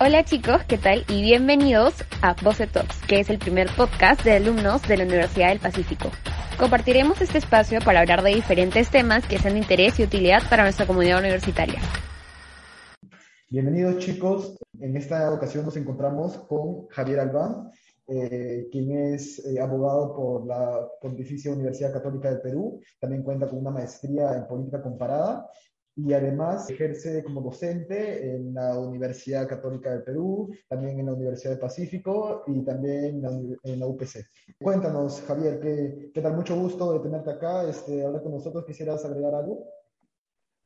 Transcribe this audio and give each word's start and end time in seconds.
Hola 0.00 0.24
chicos, 0.24 0.62
¿qué 0.68 0.78
tal? 0.78 1.04
Y 1.08 1.22
bienvenidos 1.22 1.92
a 2.22 2.36
Voce 2.40 2.68
Talks, 2.68 3.04
que 3.08 3.18
es 3.18 3.30
el 3.30 3.38
primer 3.40 3.68
podcast 3.76 4.22
de 4.22 4.30
alumnos 4.30 4.80
de 4.86 4.96
la 4.96 5.02
Universidad 5.02 5.48
del 5.48 5.58
Pacífico. 5.58 6.12
Compartiremos 6.56 7.20
este 7.20 7.38
espacio 7.38 7.80
para 7.80 7.98
hablar 7.98 8.22
de 8.22 8.32
diferentes 8.32 8.90
temas 8.90 9.26
que 9.26 9.40
sean 9.40 9.54
de 9.54 9.58
interés 9.58 9.98
y 9.98 10.04
utilidad 10.04 10.42
para 10.48 10.62
nuestra 10.62 10.86
comunidad 10.86 11.18
universitaria. 11.18 11.80
Bienvenidos 13.50 13.98
chicos, 13.98 14.56
en 14.78 14.96
esta 14.96 15.32
ocasión 15.32 15.64
nos 15.64 15.76
encontramos 15.76 16.38
con 16.46 16.86
Javier 16.90 17.18
Albán, 17.18 17.72
eh, 18.06 18.68
quien 18.70 18.92
es 19.14 19.44
eh, 19.46 19.60
abogado 19.60 20.14
por 20.14 20.46
la 20.46 20.88
Pontificia 21.00 21.50
Universidad 21.50 21.92
Católica 21.92 22.30
del 22.30 22.40
Perú, 22.40 22.80
también 23.00 23.24
cuenta 23.24 23.48
con 23.48 23.58
una 23.58 23.72
maestría 23.72 24.32
en 24.36 24.46
política 24.46 24.80
comparada 24.80 25.50
y 25.98 26.12
además 26.12 26.70
ejerce 26.70 27.24
como 27.24 27.40
docente 27.40 28.36
en 28.36 28.54
la 28.54 28.78
Universidad 28.78 29.48
Católica 29.48 29.90
del 29.90 30.04
Perú, 30.04 30.48
también 30.68 31.00
en 31.00 31.06
la 31.06 31.12
Universidad 31.12 31.52
del 31.52 31.60
Pacífico 31.60 32.44
y 32.46 32.64
también 32.64 33.20
en 33.64 33.80
la, 33.80 33.86
UPC. 33.86 34.24
Cuéntanos, 34.62 35.20
Javier, 35.22 35.58
¿qué, 35.58 36.12
¿qué, 36.14 36.20
tal? 36.20 36.36
Mucho 36.36 36.54
gusto 36.56 36.92
de 36.92 37.00
tenerte 37.00 37.32
acá, 37.32 37.68
este, 37.68 38.04
hablar 38.06 38.22
con 38.22 38.30
nosotros. 38.30 38.64
¿Quisieras 38.64 39.04
agregar 39.04 39.34
algo? 39.34 39.66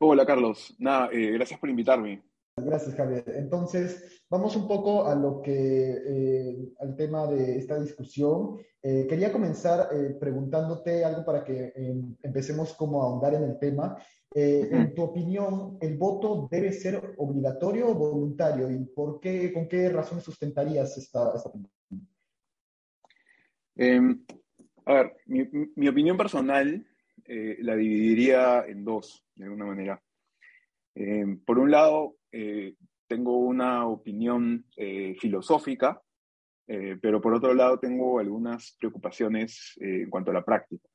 Hola, 0.00 0.26
Carlos. 0.26 0.76
Nada, 0.78 1.08
eh, 1.10 1.30
gracias 1.30 1.58
por 1.58 1.70
invitarme. 1.70 2.22
Gracias, 2.54 2.94
Javier. 2.94 3.24
Entonces, 3.28 4.22
vamos 4.28 4.54
un 4.54 4.68
poco 4.68 5.06
a 5.06 5.14
lo 5.14 5.40
que, 5.40 5.96
eh, 6.06 6.72
al 6.80 6.94
tema 6.94 7.26
de 7.26 7.56
esta 7.56 7.80
discusión. 7.80 8.58
Eh, 8.82 9.06
quería 9.08 9.32
comenzar 9.32 9.88
preguntándote 10.20 11.06
algo 11.06 11.24
para 11.24 11.42
que 11.42 11.72
em, 11.74 12.14
empecemos 12.22 12.74
como 12.74 13.02
a 13.02 13.06
ahondar 13.06 13.32
en 13.32 13.44
el 13.44 13.58
tema. 13.58 13.96
Eh, 14.34 14.68
en 14.70 14.94
tu 14.94 15.02
opinión, 15.02 15.76
¿el 15.80 15.98
voto 15.98 16.48
debe 16.50 16.72
ser 16.72 17.14
obligatorio 17.18 17.88
o 17.88 17.94
voluntario? 17.94 18.70
¿Y 18.70 18.84
por 18.86 19.20
qué, 19.20 19.52
con 19.52 19.68
qué 19.68 19.90
razón 19.90 20.22
sustentarías 20.22 20.96
esta, 20.96 21.34
esta 21.34 21.50
opinión? 21.50 21.70
Em, 23.76 24.24
a 24.86 24.94
ver, 24.94 25.16
mi, 25.26 25.88
opinión 25.88 26.16
personal 26.16 26.86
eh, 27.24 27.58
la 27.60 27.76
dividiría 27.76 28.64
en 28.66 28.84
dos, 28.84 29.22
de 29.34 29.44
alguna 29.44 29.66
manera. 29.66 30.02
Em, 30.94 31.38
por 31.40 31.58
un 31.58 31.70
lado, 31.70 32.16
eh, 32.30 32.74
tengo 33.06 33.36
una 33.36 33.86
opinión 33.86 34.64
filosófica, 35.20 36.00
pero 36.66 37.20
por 37.20 37.34
otro 37.34 37.52
lado 37.52 37.78
tengo 37.78 38.18
algunas 38.18 38.74
preocupaciones 38.80 39.74
en 39.78 40.08
cuanto 40.08 40.30
a 40.30 40.34
la 40.34 40.42
práctica. 40.42 40.88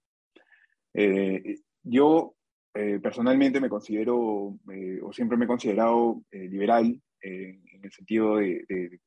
yo 1.84 2.37
eh, 2.74 3.00
personalmente 3.02 3.60
me 3.60 3.70
considero, 3.70 4.58
eh, 4.72 5.00
o 5.02 5.12
siempre 5.12 5.38
me 5.38 5.46
he 5.46 5.48
considerado 5.48 6.22
eh, 6.32 6.48
liberal, 6.48 7.02
en 7.20 7.84
el 7.84 7.92
sentido 7.92 8.38
de, 8.38 9.00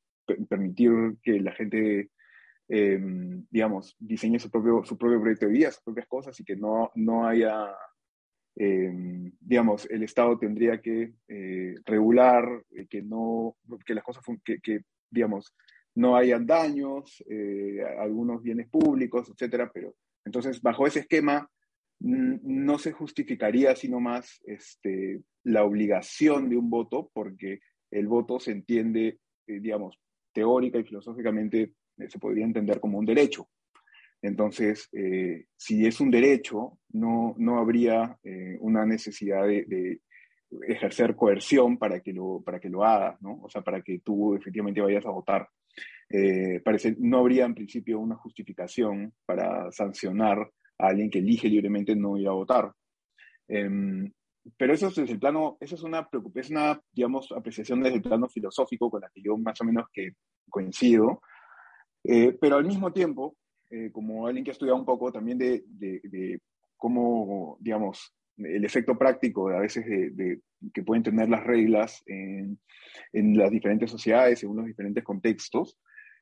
permitir 0.48 0.91
que 1.22 1.41
la 1.41 1.53
gente, 1.53 2.11
em, 2.69 3.47
digamos, 3.48 3.97
diseñe 3.98 4.38
su 4.38 4.50
propio, 4.50 4.84
su 4.84 4.98
propio 4.98 5.20
proyecto 5.20 5.47
de 5.47 5.53
vida, 5.53 5.70
sus 5.70 5.83
propias 5.83 6.06
cosas 6.06 6.38
y 6.38 6.44
que 6.44 6.56
no, 6.56 6.91
no 6.97 7.27
haya, 7.27 7.72
em, 8.56 9.33
digamos, 9.41 9.88
el 9.88 10.03
Estado 10.03 10.38
tendría 10.38 10.81
que 10.81 11.14
regular, 11.84 12.64
que, 12.91 13.03
no, 13.03 13.56
que 13.86 13.94
las 13.94 14.05
cosas, 14.05 14.25
que, 14.44 14.58
que, 14.61 14.81
digamos, 15.11 15.55
no 15.94 16.16
hayan 16.16 16.44
daños, 16.47 17.25
algunos 17.98 18.42
bienes 18.42 18.69
públicos, 18.69 19.31
etcétera, 19.31 19.70
pero 19.72 19.94
entonces 20.25 20.61
bajo 20.61 20.86
ese 20.86 21.00
esquema 21.00 21.48
no 22.01 22.79
se 22.79 22.93
justificaría 22.93 23.77
sino 23.77 24.01
más 24.01 24.41
este, 24.45 25.20
la 25.45 25.65
obligación 25.65 26.48
de 26.48 26.56
un 26.56 26.70
voto, 26.70 27.11
porque 27.12 27.61
el 27.91 28.09
voto 28.09 28.41
se 28.41 28.53
entiende, 28.53 29.19
eh, 29.47 29.61
digamos, 29.61 29.98
teórica 30.33 30.78
y 30.78 30.84
filosóficamente 30.84 31.75
eh, 31.99 32.09
se 32.09 32.19
podría 32.19 32.44
entender 32.44 32.81
como 32.81 32.99
un 32.99 33.06
derecho. 33.06 33.49
Entonces, 34.22 34.88
eh, 34.93 35.47
si 35.56 35.87
es 35.87 36.00
un 36.00 36.11
derecho, 36.11 36.78
no, 36.91 37.34
no 37.38 37.59
habría 37.59 38.19
una 38.61 38.84
necesidad 38.84 39.47
de, 39.47 40.00
ejercer 40.67 41.15
coerción 41.15 41.78
para 41.78 42.00
que, 42.00 42.12
lo, 42.12 42.43
para 42.44 42.59
que 42.59 42.69
lo 42.69 42.84
hagas, 42.84 43.22
¿no? 43.22 43.41
O 43.41 43.49
sea, 43.49 43.62
para 43.62 43.82
que 43.82 44.00
tú 44.00 44.34
efectivamente 44.34 44.81
vayas 44.81 45.06
a 45.06 45.11
votar. 45.11 45.49
parece, 46.65 46.97
no 46.99 47.19
habría 47.19 47.44
en 47.44 47.55
principio 47.55 48.00
una 48.00 48.17
justificación 48.17 49.15
para 49.25 49.71
sancionar 49.71 50.50
a 50.81 50.89
alguien 50.89 51.11
que 51.11 51.19
elige 51.19 51.49
libremente 51.49 51.95
no 51.95 52.17
ir 52.17 52.29
a 52.29 52.33
votar. 52.33 52.73
Em, 53.49 54.11
pero 54.57 54.73
eso 54.73 54.89
es 54.89 54.99
el 54.99 55.19
plano, 55.19 55.57
eso 55.61 55.75
es 55.75 55.83
una, 55.83 56.09
es 56.35 56.51
una, 56.51 56.81
digamos, 56.93 57.31
apreciación 57.33 57.83
desde 57.83 57.97
el 57.97 58.03
plano 58.03 58.29
filosófico 58.29 58.91
con 58.91 59.03
la 59.03 59.11
que 59.11 59.23
yo 59.23 59.37
más 59.37 59.61
o 59.61 59.65
menos 59.65 59.87
que 59.93 60.13
coincido, 60.49 61.21
eh, 62.05 62.37
pero 62.41 62.57
al 62.57 62.65
mismo 62.65 62.93
tiempo, 62.93 63.37
eh, 63.71 63.91
como 63.93 64.27
alguien 64.27 64.45
que 64.45 64.51
ha 64.51 64.53
estudiado 64.53 64.79
un 64.79 64.85
poco 64.85 65.13
también 65.13 65.39
de, 65.39 65.63
de, 65.67 66.41
cómo, 66.77 67.59
digamos, 67.61 68.15
el 68.37 68.65
efecto 68.65 68.97
práctico 68.97 69.51
a 69.51 69.61
veces 69.61 69.85
de, 69.87 70.41
que 70.73 70.83
pueden 70.83 71.03
tener 71.03 71.29
las 71.29 71.45
reglas 71.45 72.03
en, 72.07 72.59
en, 73.12 73.37
las 73.37 73.51
diferentes 73.51 73.91
sociedades, 73.91 74.39
según 74.39 74.57
los 74.57 74.67
diferentes 74.67 75.05
contextos, 75.05 75.79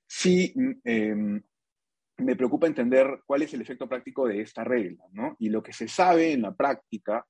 sí 0.06 0.52
eh, 0.84 1.14
me 2.18 2.36
preocupa 2.36 2.66
entender 2.66 3.20
cuál 3.26 3.42
es 3.42 3.54
el 3.54 3.62
efecto 3.62 3.88
práctico 3.88 4.26
de 4.26 4.40
esta 4.40 4.64
regla, 4.64 5.04
¿no? 5.12 5.36
Y 5.38 5.48
lo 5.48 5.62
que 5.62 5.72
se 5.72 5.88
sabe 5.88 6.32
en 6.32 6.42
la 6.42 6.54
práctica 6.54 7.24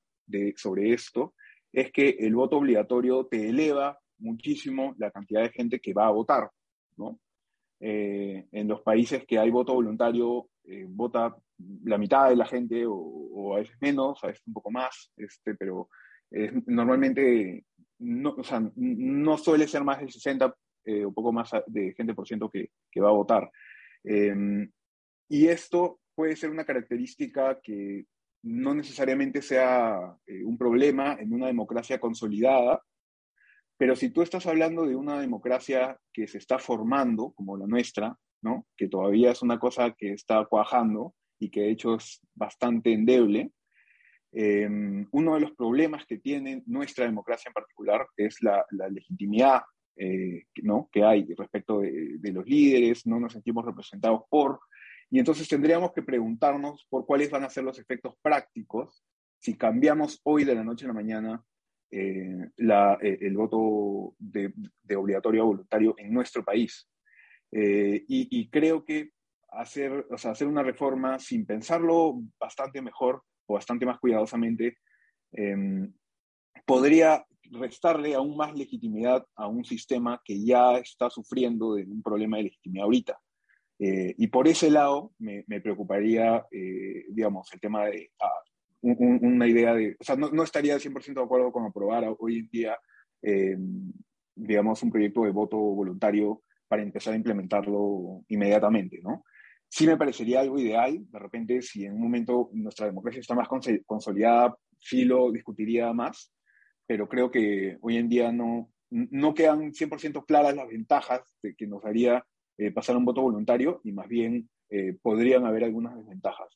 sobre 0.57 0.93
esto 0.93 1.35
es 1.73 1.91
que 1.93 2.09
el 2.21 2.35
voto 2.35 2.57
obligatorio 2.59 3.27
te 3.27 3.49
eleva 3.49 3.99
muchísimo 4.19 4.95
la 4.99 5.11
cantidad 5.11 5.43
de 5.43 5.51
gente 5.51 5.81
que 5.81 5.93
va 5.93 6.07
a 6.07 6.13
votar, 6.13 6.51
¿no? 6.97 7.21
Eh, 7.81 8.47
en 8.51 8.69
los 8.69 8.81
países 8.83 9.25
que 9.27 9.39
hay 9.39 9.51
voto 9.51 9.75
voluntario, 9.75 10.49
eh, 10.65 10.87
vota 10.89 11.37
la 11.85 11.99
mitad 11.99 12.31
de 12.31 12.37
la 12.37 12.47
gente 12.47 12.85
o, 12.87 13.55
a 13.55 13.61
veces 13.61 13.77
menos, 13.81 14.23
a 14.23 14.29
veces 14.29 14.43
un 14.47 14.55
poco 14.55 14.71
más, 14.71 15.13
este, 15.17 15.55
pero 15.55 15.89
normalmente 16.67 17.65
no, 18.01 18.35
o 18.37 18.45
sea, 18.45 18.63
no 18.77 19.39
suele 19.39 19.67
ser 19.67 19.83
más 19.83 19.99
del 19.99 20.11
60 20.11 20.55
eh, 20.85 21.05
o 21.05 21.13
poco 21.13 21.33
más 21.33 21.51
de 21.67 21.95
gente 21.95 22.15
por 22.15 22.27
ciento 22.27 22.51
que, 22.51 22.71
que 22.91 23.01
va 23.01 23.09
a 23.09 23.13
votar. 23.13 23.51
Em, 24.05 24.71
y 25.29 25.49
esto 25.49 26.01
puede 26.15 26.37
ser 26.37 26.51
una 26.51 26.65
característica 26.65 27.61
que 27.63 28.07
no 28.43 28.75
necesariamente 28.75 29.43
sea 29.43 30.17
eh, 30.27 30.45
un 30.45 30.57
problema 30.57 31.17
en 31.21 31.33
una 31.33 31.47
democracia 31.47 32.01
consolidada, 32.01 32.83
pero 33.77 33.95
si 33.95 34.11
tú 34.11 34.23
estás 34.23 34.47
hablando 34.47 34.87
de 34.87 34.97
una 34.97 35.21
democracia 35.21 35.99
que 36.13 36.27
se 36.27 36.39
está 36.39 36.59
formando, 36.59 37.33
como 37.33 37.57
la 37.57 37.67
nuestra, 37.67 38.17
¿no? 38.43 38.67
que 38.77 38.89
todavía 38.89 39.31
es 39.31 39.43
una 39.43 39.59
cosa 39.59 39.95
que 39.97 40.13
está 40.13 40.45
cuajando 40.47 41.15
y 41.39 41.51
que 41.51 41.61
de 41.61 41.71
hecho 41.71 41.95
es 41.97 42.21
bastante 42.35 42.93
endeble, 42.93 43.53
em, 44.33 45.07
uno 45.13 45.35
de 45.35 45.41
los 45.41 45.53
problemas 45.53 46.05
que 46.07 46.19
tiene 46.19 46.63
nuestra 46.67 47.05
democracia 47.05 47.51
en 47.51 47.55
particular 47.55 48.07
es 48.17 48.43
la, 48.43 48.65
legitimidad 48.91 49.63
eh, 49.97 50.45
¿no? 50.63 50.89
que 50.91 51.05
hay 51.05 51.33
respecto 51.37 51.81
de, 51.81 52.19
de, 52.19 52.33
los 52.33 52.47
líderes, 52.47 53.07
no 53.07 53.21
nos 53.21 53.33
sentimos 53.33 53.65
representados 53.65 54.23
por 54.29 54.61
y 55.11 55.19
entonces 55.19 55.49
tendríamos 55.49 55.93
que 55.93 56.03
preguntarnos 56.03 56.87
por 56.89 57.07
cuáles 57.07 57.31
van 57.31 57.45
a 57.45 57.51
ser 57.51 57.65
los 57.65 57.79
efectos 57.79 58.15
prácticos 58.21 59.05
si 59.41 59.57
cambiamos 59.57 60.21
hoy 60.25 60.45
de 60.45 60.55
la 60.55 60.65
noche 60.65 60.85
a 60.85 60.89
la 60.89 60.95
mañana 60.95 61.43
eh, 61.91 62.51
eh, 62.59 63.19
el 63.23 63.37
voto 63.37 64.15
de, 64.19 64.53
obligatorio 64.95 65.43
a 65.43 65.47
voluntario 65.47 65.95
en 65.97 66.13
nuestro 66.13 66.45
país. 66.45 66.89
Eh, 67.51 68.05
y, 68.07 68.49
creo 68.51 68.85
que 68.85 69.13
hacer, 69.51 70.07
o 70.11 70.19
sea, 70.19 70.33
hacer 70.33 70.47
una 70.47 70.63
reforma 70.63 71.19
sin 71.19 71.47
pensarlo 71.47 72.21
bastante 72.39 72.83
mejor 72.83 73.23
o 73.47 73.55
bastante 73.55 73.87
más 73.87 73.99
cuidadosamente 73.99 74.77
em, 75.33 75.91
podría 76.67 77.25
restarle 77.51 78.15
aún 78.15 78.37
más 78.37 78.55
legitimidad 78.55 79.25
a 79.35 79.47
un 79.47 79.65
sistema 79.65 80.21
que 80.23 80.45
ya 80.45 80.77
está 80.77 81.09
sufriendo 81.09 81.75
de 81.75 81.85
un 81.85 82.03
problema 82.03 82.37
de 82.37 82.45
legitimidad 82.45 82.85
ahorita. 82.85 83.19
Eh, 83.79 84.15
y 84.19 84.27
por 84.27 84.49
ese 84.49 84.71
lado 84.71 85.13
me, 85.19 85.45
preocuparía, 85.61 86.45
eh, 86.51 87.05
digamos, 87.11 87.53
el 87.53 87.61
tema 87.61 87.87
de 87.87 88.11
ah, 88.21 88.43
una 88.83 89.47
idea 89.47 89.75
de, 89.75 89.97
o 89.99 90.05
sea, 90.05 90.17
no, 90.17 90.31
no 90.31 90.43
estaría 90.43 90.79
100% 90.79 91.15
de 91.15 91.25
acuerdo 91.25 91.53
con 91.53 91.65
aprobar 91.65 92.05
hoy 92.19 92.39
en 92.39 92.49
día, 92.49 92.79
eh, 93.23 93.57
digamos, 94.35 94.83
un 94.83 94.91
proyecto 94.91 95.23
de 95.23 95.31
voto 95.31 95.57
voluntario 95.57 96.43
para 96.67 96.83
empezar 96.83 97.15
a 97.15 97.17
implementarlo 97.17 98.25
inmediatamente, 98.29 99.01
¿no? 99.03 99.25
Sí 99.71 99.87
me 99.87 99.97
parecería 99.97 100.41
algo 100.41 100.59
ideal, 100.59 100.99
de 101.11 101.19
repente, 101.19 101.63
si 101.63 101.85
en 101.85 101.93
un 101.93 102.01
momento 102.01 102.51
nuestra 102.53 102.87
democracia 102.87 103.21
está 103.21 103.35
más 103.35 103.49
consolidada, 103.87 104.57
sí 104.79 105.05
lo 105.05 105.31
discutiría 105.31 105.93
más, 105.93 106.33
pero 106.87 107.07
creo 107.07 107.31
que 107.31 107.77
hoy 107.83 107.99
en 107.99 108.09
día 108.09 108.33
no, 108.33 108.71
no 108.91 109.35
quedan 109.35 109.73
100% 109.73 110.25
claras 110.25 110.57
las 110.57 110.69
ventajas 110.69 111.21
de 111.43 111.55
que 111.55 111.67
nos 111.67 111.85
haría 111.85 112.25
eh, 112.59 112.73
pasar 112.73 112.97
un 112.97 113.05
voto 113.05 113.23
voluntario 113.23 113.81
y 113.85 113.93
más 113.93 114.09
bien 114.09 114.49
eh, 114.71 114.99
podrían 115.01 115.47
haber 115.47 115.65
algunas 115.65 115.97
desventajas. 115.97 116.49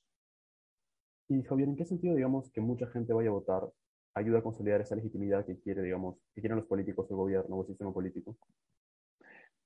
Y 1.29 1.43
Javier, 1.43 1.69
¿en 1.69 1.77
qué 1.77 1.85
sentido, 1.85 2.15
digamos, 2.15 2.51
que 2.51 2.61
mucha 2.61 2.87
gente 2.89 3.13
vaya 3.13 3.31
a 3.31 3.33
votar 3.33 3.63
ayuda 4.15 4.41
a 4.41 4.43
consolidar 4.43 4.81
esa 4.81 4.97
legitimidad 4.97 5.47
que 5.47 5.59
quiere, 5.59 5.83
digamos, 5.83 6.19
que 6.35 6.43
quieren 6.43 6.59
los 6.59 6.67
políticos, 6.67 7.07
el 7.11 7.17
gobierno 7.17 7.57
o 7.57 7.63
el 7.63 7.69
sistema 7.69 7.93
político? 7.93 8.37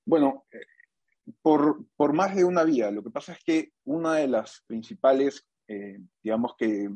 Bueno, 0.04 0.46
eh, 0.52 0.60
por, 1.42 1.84
por, 1.96 2.12
más 2.12 2.36
de 2.36 2.44
una 2.44 2.62
vía. 2.62 2.90
Lo 2.90 3.02
que 3.02 3.10
pasa 3.10 3.32
es 3.32 3.42
que 3.44 3.72
una 3.84 4.14
de 4.14 4.28
las 4.28 4.62
principales, 4.66 5.44
eh, 5.66 5.98
digamos 6.22 6.54
que, 6.56 6.88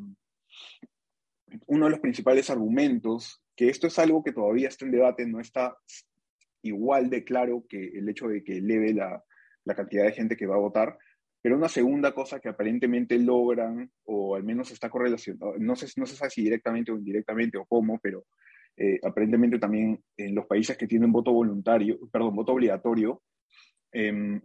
uno 1.66 1.86
de 1.86 1.90
los 1.90 2.00
principales 2.00 2.48
argumentos, 2.50 3.42
que 3.56 3.68
esto 3.68 3.88
es 3.88 3.98
algo 3.98 4.22
que 4.22 4.32
todavía 4.32 4.68
está 4.68 4.84
en 4.84 4.92
debate, 4.92 5.26
no 5.26 5.40
está 5.40 5.76
igual 6.62 7.10
de 7.10 7.24
claro 7.24 7.64
que 7.68 7.88
el 7.88 8.08
hecho 8.08 8.28
de 8.28 8.44
que 8.44 8.58
eleve 8.58 8.94
la, 8.94 9.24
la 9.70 9.76
cantidad 9.76 10.04
de 10.04 10.12
gente 10.12 10.36
que 10.36 10.46
va 10.46 10.56
a 10.56 10.60
votar, 10.60 10.98
pero 11.42 11.56
una 11.56 11.68
segunda 11.68 12.12
cosa 12.12 12.38
que 12.38 12.48
aparentemente 12.48 13.18
logran, 13.18 13.90
o 14.04 14.34
al 14.36 14.44
menos 14.44 14.70
está 14.70 14.90
correlacionado, 14.90 15.54
no 15.58 15.74
sé, 15.76 15.86
no 15.96 16.06
sé 16.06 16.30
si 16.30 16.42
directamente 16.42 16.92
o 16.92 16.98
indirectamente 16.98 17.58
o 17.58 17.64
cómo, 17.64 17.98
pero 17.98 18.26
eh, 18.76 19.00
aparentemente 19.02 19.58
también 19.58 20.02
en 20.16 20.34
los 20.34 20.46
países 20.46 20.76
que 20.76 20.86
tienen 20.86 21.12
voto 21.12 21.32
voluntario, 21.32 21.98
perdón, 22.12 22.36
voto 22.36 22.52
obligatorio, 22.52 23.22
eh, 23.92 24.40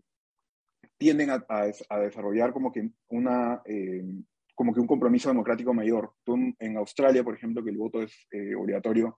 tienden 0.98 1.30
a, 1.30 1.46
a, 1.50 2.00
desarrollar 2.00 2.54
como 2.54 2.72
que, 2.72 2.90
una, 3.10 3.62
em, 3.66 4.24
como 4.54 4.74
que 4.74 4.80
un 4.80 4.88
compromiso 4.88 5.30
democrático 5.30 5.74
mayor. 5.74 6.14
Tú 6.24 6.38
en 6.58 6.78
Australia, 6.78 7.24
por 7.24 7.36
ejemplo, 7.36 7.64
que 7.64 7.72
el 7.72 7.78
voto 7.78 8.02
es 8.02 8.28
eh, 8.32 8.56
obligatorio, 8.56 9.18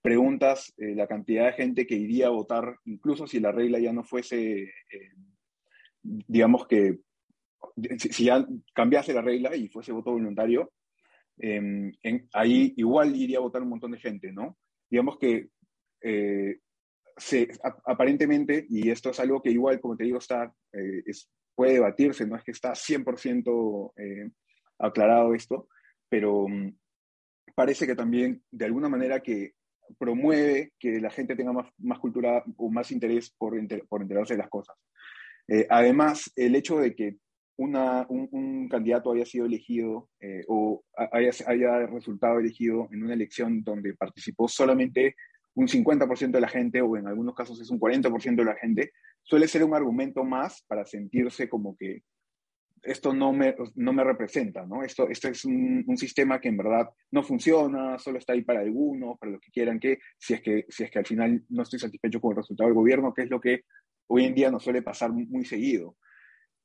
preguntas 0.00 0.72
eh, 0.78 0.94
la 0.94 1.06
cantidad 1.06 1.46
de 1.46 1.52
gente 1.52 1.86
que 1.86 1.96
iría 1.96 2.28
a 2.28 2.30
votar, 2.30 2.76
incluso 2.84 3.26
si 3.26 3.40
la 3.40 3.52
regla 3.52 3.78
ya 3.78 3.92
no 3.92 4.04
fuese, 4.04 4.62
em, 4.62 5.36
digamos 6.02 6.66
que, 6.66 6.98
si, 7.98 8.24
ya 8.24 8.46
cambiase 8.74 9.12
la 9.12 9.22
regla 9.22 9.54
y 9.56 9.68
fuese 9.68 9.92
voto 9.92 10.12
voluntario, 10.12 10.72
en, 11.38 11.96
ahí 12.32 12.74
igual 12.76 13.14
iría 13.14 13.38
a 13.38 13.42
votar 13.42 13.62
un 13.62 13.68
montón 13.68 13.92
de 13.92 13.98
gente, 13.98 14.32
¿no? 14.32 14.58
Digamos 14.90 15.18
que 15.18 15.50
eh, 16.02 16.58
se, 17.16 17.48
aparentemente, 17.84 18.66
y 18.68 18.90
esto 18.90 19.10
es 19.10 19.20
algo 19.20 19.42
que 19.42 19.50
igual, 19.50 19.80
como 19.80 19.96
te 19.96 20.04
digo, 20.04 20.18
está, 20.18 20.52
eh, 20.72 21.02
es, 21.06 21.28
puede 21.54 21.74
debatirse, 21.74 22.26
no 22.26 22.36
es 22.36 22.44
que 22.44 22.52
está 22.52 22.72
100% 22.72 23.92
eh, 23.96 24.30
aclarado 24.78 25.34
esto, 25.34 25.68
pero 26.08 26.44
um, 26.44 26.72
parece 27.54 27.86
que 27.86 27.96
también 27.96 28.42
de 28.50 28.64
alguna 28.64 28.88
manera 28.88 29.20
que 29.20 29.54
promueve 29.98 30.72
que 30.78 31.00
la 31.00 31.10
gente 31.10 31.34
tenga 31.34 31.52
más, 31.52 31.68
más 31.78 31.98
cultura 31.98 32.44
o 32.56 32.70
más 32.70 32.92
interés 32.92 33.34
por, 33.36 33.54
por 33.88 34.02
enterarse 34.02 34.34
de 34.34 34.38
las 34.38 34.48
cosas. 34.48 34.76
Eh, 35.48 35.66
además, 35.68 36.30
el 36.36 36.54
hecho 36.54 36.78
de 36.78 36.94
que 36.94 37.16
una, 37.56 38.06
un, 38.08 38.28
un, 38.30 38.68
candidato 38.68 39.12
haya 39.12 39.24
sido 39.24 39.46
elegido 39.46 40.08
o 40.46 40.84
haya, 40.94 41.30
haya 41.46 41.86
resultado 41.86 42.38
elegido 42.38 42.88
en 42.92 43.02
una 43.02 43.14
elección 43.14 43.64
donde 43.64 43.94
participó 43.94 44.46
solamente 44.46 45.16
un 45.58 45.66
50% 45.66 46.30
de 46.30 46.40
la 46.40 46.48
gente, 46.48 46.80
o 46.80 46.96
en 46.96 47.08
algunos 47.08 47.34
casos 47.34 47.60
es 47.60 47.68
un 47.70 47.80
40% 47.80 48.36
de 48.36 48.44
la 48.44 48.54
gente, 48.54 48.92
suele 49.22 49.48
ser 49.48 49.64
un 49.64 49.74
argumento 49.74 50.22
más 50.22 50.62
para 50.68 50.84
sentirse 50.86 51.48
como 51.48 51.76
que 51.76 52.02
esto 52.82 53.12
no 53.12 53.32
me, 53.32 53.56
no 53.74 53.92
me 53.92 54.04
representa, 54.04 54.64
¿no? 54.64 54.84
Esto, 54.84 55.08
esto 55.08 55.26
es 55.28 55.44
un, 55.44 55.84
un, 55.84 55.96
sistema 55.96 56.40
que 56.40 56.48
en 56.48 56.56
verdad 56.56 56.88
no 57.10 57.24
funciona, 57.24 57.98
solo 57.98 58.18
está 58.18 58.34
ahí 58.34 58.42
para 58.42 58.60
algunos, 58.60 59.18
para 59.18 59.32
los 59.32 59.40
que 59.40 59.50
quieran 59.50 59.80
que, 59.80 59.98
si 60.16 60.34
es 60.34 60.42
que, 60.42 60.64
si 60.68 60.84
es 60.84 60.90
que 60.92 61.00
al 61.00 61.06
final 61.06 61.44
no 61.48 61.64
estoy 61.64 61.80
satisfecho 61.80 62.20
con 62.20 62.30
el 62.30 62.36
resultado 62.36 62.68
del 62.68 62.76
gobierno, 62.76 63.12
que 63.12 63.22
es 63.22 63.30
lo 63.30 63.40
que 63.40 63.62
hoy 64.08 64.24
en 64.24 64.34
día 64.34 64.50
nos 64.50 64.64
suele 64.64 64.82
pasar 64.82 65.12
muy, 65.12 65.44
seguido. 65.44 65.96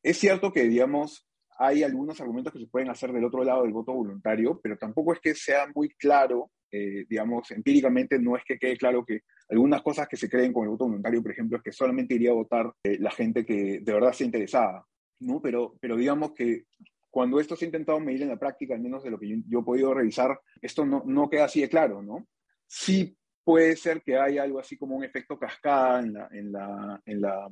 Es 0.02 0.18
cierto 0.18 0.52
que, 0.52 0.64
digamos, 0.64 1.28
hay 1.58 1.84
algunos 1.84 2.20
argumentos 2.20 2.52
que 2.52 2.60
se 2.60 2.68
pueden 2.68 2.90
hacer 2.90 3.14
del 3.14 3.24
otro 3.24 3.44
lado 3.44 3.64
del 3.64 3.72
voto 3.72 3.94
voluntario, 3.94 4.60
pero 4.62 4.78
tampoco 4.78 5.14
es 5.14 5.20
que 5.20 5.36
sea 5.36 5.68
muy 5.74 5.90
claro 5.90 6.52
eh, 6.76 7.06
digamos, 7.08 7.52
empíricamente 7.52 8.18
no 8.18 8.36
es 8.36 8.44
que 8.44 8.58
quede 8.58 8.76
claro 8.78 9.06
que 9.06 9.22
algunas 9.50 9.84
cosas 9.84 10.08
que 10.08 10.18
se 10.18 10.28
creen 10.28 10.52
con 10.52 10.64
el 10.64 10.70
voto 10.70 10.86
voluntario, 10.86 11.22
por 11.22 11.32
ejemplo, 11.32 11.58
es 11.58 11.64
que 11.64 11.72
solamente 11.72 12.16
iría 12.16 12.32
a 12.32 12.34
votar 12.34 12.74
eh, 12.84 12.98
la 13.00 13.12
gente 13.12 13.46
que 13.46 13.80
de 13.80 13.94
verdad 13.94 14.12
se 14.12 14.26
interesada, 14.26 14.84
¿no? 15.20 15.40
Pero, 15.40 15.76
pero 15.80 15.96
digamos 15.96 16.32
que 16.34 16.64
cuando 17.12 17.40
esto 17.40 17.56
se 17.56 17.66
ha 17.66 17.68
intentado 17.68 18.00
medir 18.00 18.24
en 18.24 18.30
la 18.30 18.40
práctica, 18.40 18.74
al 18.74 18.82
menos 18.82 19.04
de 19.04 19.12
lo 19.12 19.20
que 19.20 19.30
yo, 19.30 19.36
yo 19.48 19.60
he 19.60 19.64
podido 19.64 19.94
revisar, 19.94 20.40
esto 20.64 20.84
no, 20.84 21.04
no, 21.06 21.30
queda 21.30 21.46
así 21.46 21.62
de 21.62 21.70
claro, 21.70 22.02
¿no? 22.02 22.26
Sí 22.66 23.16
puede 23.44 23.76
ser 23.76 24.02
que 24.02 24.18
haya 24.18 24.44
algo 24.44 24.60
así 24.60 24.78
como 24.78 24.96
un 24.96 25.04
efecto 25.04 25.38
cascada 25.38 26.00
en 26.00 26.14
la, 26.14 26.28
en 26.32 26.52
la, 26.52 27.02
en 27.06 27.22
la 27.22 27.50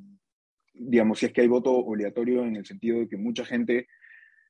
digamos, 0.73 1.19
si 1.19 1.25
es 1.25 1.33
que 1.33 1.41
hay 1.41 1.47
voto 1.47 1.71
obligatorio 1.71 2.43
en 2.45 2.55
el 2.55 2.65
sentido 2.65 2.99
de 2.99 3.07
que 3.07 3.17
mucha 3.17 3.45
gente 3.45 3.88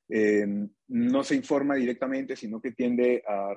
eh, 0.08 0.46
no 0.88 1.24
se 1.24 1.34
informa 1.34 1.74
directamente, 1.74 2.36
sino 2.36 2.60
que 2.60 2.72
tiende 2.72 3.22
a, 3.26 3.54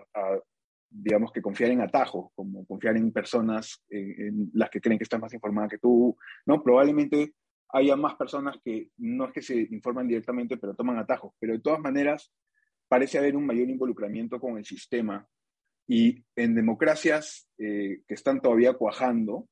digamos 0.90 1.32
que 1.32 1.42
confiar 1.42 1.72
en 1.72 1.82
atajos, 1.82 2.32
como 2.36 2.66
confiar 2.66 2.96
en 2.96 3.12
personas 3.12 3.84
eh, 3.90 4.16
en 4.18 4.52
las 4.54 4.70
que 4.70 4.80
creen 4.80 4.98
que 4.98 5.04
están 5.04 5.22
más 5.22 5.34
informadas 5.34 5.72
que 5.72 5.78
tú, 5.78 6.16
¿no? 6.46 6.64
Probablemente 6.64 7.34
haya 7.70 7.96
más 7.96 8.16
personas 8.16 8.58
que 8.64 8.90
no 8.98 9.26
es 9.26 9.34
que 9.34 9.42
se 9.42 9.68
informan 9.72 10.08
directamente, 10.08 10.58
pero 10.58 10.76
toman 10.76 10.98
atajos, 10.98 11.34
pero 11.40 11.54
de 11.54 11.60
todas 11.60 11.80
maneras 11.80 12.32
parece 12.88 13.18
haber 13.18 13.36
un 13.36 13.46
mayor 13.46 13.70
involucramiento 13.70 14.40
con 14.40 14.58
el 14.58 14.66
sistema 14.66 15.28
y 15.88 16.24
en 16.36 16.56
democracias 16.56 17.48
eh, 17.58 18.02
que 18.08 18.14
están 18.14 18.42
todavía 18.42 18.74
cuajando, 18.74 19.48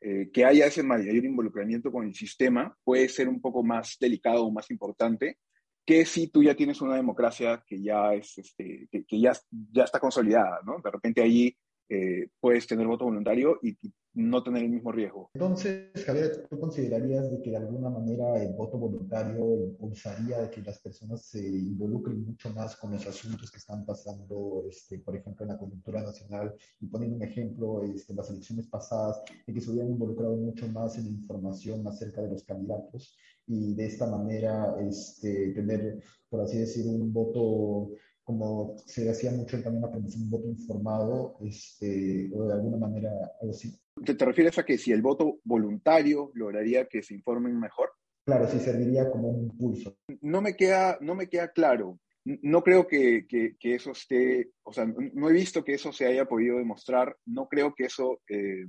eh, 0.00 0.30
que 0.32 0.44
haya 0.44 0.66
ese 0.66 0.82
mayor 0.82 1.14
involucramiento 1.14 1.92
con 1.92 2.06
el 2.06 2.14
sistema 2.14 2.76
puede 2.82 3.08
ser 3.08 3.28
un 3.28 3.40
poco 3.40 3.62
más 3.62 3.96
delicado 4.00 4.44
o 4.44 4.50
más 4.50 4.70
importante 4.70 5.38
que 5.84 6.04
si 6.04 6.28
tú 6.28 6.42
ya 6.42 6.54
tienes 6.54 6.80
una 6.80 6.96
democracia 6.96 7.62
que 7.66 7.82
ya, 7.82 8.14
es, 8.14 8.38
este, 8.38 8.88
que, 8.90 9.20
ya, 9.20 9.32
ya 9.72 9.84
está 9.84 9.98
consolidada, 9.98 10.60
¿no? 10.64 10.80
De 10.82 10.90
repente 10.90 11.22
allí 11.22 11.56
eh, 11.88 12.28
puedes 12.40 12.66
tener 12.66 12.86
voto 12.86 13.04
voluntario 13.04 13.58
y, 13.62 13.76
no 14.14 14.42
tener 14.42 14.64
el 14.64 14.70
mismo 14.70 14.92
riesgo. 14.92 15.30
Entonces, 15.34 15.90
Javier, 16.04 16.46
¿tú 16.48 16.58
considerarías 16.58 17.30
de 17.30 17.40
que 17.40 17.50
de 17.50 17.56
alguna 17.56 17.90
manera 17.90 18.42
el 18.42 18.52
voto 18.52 18.78
voluntario 18.78 19.64
impulsaría 19.64 20.50
que 20.50 20.62
las 20.62 20.80
personas 20.80 21.22
se 21.24 21.46
involucren 21.46 22.24
mucho 22.24 22.50
más 22.50 22.76
con 22.76 22.92
los 22.92 23.06
asuntos 23.06 23.50
que 23.50 23.58
están 23.58 23.84
pasando, 23.86 24.64
este, 24.68 24.98
por 24.98 25.16
ejemplo, 25.16 25.44
en 25.44 25.52
la 25.52 25.58
coyuntura 25.58 26.02
nacional? 26.02 26.54
Y 26.80 26.86
poniendo 26.86 27.16
un 27.16 27.22
ejemplo, 27.22 27.82
este, 27.82 28.14
las 28.14 28.30
elecciones 28.30 28.66
pasadas, 28.66 29.22
de 29.46 29.52
que 29.52 29.60
se 29.60 29.70
hubieran 29.70 29.90
involucrado 29.92 30.36
mucho 30.36 30.68
más 30.68 30.98
en 30.98 31.06
información 31.06 31.86
acerca 31.86 32.22
de 32.22 32.30
los 32.30 32.44
candidatos 32.44 33.16
y 33.46 33.74
de 33.74 33.86
esta 33.86 34.06
manera 34.06 34.76
este, 34.80 35.52
tener, 35.52 36.02
por 36.28 36.40
así 36.40 36.58
decir, 36.58 36.86
un 36.86 37.12
voto 37.12 37.90
como 38.24 38.76
se 38.86 39.10
hacía 39.10 39.32
mucho 39.32 39.60
también 39.62 39.82
la 39.82 39.88
un 39.88 40.30
voto 40.30 40.48
informado, 40.48 41.36
este, 41.40 42.30
o 42.34 42.44
de 42.44 42.54
alguna 42.54 42.76
manera 42.76 43.10
algo 43.40 43.52
así. 43.52 43.76
¿Te, 44.04 44.14
¿Te 44.14 44.24
refieres 44.24 44.58
a 44.58 44.64
que 44.64 44.78
si 44.78 44.92
el 44.92 45.02
voto 45.02 45.38
voluntario 45.44 46.30
lograría 46.34 46.86
que 46.86 47.02
se 47.02 47.14
informen 47.14 47.58
mejor? 47.58 47.90
Claro, 48.24 48.46
sí 48.46 48.58
serviría 48.58 49.10
como 49.10 49.30
un 49.30 49.44
impulso. 49.44 49.96
No 50.20 50.40
me 50.40 50.56
queda, 50.56 50.98
no 51.00 51.14
me 51.14 51.28
queda 51.28 51.48
claro. 51.48 51.98
No 52.24 52.62
creo 52.62 52.86
que, 52.86 53.26
que, 53.26 53.56
que 53.58 53.74
eso 53.74 53.90
esté, 53.90 54.52
o 54.62 54.72
sea, 54.72 54.86
no 54.86 55.28
he 55.28 55.32
visto 55.32 55.64
que 55.64 55.74
eso 55.74 55.92
se 55.92 56.06
haya 56.06 56.24
podido 56.24 56.58
demostrar. 56.58 57.16
No 57.26 57.48
creo 57.48 57.74
que 57.74 57.86
eso 57.86 58.20
eh, 58.28 58.64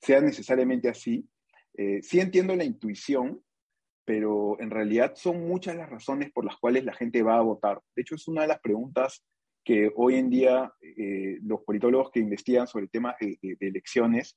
sea 0.00 0.20
necesariamente 0.20 0.88
así. 0.88 1.26
Eh, 1.76 2.02
sí 2.02 2.20
entiendo 2.20 2.54
la 2.54 2.64
intuición, 2.64 3.42
pero 4.04 4.60
en 4.60 4.70
realidad 4.70 5.14
son 5.16 5.48
muchas 5.48 5.76
las 5.76 5.88
razones 5.88 6.30
por 6.30 6.44
las 6.44 6.56
cuales 6.58 6.84
la 6.84 6.92
gente 6.92 7.22
va 7.22 7.38
a 7.38 7.42
votar. 7.42 7.80
De 7.96 8.02
hecho, 8.02 8.16
es 8.16 8.28
una 8.28 8.42
de 8.42 8.48
las 8.48 8.60
preguntas 8.60 9.24
que 9.64 9.90
hoy 9.96 10.16
en 10.16 10.30
día 10.30 10.72
eh, 10.80 11.38
los 11.42 11.62
politólogos 11.62 12.10
que 12.10 12.20
investigan 12.20 12.66
sobre 12.66 12.88
temas 12.88 13.16
de, 13.20 13.38
elecciones 13.60 14.36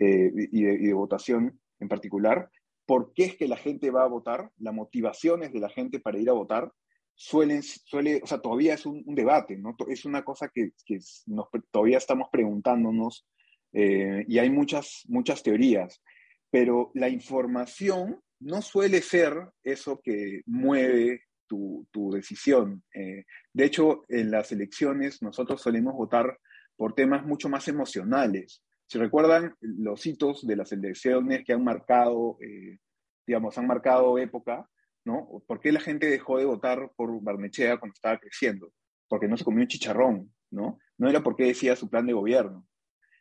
eh, 0.00 0.30
y, 0.50 0.62
de, 0.62 0.92
votación 0.92 1.60
en 1.78 1.88
particular, 1.88 2.50
¿por 2.84 3.12
qué 3.14 3.24
es 3.24 3.36
que 3.36 3.48
la 3.48 3.56
gente 3.56 3.90
va 3.90 4.02
a 4.02 4.08
votar? 4.08 4.50
Las 4.58 4.74
motivaciones 4.74 5.52
de 5.52 5.60
la 5.60 5.68
gente 5.68 6.00
para 6.00 6.18
ir 6.18 6.28
a 6.28 6.34
votar 6.34 6.72
suelen, 7.14 7.62
suele, 7.62 8.20
o 8.22 8.26
sea, 8.26 8.40
todavía 8.40 8.74
es 8.74 8.84
un, 8.86 9.02
debate, 9.06 9.56
¿no? 9.56 9.76
Es 9.88 10.04
una 10.04 10.24
cosa 10.24 10.50
que, 10.52 10.70
que 10.84 10.98
nos, 11.26 11.46
todavía 11.70 11.98
estamos 11.98 12.28
preguntándonos 12.32 13.26
eh, 13.72 14.24
y 14.28 14.38
hay 14.38 14.50
muchas, 14.50 15.02
muchas 15.08 15.42
teorías, 15.42 16.02
pero 16.50 16.90
la 16.94 17.08
información 17.08 18.20
no 18.40 18.62
suele 18.62 19.00
ser 19.02 19.34
eso 19.62 20.00
que 20.02 20.42
mueve 20.46 21.22
tu, 21.46 21.86
decisión. 22.12 22.82
Eh, 22.92 23.24
de 23.52 23.64
hecho, 23.64 24.02
en 24.08 24.30
las 24.30 24.52
elecciones 24.52 25.22
nosotros 25.22 25.60
solemos 25.60 25.94
votar 25.94 26.38
por 26.76 26.94
temas 26.94 27.24
mucho 27.24 27.48
más 27.48 27.68
emocionales. 27.68 28.62
Si 28.86 28.98
recuerdan 28.98 29.54
los 29.60 30.04
hitos 30.06 30.46
de 30.46 30.56
las 30.56 30.72
elecciones 30.72 31.44
que 31.44 31.52
han 31.52 31.64
marcado, 31.64 32.38
eh, 32.40 32.78
digamos, 33.26 33.56
han 33.58 33.66
marcado 33.66 34.18
época, 34.18 34.68
¿no? 35.04 35.42
¿Por 35.46 35.60
qué 35.60 35.72
la 35.72 35.80
gente 35.80 36.08
dejó 36.08 36.38
de 36.38 36.44
votar 36.44 36.90
por 36.96 37.22
Barnechea 37.22 37.78
cuando 37.78 37.94
estaba 37.94 38.18
creciendo? 38.18 38.72
Porque 39.08 39.28
no 39.28 39.36
se 39.36 39.44
comió 39.44 39.62
un 39.62 39.68
chicharrón, 39.68 40.34
¿no? 40.50 40.78
No 40.98 41.08
era 41.08 41.22
porque 41.22 41.44
decía 41.44 41.76
su 41.76 41.88
plan 41.88 42.06
de 42.06 42.12
gobierno. 42.12 42.66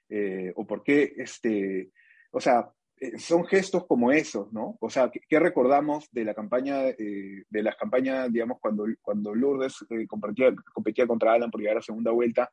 Eh, 0.10 0.52
o 0.56 0.68
porque, 0.68 1.14
este, 1.18 1.92
o 2.32 2.40
sea, 2.40 2.70
son 3.18 3.46
gestos 3.46 3.86
como 3.86 4.12
esos, 4.12 4.52
¿no? 4.54 4.78
O 4.80 4.90
sea, 4.90 5.12
¿qué, 5.12 5.40
recordamos 5.40 6.08
de 6.12 6.26
la 6.26 6.34
campaña, 6.34 6.90
eh, 6.90 7.44
de 7.50 7.64
las 7.64 7.76
campañas, 7.76 8.32
digamos, 8.32 8.60
cuando, 8.60 8.86
cuando 9.02 9.34
Lourdes 9.36 9.86
eh, 9.90 10.08
competía, 10.08 11.08
contra 11.08 11.34
Alan 11.34 11.52
por 11.52 11.62
llegar 11.62 11.78
a 11.78 11.82
segunda 11.82 12.12
vuelta? 12.12 12.52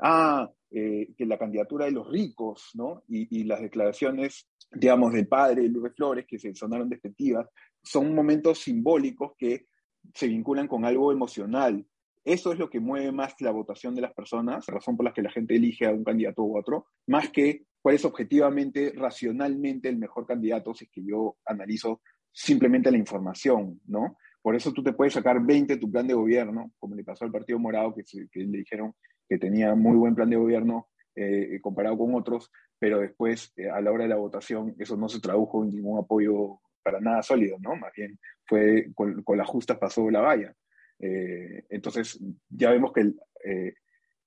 Ah, 0.00 0.48
eh, 0.70 1.08
que 1.16 1.26
la 1.26 1.38
candidatura 1.38 1.86
de 1.86 1.92
los 1.92 2.08
ricos, 2.08 2.70
¿no? 2.74 3.02
Y, 3.08 3.44
las 3.44 3.60
declaraciones 3.60 4.48
digamos, 4.70 5.12
del 5.14 5.26
padre 5.26 5.66
Lourdes 5.68 5.96
Flores, 5.96 6.26
que 6.26 6.38
se 6.38 6.54
sonaron 6.54 6.90
despectivas, 6.90 7.48
son 7.82 8.14
momentos 8.14 8.58
simbólicos 8.60 9.32
que 9.36 9.66
se 10.14 10.28
vinculan 10.28 10.68
con 10.68 10.84
algo 10.84 11.10
emocional. 11.10 11.84
Eso 12.24 12.52
es 12.52 12.58
lo 12.58 12.68
que 12.68 12.80
mueve 12.80 13.10
más 13.10 13.34
la 13.40 13.50
votación 13.50 13.94
de 13.94 14.02
las 14.02 14.12
personas, 14.12 14.66
razón 14.66 14.96
por 14.96 15.06
la 15.06 15.14
que 15.14 15.22
la 15.22 15.30
gente 15.30 15.56
elige 15.56 15.86
a 15.86 15.92
un 15.92 16.04
candidato 16.04 16.42
u 16.42 16.58
otro, 16.58 16.86
más 17.06 17.30
que 17.30 17.64
cuál 17.80 17.94
es 17.94 18.04
objetivamente, 18.04 18.92
racionalmente 18.96 19.88
el 19.88 19.98
mejor 19.98 20.26
candidato 20.26 20.74
si 20.74 20.84
es 20.84 20.90
que 20.90 21.04
yo 21.04 21.36
analizo 21.46 22.00
simplemente 22.32 22.90
la 22.90 22.98
información, 22.98 23.80
¿no? 23.86 24.16
Por 24.42 24.54
eso 24.54 24.72
tú 24.72 24.82
te 24.82 24.92
puedes 24.92 25.14
sacar 25.14 25.44
20 25.44 25.76
tu 25.76 25.90
plan 25.90 26.06
de 26.06 26.14
gobierno, 26.14 26.72
como 26.78 26.94
le 26.94 27.04
pasó 27.04 27.24
al 27.24 27.32
Partido 27.32 27.58
Morado, 27.58 27.94
que, 27.94 28.02
le 28.32 28.58
dijeron 28.58 28.94
que 29.28 29.38
tenía 29.38 29.74
muy 29.74 29.96
buen 29.96 30.14
plan 30.14 30.30
de 30.30 30.36
gobierno 30.36 30.88
eh, 31.14 31.58
comparado 31.60 31.98
con 31.98 32.14
otros, 32.14 32.50
pero 32.78 33.00
después 33.00 33.52
eh, 33.56 33.68
a 33.68 33.80
la 33.80 33.90
hora 33.90 34.04
de 34.04 34.10
la 34.10 34.16
votación 34.16 34.74
eso 34.78 34.96
no 34.96 35.08
se 35.08 35.20
tradujo 35.20 35.64
en 35.64 35.70
ningún 35.70 35.98
apoyo 35.98 36.60
para 36.82 37.00
nada 37.00 37.22
sólido, 37.22 37.58
¿no? 37.60 37.74
Más 37.76 37.92
bien 37.96 38.18
fue 38.44 38.90
con, 38.94 39.22
con 39.22 39.36
las 39.36 39.48
justas 39.48 39.78
pasó 39.78 40.08
la 40.10 40.20
valla. 40.20 40.54
Eh, 41.00 41.64
entonces 41.70 42.20
ya 42.48 42.70
vemos 42.70 42.92
que 42.92 43.12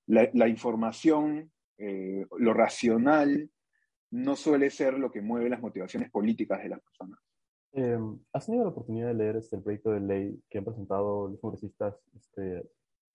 la, 0.06 0.28
la, 0.32 0.48
información, 0.48 1.50
lo 1.78 2.54
racional, 2.54 3.50
no 4.10 4.36
suele 4.36 4.70
ser 4.70 4.98
lo 4.98 5.10
que 5.10 5.22
mueve 5.22 5.48
las 5.48 5.60
motivaciones 5.60 6.10
políticas 6.10 6.62
de 6.62 6.68
las 6.68 6.80
personas. 6.80 7.18
¿Has 8.32 8.46
tenido 8.46 8.64
la 8.64 8.70
oportunidad 8.70 9.08
de 9.08 9.14
leer 9.14 9.36
este, 9.36 9.56
el 9.56 9.62
proyecto 9.62 9.90
de 9.92 10.00
ley 10.00 10.42
que 10.50 10.58
han 10.58 10.64
presentado 10.64 11.28
los 11.28 11.40
congresistas 11.40 11.94
este, 12.14 12.62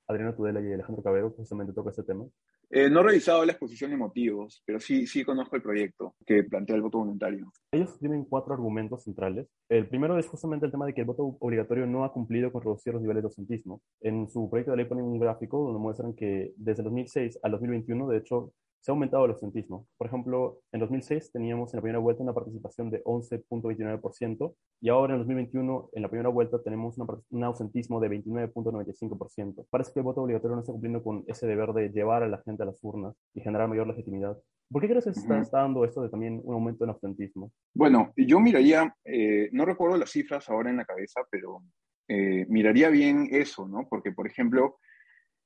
Adriana 0.08 0.36
Tudela 0.36 0.62
y 0.62 0.74
Alejandro 0.74 1.04
Cabero, 1.04 1.32
justamente 1.32 1.74
toca 1.74 1.92
este 1.92 2.04
tema? 2.04 2.26
Eh, 2.70 2.90
no 2.90 3.00
he 3.00 3.04
revisado 3.04 3.46
la 3.46 3.54
exposición 3.54 3.92
de 3.92 3.98
motivos, 3.98 4.62
pero 4.66 4.80
sí, 4.80 5.08
sí 5.08 5.24
conozco 5.24 5.56
el 5.56 5.62
proyecto 5.62 6.16
que 6.26 6.44
plantea 6.44 6.76
el 6.76 6.82
voto 6.82 6.98
voluntario. 6.98 7.52
Ellos 7.72 7.98
tienen 7.98 8.26
cuatro 8.26 8.54
argumentos 8.54 9.04
centrales. 9.04 9.48
El 9.70 9.88
primero 9.88 10.18
es 10.20 10.28
justamente 10.28 10.66
el 10.66 10.72
tema 10.72 10.86
de 10.86 10.94
que 10.94 11.02
el 11.02 11.08
voto 11.08 11.38
obligatorio 11.40 11.86
no 11.86 12.04
ha 12.04 12.12
cumplido 12.12 12.52
con 12.52 12.62
reducir 12.62 12.94
los 12.94 13.02
niveles 13.02 13.24
de 13.24 13.28
ausentismo. 13.28 13.82
En 14.02 14.28
su 14.28 14.50
proyecto 14.50 14.72
de 14.72 14.78
ley 14.78 14.86
ponen 14.86 15.06
un 15.06 15.20
gráfico 15.20 15.64
donde 15.64 15.80
muestran 15.80 16.14
que 16.14 16.54
desde 16.58 16.82
el 16.82 16.86
2006 16.86 17.40
al 17.42 17.52
2021, 17.52 18.08
de 18.10 18.18
hecho, 18.18 18.52
se 18.80 18.92
ha 18.92 18.94
aumentado 18.94 19.26
el 19.26 19.32
ausentismo. 19.32 19.88
Por 19.98 20.08
ejemplo, 20.08 20.60
en 20.72 20.80
2006 20.80 21.32
teníamos 21.32 21.74
en 21.74 21.78
la 21.78 21.82
primera 21.82 22.00
vuelta 22.00 22.24
una 22.24 22.34
participación 22.34 22.90
de 22.90 23.04
11.29% 23.04 24.56
y 24.82 24.90
ahora 24.90 25.14
en 25.14 25.20
2021, 25.20 25.90
en 25.94 26.02
la 26.02 26.10
primera 26.10 26.30
vuelta, 26.30 26.62
tenemos 26.62 26.98
un 26.98 27.44
ausentismo 27.44 28.00
de 28.00 28.10
29.95%. 28.10 29.66
Parece 29.70 29.92
que 29.92 30.00
el 30.00 30.04
voto 30.04 30.22
obligatorio 30.22 30.56
no 30.56 30.62
está 30.62 30.72
cumpliendo 30.72 31.04
con 31.04 31.24
ese 31.28 31.48
deber 31.48 31.74
de 31.74 31.90
llevar 31.90 32.24
a 32.24 32.28
la 32.28 32.42
gente 32.44 32.64
a 32.64 32.68
las 32.68 32.84
urnas 32.84 33.16
y 33.34 33.42
generar 33.42 33.68
mayor 33.68 33.88
legitimidad. 33.88 34.38
¿Por 34.70 34.82
qué 34.82 34.90
crees 34.90 35.06
que 35.06 35.14
se 35.14 35.20
está, 35.20 35.60
dando 35.60 35.86
esto 35.86 36.02
de 36.02 36.10
también 36.10 36.42
un 36.44 36.54
aumento 36.54 36.84
en 36.84 36.90
ausentismo? 36.90 37.52
Bueno, 37.74 38.14
yo 38.18 38.40
miraría, 38.40 38.94
eh, 39.06 39.50
no 39.54 39.66
recuerdo 39.66 39.98
las 39.98 40.12
cifras 40.12 40.50
ahora 40.50 40.70
en 40.70 40.78
la 40.78 40.86
cabeza, 40.86 41.22
pero 41.32 41.64
eh, 42.08 42.46
miraría 42.50 42.90
bien 42.90 43.30
eso, 43.32 43.68
¿no? 43.68 43.88
Porque, 43.90 44.12
por 44.12 44.28
ejemplo, 44.28 44.78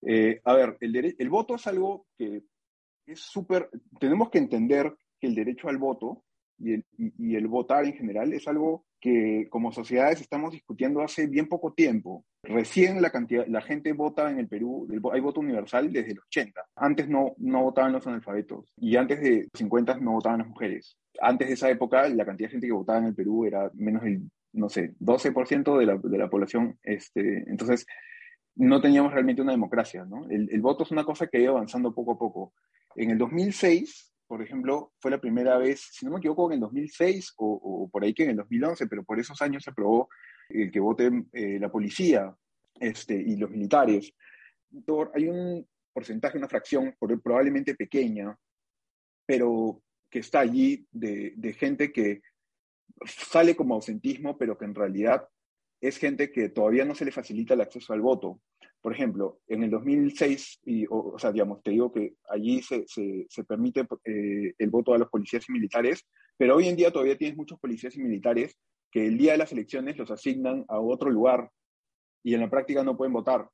eh, 0.01 0.41
a 0.43 0.53
ver, 0.53 0.77
el, 0.79 1.15
el 1.17 1.29
voto 1.29 1.55
es 1.55 1.67
algo 1.67 2.07
que 2.17 2.43
es 3.05 3.19
súper, 3.19 3.69
tenemos 3.99 4.29
que 4.29 4.37
entender 4.37 4.95
que 5.19 5.27
el 5.27 5.35
derecho 5.35 5.69
al 5.69 5.77
voto 5.77 6.23
y 6.57 6.73
el, 6.73 6.85
y, 6.97 7.35
el, 7.35 7.47
votar 7.47 7.85
en 7.85 7.93
general 7.93 8.31
es 8.33 8.47
algo 8.47 8.85
que 8.99 9.47
como 9.49 9.71
sociedades 9.71 10.21
estamos 10.21 10.51
discutiendo 10.51 11.01
hace 11.01 11.25
bien 11.25 11.47
poco 11.47 11.73
tiempo. 11.73 12.23
Recién 12.43 13.01
la 13.01 13.09
cantidad, 13.09 13.47
la 13.47 13.61
gente 13.61 13.93
vota 13.93 14.29
en 14.29 14.37
el 14.37 14.47
Perú, 14.47 14.87
hay 15.11 15.19
voto 15.19 15.39
universal 15.39 15.91
desde 15.91 16.13
los 16.13 16.25
80. 16.25 16.61
Antes 16.75 17.09
no, 17.09 17.33
no 17.37 17.63
votaban 17.63 17.93
los 17.93 18.05
analfabetos 18.05 18.71
y 18.77 18.95
antes 18.95 19.21
de 19.21 19.47
los 19.51 19.59
50 19.59 19.97
no 19.97 20.11
votaban 20.13 20.39
las 20.39 20.47
mujeres. 20.49 20.97
Antes 21.19 21.47
de 21.47 21.53
esa 21.55 21.69
época 21.69 22.07
la 22.09 22.25
cantidad 22.25 22.49
de 22.49 22.51
gente 22.51 22.67
que 22.67 22.73
votaba 22.73 22.99
en 22.99 23.05
el 23.05 23.15
Perú 23.15 23.45
era 23.45 23.71
menos 23.73 24.03
del, 24.03 24.29
no 24.53 24.69
sé, 24.69 24.93
12% 24.99 25.77
de 25.77 25.85
la, 25.85 25.97
de 25.97 26.17
la 26.17 26.29
población. 26.29 26.77
Este, 26.83 27.49
entonces, 27.49 27.85
no 28.55 28.81
teníamos 28.81 29.13
realmente 29.13 29.41
una 29.41 29.53
democracia, 29.53 30.05
¿no? 30.05 30.29
El, 30.29 30.49
el, 30.51 30.61
voto 30.61 30.83
es 30.83 30.91
una 30.91 31.05
cosa 31.05 31.27
que 31.27 31.37
ha 31.37 31.41
ido 31.41 31.51
avanzando 31.51 31.93
poco 31.93 32.13
a 32.13 32.19
poco. 32.19 32.53
En 32.95 33.09
el 33.11 33.17
2006, 33.17 34.13
por 34.27 34.41
ejemplo, 34.41 34.93
fue 34.99 35.11
la 35.11 35.19
primera 35.19 35.57
vez, 35.57 35.89
si 35.91 36.05
no 36.05 36.11
me 36.11 36.19
equivoco, 36.19 36.47
en 36.47 36.55
el 36.55 36.59
2006 36.61 37.33
o, 37.37 37.59
o 37.63 37.89
por 37.89 38.03
ahí 38.03 38.13
que 38.13 38.23
en 38.23 38.31
el 38.31 38.37
2011, 38.37 38.87
pero 38.87 39.03
por 39.03 39.19
esos 39.19 39.41
años 39.41 39.63
se 39.63 39.71
aprobó 39.71 40.09
el 40.49 40.71
que 40.71 40.79
vote 40.79 41.25
eh, 41.33 41.59
la 41.59 41.71
policía 41.71 42.35
este, 42.79 43.15
y 43.15 43.35
los 43.35 43.49
militares. 43.49 44.13
Hay 45.13 45.27
un 45.27 45.67
porcentaje, 45.93 46.37
una 46.37 46.47
fracción 46.47 46.95
probablemente 47.23 47.75
pequeña, 47.75 48.37
pero 49.25 49.81
que 50.09 50.19
está 50.19 50.39
allí 50.39 50.85
de, 50.91 51.33
de 51.35 51.53
gente 51.53 51.91
que 51.91 52.21
sale 53.05 53.55
como 53.55 53.75
ausentismo, 53.75 54.37
pero 54.37 54.57
que 54.57 54.65
en 54.65 54.75
realidad 54.75 55.27
es 55.81 55.97
gente 55.97 56.31
que 56.31 56.49
todavía 56.49 56.85
no 56.85 56.93
se 56.93 57.05
le 57.05 57.11
facilita 57.11 57.55
el 57.55 57.61
acceso 57.61 57.91
al 57.91 58.01
voto. 58.01 58.39
Por 58.81 58.93
ejemplo, 58.93 59.39
en 59.47 59.63
el 59.63 59.71
2006, 59.71 60.61
y, 60.65 60.85
o, 60.89 61.17
sea, 61.17 61.31
digamos, 61.31 61.61
te 61.63 61.71
digo 61.71 61.91
que 61.91 62.15
allí 62.29 62.61
se, 62.61 62.85
se, 62.87 63.43
permite 63.43 63.81
eh, 64.05 64.53
el 64.57 64.69
voto 64.69 64.93
a 64.93 64.97
los 64.97 65.09
policías 65.09 65.47
y 65.49 65.51
militares, 65.51 66.07
pero 66.37 66.55
hoy 66.55 66.67
en 66.67 66.75
día 66.75 66.91
todavía 66.91 67.17
tienes 67.17 67.37
muchos 67.37 67.59
policías 67.59 67.95
y 67.95 68.01
militares 68.01 68.57
que 68.91 69.07
el 69.07 69.17
día 69.17 69.33
de 69.33 69.39
las 69.39 69.51
elecciones 69.51 69.97
los 69.97 70.11
asignan 70.11 70.65
a 70.67 70.79
otro 70.79 71.09
lugar 71.09 71.49
y 72.23 72.33
en 72.33 72.41
la 72.41 72.49
práctica 72.49 72.83
no 72.83 72.97
pueden 72.97 73.13
votar. 73.13 73.47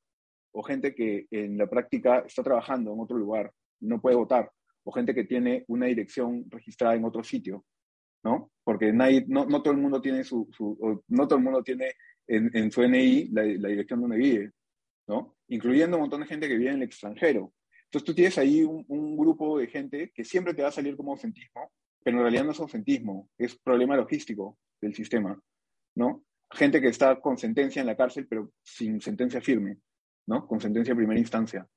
O 0.51 0.63
gente 0.63 0.95
que 0.95 1.27
en 1.31 1.57
la 1.57 1.67
práctica 1.67 2.19
está 2.19 2.43
trabajando 2.43 2.93
en 2.93 2.99
otro 2.99 3.17
lugar 3.17 3.51
no 3.79 4.01
puede 4.01 4.15
votar. 4.15 4.51
O 4.83 4.91
gente 4.91 5.13
que 5.13 5.25
tiene 5.25 5.63
una 5.67 5.85
dirección 5.85 6.45
registrada 6.49 6.95
en 6.95 7.05
otro 7.05 7.23
sitio, 7.23 7.65
¿no? 8.23 8.49
Porque 8.63 8.91
nadie, 8.91 9.25
no, 9.27 9.45
no 9.45 9.61
todo 9.61 9.73
el 9.73 9.79
mundo 9.79 10.01
tiene 10.01 10.23
su, 10.23 10.47
su 10.51 11.03
no 11.07 11.27
todo 11.27 11.37
el 11.37 11.43
mundo 11.43 11.63
tiene 11.63 11.91
en, 12.27 12.55
en 12.55 12.71
su 12.71 12.87
NI 12.87 13.29
la, 13.29 13.43
la, 13.43 13.69
dirección 13.69 14.01
donde 14.01 14.17
vive, 14.17 14.51
¿no? 15.07 15.37
Incluyendo 15.47 15.97
un 15.97 16.01
montón 16.01 16.21
de 16.21 16.27
gente 16.27 16.47
que 16.47 16.57
vive 16.57 16.69
en 16.69 16.77
el 16.77 16.83
extranjero. 16.83 17.53
Entonces 17.85 18.05
tú 18.05 18.13
tienes 18.13 18.37
ahí 18.37 18.63
un, 18.63 18.85
un, 18.89 19.17
grupo 19.17 19.59
de 19.59 19.67
gente 19.67 20.11
que 20.13 20.23
siempre 20.23 20.53
te 20.53 20.61
va 20.61 20.69
a 20.69 20.73
salir 20.73 20.97
como 20.97 21.13
ausentismo, 21.13 21.71
pero 22.03 22.17
en 22.17 22.23
realidad 22.23 22.43
no 22.43 22.51
es 22.51 22.59
ausentismo, 22.59 23.29
es 23.37 23.55
problema 23.55 23.95
logístico 23.95 24.57
del 24.81 24.93
sistema, 24.93 25.39
¿no? 25.95 26.23
Gente 26.51 26.81
que 26.81 26.87
está 26.87 27.19
con 27.19 27.37
sentencia 27.37 27.79
en 27.79 27.87
la 27.87 27.97
cárcel, 27.97 28.27
pero 28.27 28.51
sin 28.61 29.01
sentencia 29.01 29.41
firme, 29.41 29.77
¿no? 30.27 30.45
Con 30.47 30.59
sentencia 30.59 30.93
de 30.93 30.97
primera 30.97 31.19
instancia. 31.19 31.67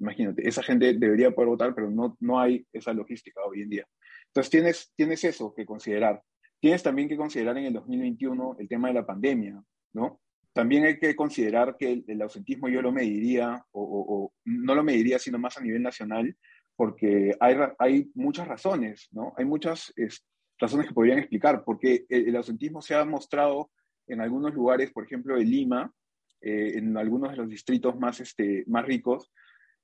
Imagínate, 0.00 0.48
esa 0.48 0.62
gente 0.62 0.94
debería 0.94 1.30
poder 1.30 1.48
votar, 1.50 1.74
pero 1.74 1.90
no, 1.90 2.16
no 2.20 2.40
hay 2.40 2.66
esa 2.72 2.92
logística 2.92 3.42
hoy 3.44 3.62
en 3.62 3.68
día. 3.68 3.86
Entonces 4.28 4.50
tienes, 4.50 4.92
tienes 4.96 5.24
eso 5.24 5.52
que 5.54 5.66
considerar. 5.66 6.22
Tienes 6.58 6.82
también 6.82 7.08
que 7.08 7.16
considerar 7.16 7.56
en 7.58 7.66
el 7.66 7.72
2021 7.72 8.56
el 8.58 8.68
tema 8.68 8.88
de 8.88 8.94
la 8.94 9.06
pandemia, 9.06 9.62
¿no? 9.92 10.20
También 10.52 10.84
hay 10.84 10.98
que 10.98 11.14
considerar 11.14 11.76
que 11.78 12.02
el, 12.06 12.22
ausentismo 12.22 12.68
yo 12.68 12.82
lo 12.82 12.92
mediría, 12.92 13.64
o, 13.70 13.82
o, 13.82 14.32
no 14.44 14.74
lo 14.74 14.82
mediría, 14.82 15.18
sino 15.18 15.38
más 15.38 15.56
a 15.56 15.62
nivel 15.62 15.82
nacional, 15.82 16.36
porque 16.76 17.36
hay, 17.40 17.56
hay 17.78 18.10
muchas 18.14 18.48
razones, 18.48 19.08
¿no? 19.12 19.32
Hay 19.36 19.44
muchas 19.44 19.92
es, 19.96 20.24
razones 20.58 20.88
que 20.88 20.94
podrían 20.94 21.18
explicar, 21.18 21.62
porque 21.64 22.04
el, 22.08 22.28
el, 22.28 22.36
ausentismo 22.36 22.82
se 22.82 22.94
ha 22.94 23.04
mostrado 23.04 23.70
en 24.06 24.20
algunos 24.20 24.54
lugares, 24.54 24.90
por 24.90 25.04
ejemplo, 25.04 25.38
en 25.38 25.48
Lima, 25.48 25.92
eh, 26.40 26.78
en 26.78 26.96
algunos 26.96 27.30
de 27.30 27.36
los 27.36 27.48
distritos 27.48 27.98
más, 27.98 28.20
este, 28.20 28.64
más 28.66 28.84
ricos, 28.84 29.30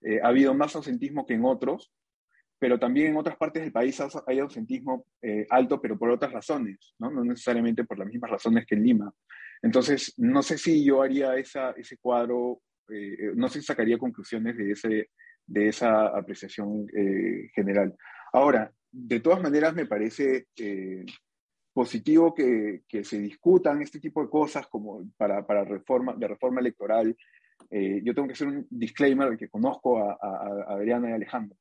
eh, 0.02 0.20
ha 0.22 0.28
habido 0.28 0.54
más 0.54 0.74
ausentismo 0.74 1.26
que 1.26 1.34
en 1.34 1.44
otros, 1.44 1.92
pero 2.58 2.78
también 2.78 3.08
en 3.08 3.16
otras 3.16 3.36
partes 3.36 3.62
del 3.62 3.72
país 3.72 4.00
hay 4.26 4.38
ausentismo 4.38 5.04
eh, 5.20 5.46
alto, 5.50 5.80
pero 5.80 5.98
por 5.98 6.10
otras 6.10 6.32
razones, 6.32 6.94
¿no? 6.98 7.10
no 7.10 7.24
necesariamente 7.24 7.84
por 7.84 7.98
las 7.98 8.08
mismas 8.08 8.30
razones 8.30 8.64
que 8.66 8.74
en 8.74 8.84
Lima. 8.84 9.12
Entonces, 9.62 10.14
no 10.16 10.42
sé 10.42 10.58
si 10.58 10.84
yo 10.84 11.02
haría 11.02 11.36
esa, 11.36 11.70
ese 11.72 11.96
cuadro, 11.98 12.60
eh, 12.88 13.32
no 13.34 13.48
sé 13.48 13.60
si 13.60 13.66
sacaría 13.66 13.98
conclusiones 13.98 14.56
de, 14.56 15.68
esa 15.68 16.06
apreciación 16.08 16.86
eh, 16.94 17.50
general. 17.54 17.94
Ahora, 18.32 18.72
de 18.90 19.20
todas 19.20 19.42
maneras, 19.42 19.74
me 19.74 19.86
parece 19.86 20.48
eh, 20.56 21.04
positivo 21.72 22.34
que, 22.34 22.82
se 23.02 23.18
discutan 23.18 23.82
este 23.82 24.00
tipo 24.00 24.22
de 24.22 24.30
cosas 24.30 24.66
como 24.66 25.04
para, 25.16 25.46
para 25.46 25.64
reforma, 25.64 26.14
de 26.14 26.28
reforma 26.28 26.60
electoral. 26.60 27.16
Yo 27.70 28.14
tengo 28.14 28.28
que 28.28 28.34
hacer 28.34 28.48
un 28.48 28.66
disclaimer 28.70 29.30
de 29.30 29.36
que 29.36 29.48
conozco 29.48 29.98
a, 29.98 30.16
a 30.20 30.74
Adriana 30.74 31.10
y 31.10 31.12
Alejandro. 31.14 31.58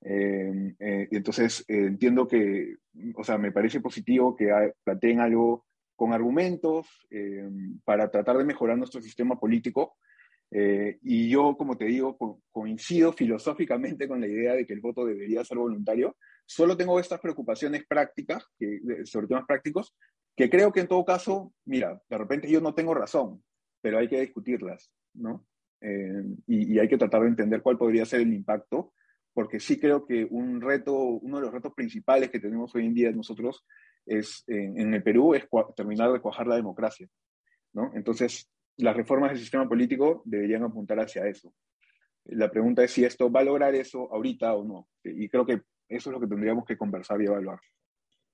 entonces, 0.00 1.64
entiendo 1.68 2.26
que, 2.26 2.76
o 3.14 3.24
sea, 3.24 3.38
me 3.38 3.52
parece 3.52 3.80
positivo 3.80 4.34
que 4.34 4.50
planteen 4.84 5.20
algo 5.20 5.66
con 6.02 6.12
argumentos 6.12 6.88
eh, 7.10 7.48
para 7.84 8.10
tratar 8.10 8.36
de 8.36 8.42
mejorar 8.42 8.76
nuestro 8.76 9.00
sistema 9.00 9.38
político. 9.38 9.98
Eh, 10.50 10.98
y 11.00 11.28
yo, 11.28 11.56
como 11.56 11.78
te 11.78 11.84
digo, 11.84 12.18
co 12.18 12.42
coincido 12.50 13.12
filosóficamente 13.12 14.08
con 14.08 14.20
la 14.20 14.26
idea 14.26 14.54
de 14.54 14.66
que 14.66 14.72
el 14.72 14.80
voto 14.80 15.04
debería 15.04 15.44
ser 15.44 15.58
voluntario. 15.58 16.16
Solo 16.44 16.76
tengo 16.76 16.98
estas 16.98 17.20
preocupaciones 17.20 17.86
prácticas, 17.86 18.44
que, 18.58 18.80
sobre 19.04 19.28
temas 19.28 19.44
prácticos, 19.46 19.94
que 20.36 20.50
creo 20.50 20.72
que 20.72 20.80
en 20.80 20.88
todo 20.88 21.04
caso, 21.04 21.54
mira, 21.66 22.02
de 22.10 22.18
repente 22.18 22.50
yo 22.50 22.60
no 22.60 22.74
tengo 22.74 22.94
razón, 22.94 23.40
pero 23.80 23.98
hay 23.98 24.08
que 24.08 24.22
discutirlas, 24.22 24.90
¿no? 25.14 25.46
Eh, 25.80 26.24
y, 26.48 26.74
y, 26.74 26.78
hay 26.80 26.88
que 26.88 26.98
tratar 26.98 27.22
de 27.22 27.28
entender 27.28 27.62
cuál 27.62 27.78
podría 27.78 28.04
ser 28.06 28.22
el 28.22 28.32
impacto, 28.32 28.92
porque 29.32 29.60
sí 29.60 29.78
creo 29.78 30.04
que 30.04 30.26
un 30.28 30.60
reto, 30.60 30.96
uno 30.96 31.36
de 31.36 31.42
los 31.42 31.52
retos 31.52 31.74
principales 31.74 32.28
que 32.28 32.40
tenemos 32.40 32.74
hoy 32.74 32.86
en 32.86 32.94
día 32.94 33.12
nosotros 33.12 33.64
es, 34.06 34.44
en, 34.46 34.94
el 34.94 35.02
Perú 35.02 35.34
es 35.34 35.46
terminar 35.76 36.12
de 36.12 36.20
cuajar 36.20 36.46
la 36.46 36.56
democracia, 36.56 37.08
¿no? 37.72 37.90
Entonces, 37.94 38.50
las 38.76 38.96
reformas 38.96 39.30
del 39.30 39.40
sistema 39.40 39.68
político 39.68 40.22
deberían 40.24 40.64
apuntar 40.64 40.98
hacia 41.00 41.26
eso. 41.26 41.52
La 42.24 42.50
pregunta 42.50 42.84
es 42.84 42.92
si 42.92 43.04
esto 43.04 43.30
va 43.30 43.40
a 43.40 43.44
lograr 43.44 43.74
eso 43.74 44.12
ahorita 44.12 44.54
o 44.54 44.64
no. 44.64 44.88
Y 45.02 45.28
creo 45.28 45.44
que 45.44 45.62
eso 45.88 46.10
es 46.10 46.14
lo 46.14 46.20
que 46.20 46.26
tendríamos 46.26 46.64
que 46.64 46.78
conversar 46.78 47.20
y 47.20 47.26
evaluar. 47.26 47.58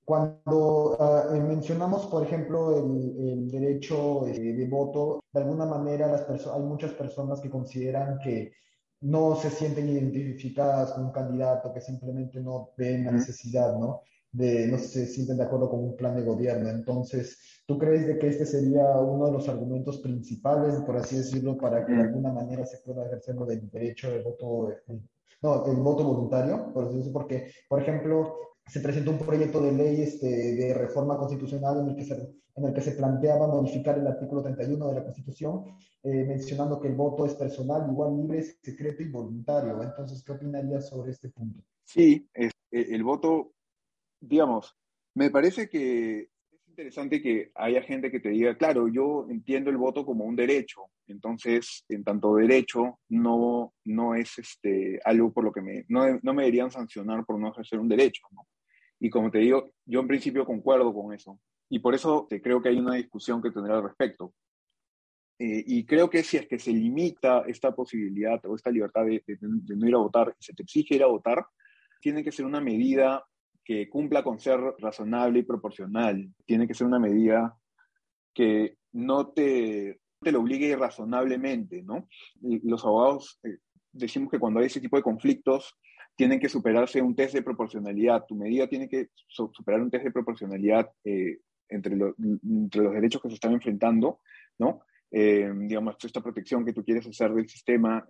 Cuando 0.05 0.97
uh, 0.97 1.47
mencionamos, 1.47 2.07
por 2.07 2.23
ejemplo, 2.23 2.79
el, 2.79 3.29
el 3.29 3.51
derecho 3.51 4.27
eh, 4.27 4.39
de 4.39 4.67
voto, 4.67 5.23
de 5.31 5.41
alguna 5.41 5.65
manera 5.65 6.07
las 6.07 6.47
hay 6.47 6.61
muchas 6.61 6.93
personas 6.93 7.41
que 7.41 7.49
consideran 7.49 8.17
que 8.19 8.53
no 9.01 9.35
se 9.35 9.49
sienten 9.49 9.87
identificadas 9.87 10.93
con 10.93 11.05
un 11.05 11.11
candidato, 11.11 11.71
que 11.73 11.81
simplemente 11.81 12.41
no 12.41 12.71
ven 12.75 13.05
la 13.05 13.11
necesidad, 13.11 13.77
¿no? 13.77 14.01
De, 14.31 14.67
no 14.67 14.77
se 14.77 15.07
sienten 15.07 15.37
de 15.37 15.43
acuerdo 15.43 15.69
con 15.69 15.83
un 15.83 15.95
plan 15.95 16.15
de 16.15 16.23
gobierno. 16.23 16.69
Entonces, 16.69 17.63
¿tú 17.65 17.77
crees 17.77 18.07
de 18.07 18.19
que 18.19 18.27
este 18.27 18.45
sería 18.45 18.99
uno 18.99 19.25
de 19.25 19.31
los 19.31 19.49
argumentos 19.49 19.99
principales, 19.99 20.75
por 20.81 20.97
así 20.97 21.17
decirlo, 21.17 21.57
para 21.57 21.85
que 21.85 21.93
de 21.93 22.01
alguna 22.01 22.31
manera 22.31 22.65
se 22.65 22.77
pueda 22.79 23.05
ejercer 23.07 23.35
lo 23.35 23.45
del 23.45 23.69
derecho 23.69 24.11
de 24.11 24.21
voto, 24.21 24.71
eh, 24.71 24.99
no, 25.41 25.65
el 25.65 25.77
voto 25.77 26.03
voluntario, 26.03 26.71
por 26.73 26.85
así 26.85 26.97
decirlo? 26.97 27.19
Porque, 27.19 27.51
por 27.67 27.81
ejemplo, 27.81 28.35
se 28.69 28.81
presentó 28.81 29.11
un 29.11 29.17
proyecto 29.17 29.61
de 29.61 29.71
ley 29.71 30.01
este, 30.01 30.27
de 30.27 30.73
reforma 30.73 31.17
constitucional 31.17 31.79
en 31.79 31.89
el, 31.89 31.95
que 31.95 32.05
se, 32.05 32.13
en 32.55 32.65
el 32.65 32.73
que 32.73 32.81
se 32.81 32.91
planteaba 32.91 33.47
modificar 33.47 33.97
el 33.97 34.05
artículo 34.05 34.43
31 34.43 34.87
de 34.87 34.93
la 34.93 35.03
Constitución, 35.03 35.65
eh, 36.03 36.23
mencionando 36.23 36.79
que 36.79 36.87
el 36.87 36.95
voto 36.95 37.25
es 37.25 37.33
personal, 37.33 37.89
igual, 37.89 38.15
libre, 38.15 38.43
secreto 38.43 39.01
y 39.01 39.09
voluntario. 39.09 39.81
Entonces, 39.81 40.23
¿qué 40.23 40.33
opinarías 40.33 40.87
sobre 40.87 41.11
este 41.11 41.29
punto? 41.29 41.61
Sí, 41.83 42.29
es, 42.33 42.51
eh, 42.71 42.87
el 42.91 43.03
voto, 43.03 43.53
digamos, 44.19 44.75
me 45.15 45.29
parece 45.29 45.69
que 45.69 46.19
es 46.21 46.67
interesante 46.67 47.21
que 47.21 47.51
haya 47.55 47.81
gente 47.81 48.11
que 48.11 48.19
te 48.19 48.29
diga, 48.29 48.57
claro, 48.57 48.87
yo 48.87 49.27
entiendo 49.29 49.69
el 49.69 49.77
voto 49.77 50.05
como 50.05 50.25
un 50.25 50.35
derecho, 50.35 50.89
entonces, 51.07 51.83
en 51.89 52.03
tanto 52.03 52.35
derecho, 52.35 52.99
no, 53.09 53.73
no 53.85 54.15
es 54.15 54.37
este, 54.37 54.99
algo 55.03 55.33
por 55.33 55.43
lo 55.43 55.51
que 55.51 55.61
me, 55.61 55.85
no, 55.87 56.19
no 56.21 56.33
me 56.33 56.43
deberían 56.43 56.71
sancionar 56.71 57.25
por 57.25 57.39
no 57.39 57.49
ejercer 57.49 57.79
un 57.79 57.89
derecho, 57.89 58.21
¿no? 58.31 58.47
Y 58.99 59.09
como 59.09 59.31
te 59.31 59.39
digo, 59.39 59.73
yo 59.85 60.01
en 60.01 60.07
principio 60.07 60.45
concuerdo 60.45 60.93
con 60.93 61.13
eso. 61.13 61.39
Y 61.69 61.79
por 61.79 61.95
eso 61.95 62.27
te 62.29 62.41
creo 62.41 62.61
que 62.61 62.69
hay 62.69 62.77
una 62.77 62.95
discusión 62.95 63.41
que 63.41 63.51
tendrá 63.51 63.77
al 63.77 63.83
respecto. 63.83 64.33
Eh, 65.39 65.63
y 65.65 65.85
creo 65.85 66.09
que 66.09 66.21
si 66.21 66.37
es 66.37 66.47
que 66.47 66.59
se 66.59 66.71
limita 66.71 67.43
esta 67.47 67.73
posibilidad 67.73 68.43
o 68.45 68.55
esta 68.55 68.69
libertad 68.69 69.05
de, 69.05 69.23
no 69.39 69.87
ir 69.87 69.95
a 69.95 69.99
votar, 69.99 70.35
se 70.37 70.53
te 70.53 70.63
exige 70.63 70.95
ir 70.95 71.03
a 71.03 71.07
votar, 71.07 71.45
tiene 72.01 72.23
que 72.23 72.31
ser 72.31 72.45
una 72.45 72.59
medida 72.59 73.23
que 73.69 73.87
cumpla 73.87 74.23
con 74.23 74.39
ser 74.39 74.59
razonable 74.79 75.37
y 75.37 75.43
proporcional. 75.43 76.27
Tiene 76.43 76.67
que 76.67 76.73
ser 76.73 76.87
una 76.87 76.97
medida 76.97 77.55
que 78.33 78.77
no 78.93 79.27
te, 79.27 79.99
te 80.19 80.31
lo 80.31 80.39
obligue 80.39 80.75
razonablemente, 80.75 81.83
¿no? 81.83 82.07
los 82.41 82.83
abogados 82.83 83.39
eh, 83.43 83.59
decimos 83.91 84.31
que 84.31 84.39
cuando 84.39 84.59
hay 84.59 84.65
ese 84.65 84.81
tipo 84.81 84.97
de 84.97 85.03
conflictos, 85.03 85.77
tienen 86.15 86.39
que 86.39 86.49
superarse 86.49 86.99
un 86.99 87.15
test 87.15 87.35
de 87.35 87.43
proporcionalidad. 87.43 88.25
Tu 88.25 88.33
medida 88.33 88.67
tiene 88.67 88.89
que 88.89 89.09
superar 89.27 89.81
un 89.81 89.91
test 89.91 90.05
de 90.05 90.11
proporcionalidad 90.13 90.89
eh, 91.03 91.37
entre, 91.69 91.93
entre, 91.93 92.81
los 92.81 92.93
derechos 92.93 93.21
que 93.21 93.29
se 93.29 93.35
están 93.35 93.53
enfrentando, 93.53 94.21
¿no? 94.57 94.81
Eh, 95.11 95.47
digamos, 95.55 95.95
esta 96.03 96.21
protección 96.21 96.65
que 96.65 96.73
tú 96.73 96.83
quieres 96.83 97.05
hacer 97.05 97.31
del 97.35 97.47
sistema, 97.47 98.03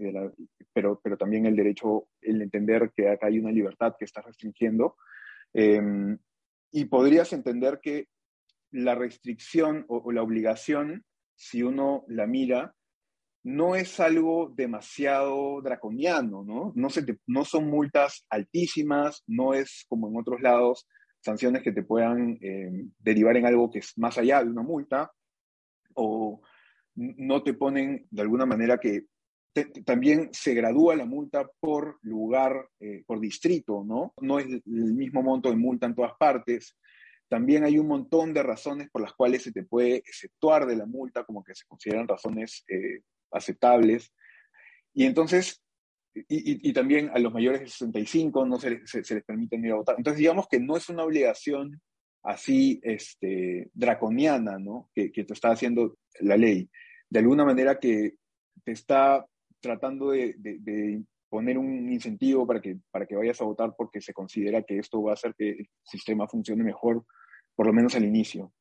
pero, 0.72 1.02
pero 1.04 1.18
también 1.18 1.46
el 1.46 1.56
derecho, 1.58 2.08
el 2.22 2.42
entender 2.42 2.94
que 2.96 3.10
acá 3.10 3.28
hay 3.28 3.40
una 3.40 3.52
libertad 3.52 3.96
que 4.00 4.06
estás 4.06 4.24
restringiendo. 4.24 4.96
Eh, 5.54 5.82
y 6.72 6.86
podrías 6.86 7.34
entender 7.34 7.80
que 7.82 8.08
la 8.72 8.96
restricción 8.96 9.86
o, 9.88 10.12
la 10.12 10.22
obligación, 10.22 11.06
si 11.36 11.64
uno 11.64 12.04
la 12.08 12.28
mira, 12.28 12.76
no 13.44 13.76
es 13.76 14.00
algo 14.00 14.52
demasiado 14.56 15.62
draconiano, 15.62 16.44
¿no? 16.44 16.74
No, 16.76 17.46
son 17.46 17.70
multas 17.70 18.26
altísimas, 18.30 19.24
no 19.28 19.54
es 19.54 19.86
como 19.88 20.10
en 20.10 20.18
otros 20.18 20.42
lados 20.42 20.88
sanciones 21.22 21.64
que 21.64 21.72
te 21.72 21.84
puedan 21.84 22.38
eh, 22.42 22.70
derivar 23.00 23.38
en 23.38 23.46
algo 23.46 23.72
que 23.72 23.80
es 23.80 23.98
más 23.98 24.18
allá 24.18 24.44
de 24.44 24.50
una 24.50 24.62
multa, 24.62 25.12
o 25.96 26.42
no 26.96 27.44
te 27.44 27.54
ponen 27.54 28.08
de 28.12 28.22
alguna 28.22 28.46
manera 28.46 28.78
que 28.78 29.06
también 29.86 30.30
se 30.32 30.54
gradúa 30.54 30.96
la 30.96 31.06
multa 31.06 31.50
por 31.60 31.98
lugar, 32.02 32.70
eh, 32.80 33.04
por 33.06 33.20
distrito, 33.20 33.84
¿no? 33.84 34.14
No 34.22 34.40
es 34.40 34.46
el 34.48 34.64
mismo 34.66 35.22
monto 35.22 35.50
de 35.50 35.58
multa 35.58 35.86
en 35.88 35.96
todas 35.96 36.14
partes. 36.20 36.78
También 37.28 37.64
hay 37.64 37.78
un 37.78 37.88
montón 37.88 38.34
de 38.34 38.44
razones 38.44 38.90
por 38.90 39.02
las 39.02 39.14
cuales 39.14 39.44
se 39.44 39.52
te 39.52 39.64
puede 39.64 39.98
exceptuar 39.98 40.66
de 40.66 40.76
la 40.76 40.86
multa, 40.86 41.24
como 41.24 41.44
que 41.44 41.56
se 41.56 41.66
consideran 41.68 42.08
razones 42.08 42.64
eh, 42.68 43.02
aceptables. 43.32 44.14
Y 44.94 45.06
entonces, 45.06 45.62
y, 46.14 46.74
también 46.74 47.12
a 47.14 47.20
los 47.20 47.32
mayores 47.32 47.62
de 47.62 47.68
65 47.68 48.46
no 48.46 48.60
se, 48.60 48.82
les 48.82 49.24
permite 49.24 49.58
ir 49.58 49.72
a 49.72 49.76
votar. 49.76 49.96
Entonces, 49.98 50.20
digamos 50.20 50.48
que 50.48 50.60
no 50.60 50.76
es 50.76 50.90
una 50.90 51.04
obligación 51.04 51.80
así 52.24 52.80
este, 52.84 53.70
draconiana, 53.74 54.58
¿no? 54.58 54.90
Que, 54.94 55.10
te 55.10 55.34
está 55.34 55.52
haciendo 55.52 55.98
la 56.20 56.36
ley. 56.36 56.70
De 57.10 57.20
alguna 57.20 57.46
manera 57.46 57.80
que 57.80 58.16
te 58.64 58.72
está 58.72 59.26
tratando 59.60 60.12
de, 60.12 61.04
poner 61.30 61.58
un 61.58 61.92
incentivo 61.92 62.48
para 62.48 62.60
que, 62.60 62.80
vayas 63.16 63.40
a 63.40 63.46
votar 63.46 63.76
porque 63.78 64.02
se 64.02 64.14
considera 64.14 64.64
que 64.64 64.80
esto 64.80 65.02
va 65.02 65.12
a 65.12 65.14
hacer 65.14 65.36
que 65.38 65.50
el 65.52 65.70
sistema 65.84 66.28
funcione 66.28 66.64
mejor, 66.64 67.06
por 67.56 67.68
lo 67.68 67.74
menos 67.74 67.96
al 67.96 68.06
inicio. 68.06 68.52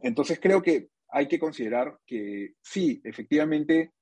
Entonces 0.00 0.40
creo 0.40 0.62
que 0.62 0.88
hay 1.08 1.28
que 1.28 1.38
considerar 1.38 1.98
que 2.06 2.54
sí, 2.62 3.00
efectivamente 3.04 3.92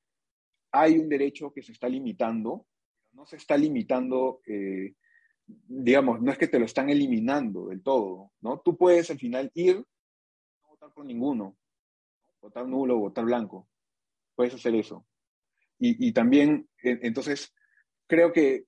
hay 0.73 0.99
un 0.99 1.09
derecho 1.09 1.53
que 1.53 1.63
se 1.63 1.73
está 1.73 1.89
limitando, 1.89 2.67
no 3.13 3.27
se 3.27 3.37
está 3.37 3.57
limitando, 3.57 4.41
eh, 4.47 4.95
digamos, 5.47 6.21
no 6.21 6.33
es 6.33 6.39
que 6.39 6.49
te 6.49 6.59
lo 6.59 6.65
están 6.65 6.91
eliminando 6.91 7.69
del 7.69 7.83
todo, 7.83 8.33
¿no? 8.41 8.61
Tú 8.61 8.77
puedes 8.77 9.11
al 9.11 9.19
final 9.19 9.51
ir, 9.55 9.77
no 9.77 10.69
votar 10.69 10.93
por 10.93 11.05
ninguno, 11.05 11.57
votar 12.41 12.67
nulo, 12.67 12.99
votar 12.99 13.25
blanco, 13.25 13.69
puedes 14.35 14.55
hacer 14.55 14.75
eso. 14.75 15.07
Y, 15.87 16.13
también, 16.13 16.67
entonces, 16.83 17.55
creo 18.07 18.33
que 18.33 18.65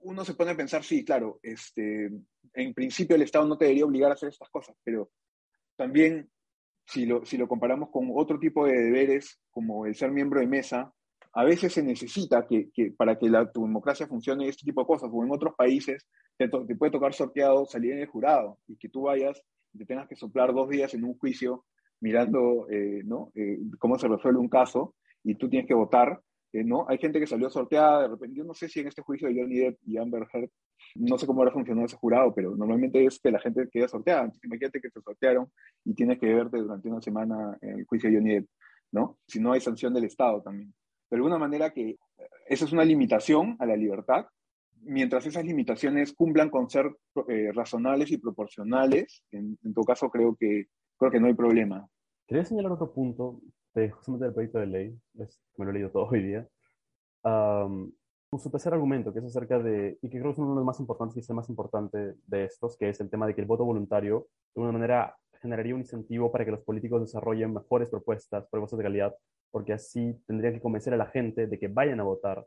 uno 0.00 0.22
se 0.24 0.34
pone 0.34 0.50
a 0.50 0.56
pensar, 0.56 0.84
sí, 0.84 1.02
claro, 1.02 1.40
este, 1.42 2.10
en 2.52 2.74
principio 2.74 3.16
el 3.16 3.22
Estado 3.22 3.46
no 3.46 3.56
te 3.56 3.64
debería 3.64 3.86
obligar 3.86 4.10
a 4.10 4.14
hacer 4.14 4.28
estas 4.28 4.50
cosas, 4.50 4.76
pero 4.84 5.10
también 5.76 6.30
si 6.84 7.06
lo, 7.06 7.24
si 7.24 7.38
lo 7.38 7.48
comparamos 7.48 7.90
con 7.90 8.10
otro 8.14 8.38
tipo 8.38 8.66
de 8.66 8.74
deberes, 8.74 9.40
como 9.50 9.86
el 9.86 9.94
ser 9.94 10.10
miembro 10.10 10.40
de 10.40 10.46
mesa, 10.46 10.92
a 11.32 11.44
veces 11.44 11.72
se 11.72 11.82
necesita 11.82 12.46
que, 12.46 12.70
que 12.70 12.90
para 12.90 13.18
que 13.18 13.30
la, 13.30 13.50
tu 13.50 13.62
democracia 13.62 14.06
funcione 14.06 14.48
este 14.48 14.64
tipo 14.64 14.82
de 14.82 14.86
cosas, 14.86 15.08
o 15.12 15.24
en 15.24 15.30
otros 15.30 15.54
países 15.54 16.06
te, 16.36 16.48
te, 16.48 16.76
puede 16.76 16.92
tocar 16.92 17.14
sorteado 17.14 17.64
salir 17.64 17.92
en 17.92 18.00
el 18.00 18.08
jurado 18.08 18.58
y 18.66 18.76
que 18.76 18.88
tú 18.88 19.02
vayas 19.02 19.42
y 19.72 19.78
te 19.78 19.86
tengas 19.86 20.08
que 20.08 20.16
soplar 20.16 20.52
dos 20.52 20.68
días 20.68 20.92
en 20.94 21.04
un 21.04 21.16
juicio 21.16 21.64
mirando 22.00 22.66
eh, 22.68 23.02
¿no? 23.04 23.30
Eh, 23.34 23.58
cómo 23.78 23.98
se 23.98 24.08
resuelve 24.08 24.40
un 24.40 24.48
caso 24.48 24.94
y 25.24 25.34
tú 25.34 25.48
tienes 25.48 25.68
que 25.68 25.74
votar 25.74 26.20
¿no? 26.52 26.84
Hay 26.88 26.98
gente 26.98 27.20
que 27.20 27.26
salió 27.26 27.48
sorteada 27.48 28.02
de 28.02 28.08
repente. 28.08 28.36
Yo 28.36 28.44
no 28.44 28.54
sé 28.54 28.68
si 28.68 28.80
en 28.80 28.88
este 28.88 29.02
juicio 29.02 29.28
de 29.28 29.40
Johnny 29.40 29.58
Depp 29.58 29.78
y 29.86 29.98
Amber 29.98 30.26
Heard, 30.32 30.50
no 30.96 31.18
sé 31.18 31.26
cómo 31.26 31.40
ahora 31.40 31.52
funcionado 31.52 31.86
ese 31.86 31.96
jurado, 31.96 32.34
pero 32.34 32.56
normalmente 32.56 33.04
es 33.04 33.20
que 33.20 33.30
la 33.30 33.38
gente 33.38 33.68
queda 33.70 33.88
sorteada. 33.88 34.22
Entonces, 34.22 34.44
imagínate 34.44 34.80
que 34.80 34.90
te 34.90 35.00
sortearon 35.00 35.50
y 35.84 35.94
tienes 35.94 36.18
que 36.18 36.32
verte 36.34 36.58
durante 36.58 36.88
una 36.88 37.00
semana 37.00 37.56
el 37.60 37.84
juicio 37.86 38.10
de 38.10 38.16
Johnny 38.16 38.34
Depp, 38.34 38.48
¿no? 38.92 39.18
Si 39.26 39.40
no 39.40 39.52
hay 39.52 39.60
sanción 39.60 39.94
del 39.94 40.04
Estado 40.04 40.42
también. 40.42 40.74
De 41.08 41.16
alguna 41.16 41.38
manera 41.38 41.70
que 41.70 41.90
eh, 41.90 41.98
esa 42.48 42.64
es 42.64 42.72
una 42.72 42.84
limitación 42.84 43.56
a 43.60 43.66
la 43.66 43.76
libertad, 43.76 44.26
mientras 44.82 45.26
esas 45.26 45.44
limitaciones 45.44 46.12
cumplan 46.14 46.50
con 46.50 46.68
ser 46.70 46.90
eh, 47.28 47.52
razonables 47.52 48.10
y 48.10 48.18
proporcionales, 48.18 49.22
en, 49.30 49.58
en 49.62 49.74
todo 49.74 49.84
caso 49.84 50.08
creo 50.08 50.36
que, 50.38 50.66
creo 50.96 51.10
que 51.12 51.20
no 51.20 51.26
hay 51.26 51.34
problema. 51.34 51.86
Quería 52.26 52.44
señalar 52.44 52.72
otro 52.72 52.92
punto 52.92 53.40
de, 53.74 53.90
justamente 53.90 54.24
del 54.24 54.34
proyecto 54.34 54.58
de 54.58 54.66
ley, 54.66 55.00
me 55.14 55.64
lo 55.64 55.70
he 55.70 55.74
leído 55.74 55.90
todo 55.90 56.08
hoy 56.10 56.22
día, 56.22 56.48
um, 57.24 57.90
su 58.38 58.50
tercer 58.50 58.72
argumento, 58.72 59.12
que 59.12 59.18
es 59.18 59.24
acerca 59.24 59.58
de, 59.58 59.98
y 60.00 60.08
que 60.08 60.18
creo 60.18 60.30
que 60.30 60.32
es 60.32 60.38
uno 60.38 60.50
de 60.50 60.56
los 60.56 60.64
más 60.64 60.78
importantes 60.78 61.16
y 61.16 61.20
es 61.20 61.30
el 61.30 61.36
más 61.36 61.48
importante 61.48 62.14
de 62.26 62.44
estos, 62.44 62.76
que 62.76 62.88
es 62.88 63.00
el 63.00 63.10
tema 63.10 63.26
de 63.26 63.34
que 63.34 63.40
el 63.40 63.46
voto 63.46 63.64
voluntario, 63.64 64.28
de 64.54 64.60
una 64.62 64.72
manera, 64.72 65.16
generaría 65.40 65.74
un 65.74 65.80
incentivo 65.80 66.30
para 66.30 66.44
que 66.44 66.50
los 66.50 66.60
políticos 66.60 67.00
desarrollen 67.00 67.52
mejores 67.52 67.88
propuestas, 67.88 68.46
propuestas 68.48 68.78
de 68.78 68.84
calidad, 68.84 69.14
porque 69.50 69.72
así 69.72 70.14
tendrían 70.26 70.54
que 70.54 70.60
convencer 70.60 70.94
a 70.94 70.96
la 70.96 71.06
gente 71.06 71.46
de 71.46 71.58
que 71.58 71.68
vayan 71.68 71.98
a 71.98 72.04
votar. 72.04 72.46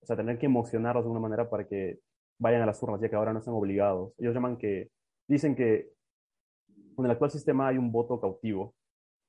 O 0.00 0.06
sea, 0.06 0.16
tendrían 0.16 0.38
que 0.38 0.46
emocionarlos 0.46 1.04
de 1.04 1.10
una 1.10 1.20
manera 1.20 1.48
para 1.48 1.66
que 1.66 2.00
vayan 2.38 2.62
a 2.62 2.66
las 2.66 2.82
urnas, 2.82 3.00
ya 3.00 3.08
que 3.08 3.16
ahora 3.16 3.32
no 3.32 3.38
están 3.38 3.54
obligados. 3.54 4.14
Ellos 4.18 4.34
llaman 4.34 4.56
que, 4.56 4.90
dicen 5.28 5.54
que 5.54 5.92
en 6.98 7.04
el 7.04 7.10
actual 7.10 7.30
sistema 7.30 7.68
hay 7.68 7.78
un 7.78 7.92
voto 7.92 8.20
cautivo, 8.20 8.74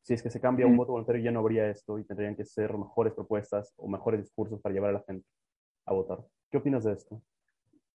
si 0.03 0.13
es 0.13 0.21
que 0.21 0.29
se 0.29 0.41
cambia 0.41 0.67
un 0.67 0.77
voto 0.77 0.91
voluntario 0.91 1.23
ya 1.23 1.31
no 1.31 1.39
habría 1.39 1.69
esto 1.69 1.97
y 1.97 2.03
tendrían 2.03 2.35
que 2.35 2.45
ser 2.45 2.77
mejores 2.77 3.13
propuestas 3.13 3.73
o 3.77 3.87
mejores 3.87 4.21
discursos 4.21 4.61
para 4.61 4.73
llevar 4.73 4.91
a 4.91 4.99
la 4.99 5.03
gente 5.07 5.25
a 5.85 5.93
votar. 5.93 6.19
¿Qué 6.51 6.57
opinas 6.57 6.83
de 6.83 6.93
esto? 6.93 7.21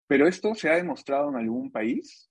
¿Pero 0.07 0.27
esto 0.27 0.55
se 0.55 0.71
ha 0.71 0.77
demostrado 0.77 1.29
en 1.29 1.37
algún 1.37 1.71
país? 1.71 2.31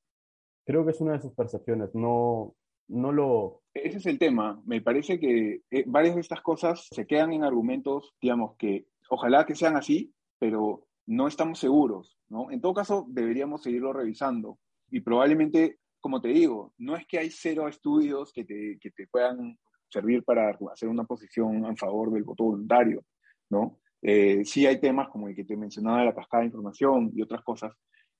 Creo 0.65 0.83
que 0.83 0.91
es 0.91 0.99
una 0.99 1.13
de 1.13 1.21
sus 1.21 1.33
percepciones, 1.33 1.93
no, 1.93 2.55
no 2.87 3.11
lo... 3.11 3.61
Ese 3.73 3.99
es 3.99 4.05
el 4.07 4.17
tema. 4.17 4.61
Me 4.65 4.81
parece 4.81 5.19
que 5.19 5.61
eh, 5.69 5.83
varias 5.85 6.15
de 6.15 6.21
estas 6.21 6.41
cosas 6.41 6.87
se 6.91 7.05
quedan 7.05 7.33
en 7.33 7.43
argumentos, 7.43 8.15
digamos, 8.19 8.55
que 8.57 8.87
ojalá 9.09 9.45
que 9.45 9.55
sean 9.55 9.77
así, 9.77 10.11
pero 10.39 10.87
no 11.05 11.27
estamos 11.27 11.59
seguros, 11.59 12.17
¿no? 12.29 12.51
En 12.51 12.59
todo 12.61 12.73
caso, 12.73 13.05
deberíamos 13.07 13.61
seguirlo 13.61 13.93
revisando 13.93 14.59
y 14.89 15.01
probablemente, 15.01 15.79
como 15.99 16.19
te 16.19 16.29
digo, 16.29 16.73
no 16.77 16.95
es 16.95 17.05
que 17.05 17.19
hay 17.19 17.29
cero 17.29 17.67
estudios 17.67 18.33
que 18.33 18.43
te, 18.43 18.77
que 18.81 18.91
te 18.91 19.07
puedan 19.07 19.57
servir 19.89 20.23
para 20.23 20.57
hacer 20.71 20.89
una 20.89 21.03
posición 21.05 21.65
en 21.65 21.77
favor 21.77 22.11
del 22.11 22.23
voto 22.23 22.45
voluntario, 22.45 23.03
¿no? 23.49 23.79
Eh, 24.01 24.45
sí 24.45 24.65
hay 24.65 24.79
temas 24.79 25.09
como 25.09 25.27
el 25.27 25.35
que 25.35 25.43
te 25.43 25.57
mencionaba, 25.57 26.05
la 26.05 26.15
cascada 26.15 26.41
de 26.41 26.47
información 26.47 27.11
y 27.13 27.21
otras 27.21 27.43
cosas 27.43 27.73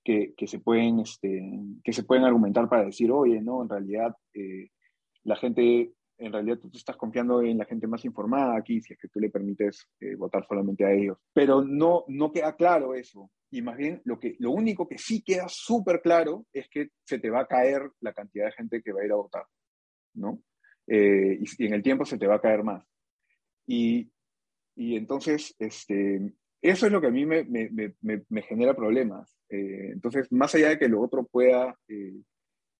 que, 0.04 0.34
que, 0.36 0.48
se, 0.48 0.60
pueden, 0.60 1.00
este, 1.00 1.42
que 1.84 1.94
se 1.94 2.04
pueden 2.04 2.24
argumentar 2.24 2.68
para 2.70 2.86
decir, 2.86 3.12
oye, 3.12 3.42
no, 3.42 3.62
en 3.62 3.70
realidad 3.70 4.16
eh, 4.34 4.70
la 5.24 5.36
gente, 5.36 5.94
en 6.18 6.32
realidad 6.32 6.58
tú 6.60 6.70
te 6.70 6.78
estás 6.78 6.96
confiando 6.96 7.42
en 7.42 7.58
la 7.58 7.66
gente 7.66 7.88
más 7.88 8.06
informada 8.06 8.58
aquí, 8.58 8.82
si 8.82 8.94
es 8.94 9.00
que 9.00 9.10
tú 9.10 9.20
le 9.20 9.30
permites 9.30 9.88
eh, 10.00 10.16
votar 10.16 10.46
solamente 10.48 10.86
a 10.86 10.92
ellos. 10.92 11.18
Pero 11.34 11.64
no, 11.64 12.06
no 12.08 12.32
queda 12.32 12.56
claro 12.56 12.96
eso. 12.96 13.30
Y 13.50 13.62
más 13.62 13.78
bien, 13.78 14.02
lo, 14.04 14.20
que, 14.20 14.36
lo 14.40 14.52
único 14.52 14.88
que 14.88 14.98
sí 14.98 15.22
queda 15.22 15.46
súper 15.48 16.02
claro 16.02 16.46
es 16.52 16.68
que 16.70 16.90
se 17.06 17.20
te 17.20 17.30
va 17.30 17.42
a 17.42 17.48
caer 17.48 17.90
la 18.02 18.14
cantidad 18.14 18.46
de 18.46 18.52
gente 18.52 18.82
que 18.82 18.92
va 18.92 19.02
a 19.02 19.06
ir 19.06 19.12
a 19.12 19.16
votar, 19.16 19.46
¿no? 20.16 20.42
Y, 20.88 21.64
y 21.64 21.68
en 21.68 21.74
el 21.74 21.84
tiempo 21.84 22.06
se 22.06 22.18
te 22.18 22.28
va 22.28 22.36
a 22.36 22.42
caer 22.42 22.64
más. 22.64 22.84
Y, 23.66 24.10
y 24.76 24.96
entonces, 24.96 25.56
este, 25.60 26.34
eso 26.62 26.86
es 26.86 26.92
lo 26.92 27.02
que 27.02 27.08
a 27.08 27.12
mí 27.12 27.26
me, 27.26 27.44
me, 27.44 27.70
me, 28.02 28.24
me 28.30 28.42
genera 28.42 28.76
problemas. 28.76 29.36
Eh, 29.50 29.92
entonces, 29.94 30.32
más 30.32 30.54
allá 30.56 30.70
de 30.70 30.80
que 30.80 30.88
lo 30.88 31.02
otro 31.02 31.26
pueda 31.26 31.78
eh, 31.88 32.22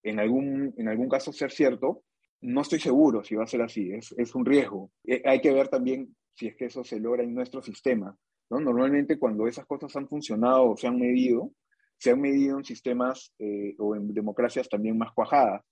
en, 0.02 0.18
algún, 0.18 0.74
en 0.76 0.88
algún 0.88 1.08
caso 1.08 1.32
ser 1.32 1.50
cierto, 1.50 2.02
no 2.40 2.60
estoy 2.60 2.80
seguro 2.80 3.24
si 3.24 3.34
va 3.34 3.44
a 3.44 3.48
ser 3.48 3.62
así, 3.62 3.90
es, 3.92 4.14
es 4.16 4.34
un 4.34 4.44
riesgo. 4.44 4.90
Eh, 5.04 5.22
hay 5.24 5.40
que 5.40 5.52
ver 5.52 5.68
también 5.68 6.14
si 6.34 6.48
es 6.48 6.56
que 6.56 6.66
eso 6.66 6.84
se 6.84 7.00
logra 7.00 7.22
en 7.22 7.34
nuestro 7.34 7.62
sistema. 7.62 8.16
¿no? 8.50 8.60
Normalmente 8.60 9.18
cuando 9.18 9.46
esas 9.46 9.66
cosas 9.66 9.94
han 9.96 10.08
funcionado 10.08 10.70
o 10.70 10.76
se 10.76 10.86
han 10.86 10.98
medido, 10.98 11.52
se 11.98 12.10
han 12.10 12.20
medido 12.20 12.58
en 12.58 12.64
sistemas 12.64 13.34
o 13.78 13.96
en 13.96 14.14
democracias 14.14 14.68
también 14.68 14.96
más 14.96 15.12
cuajadas. 15.12 15.64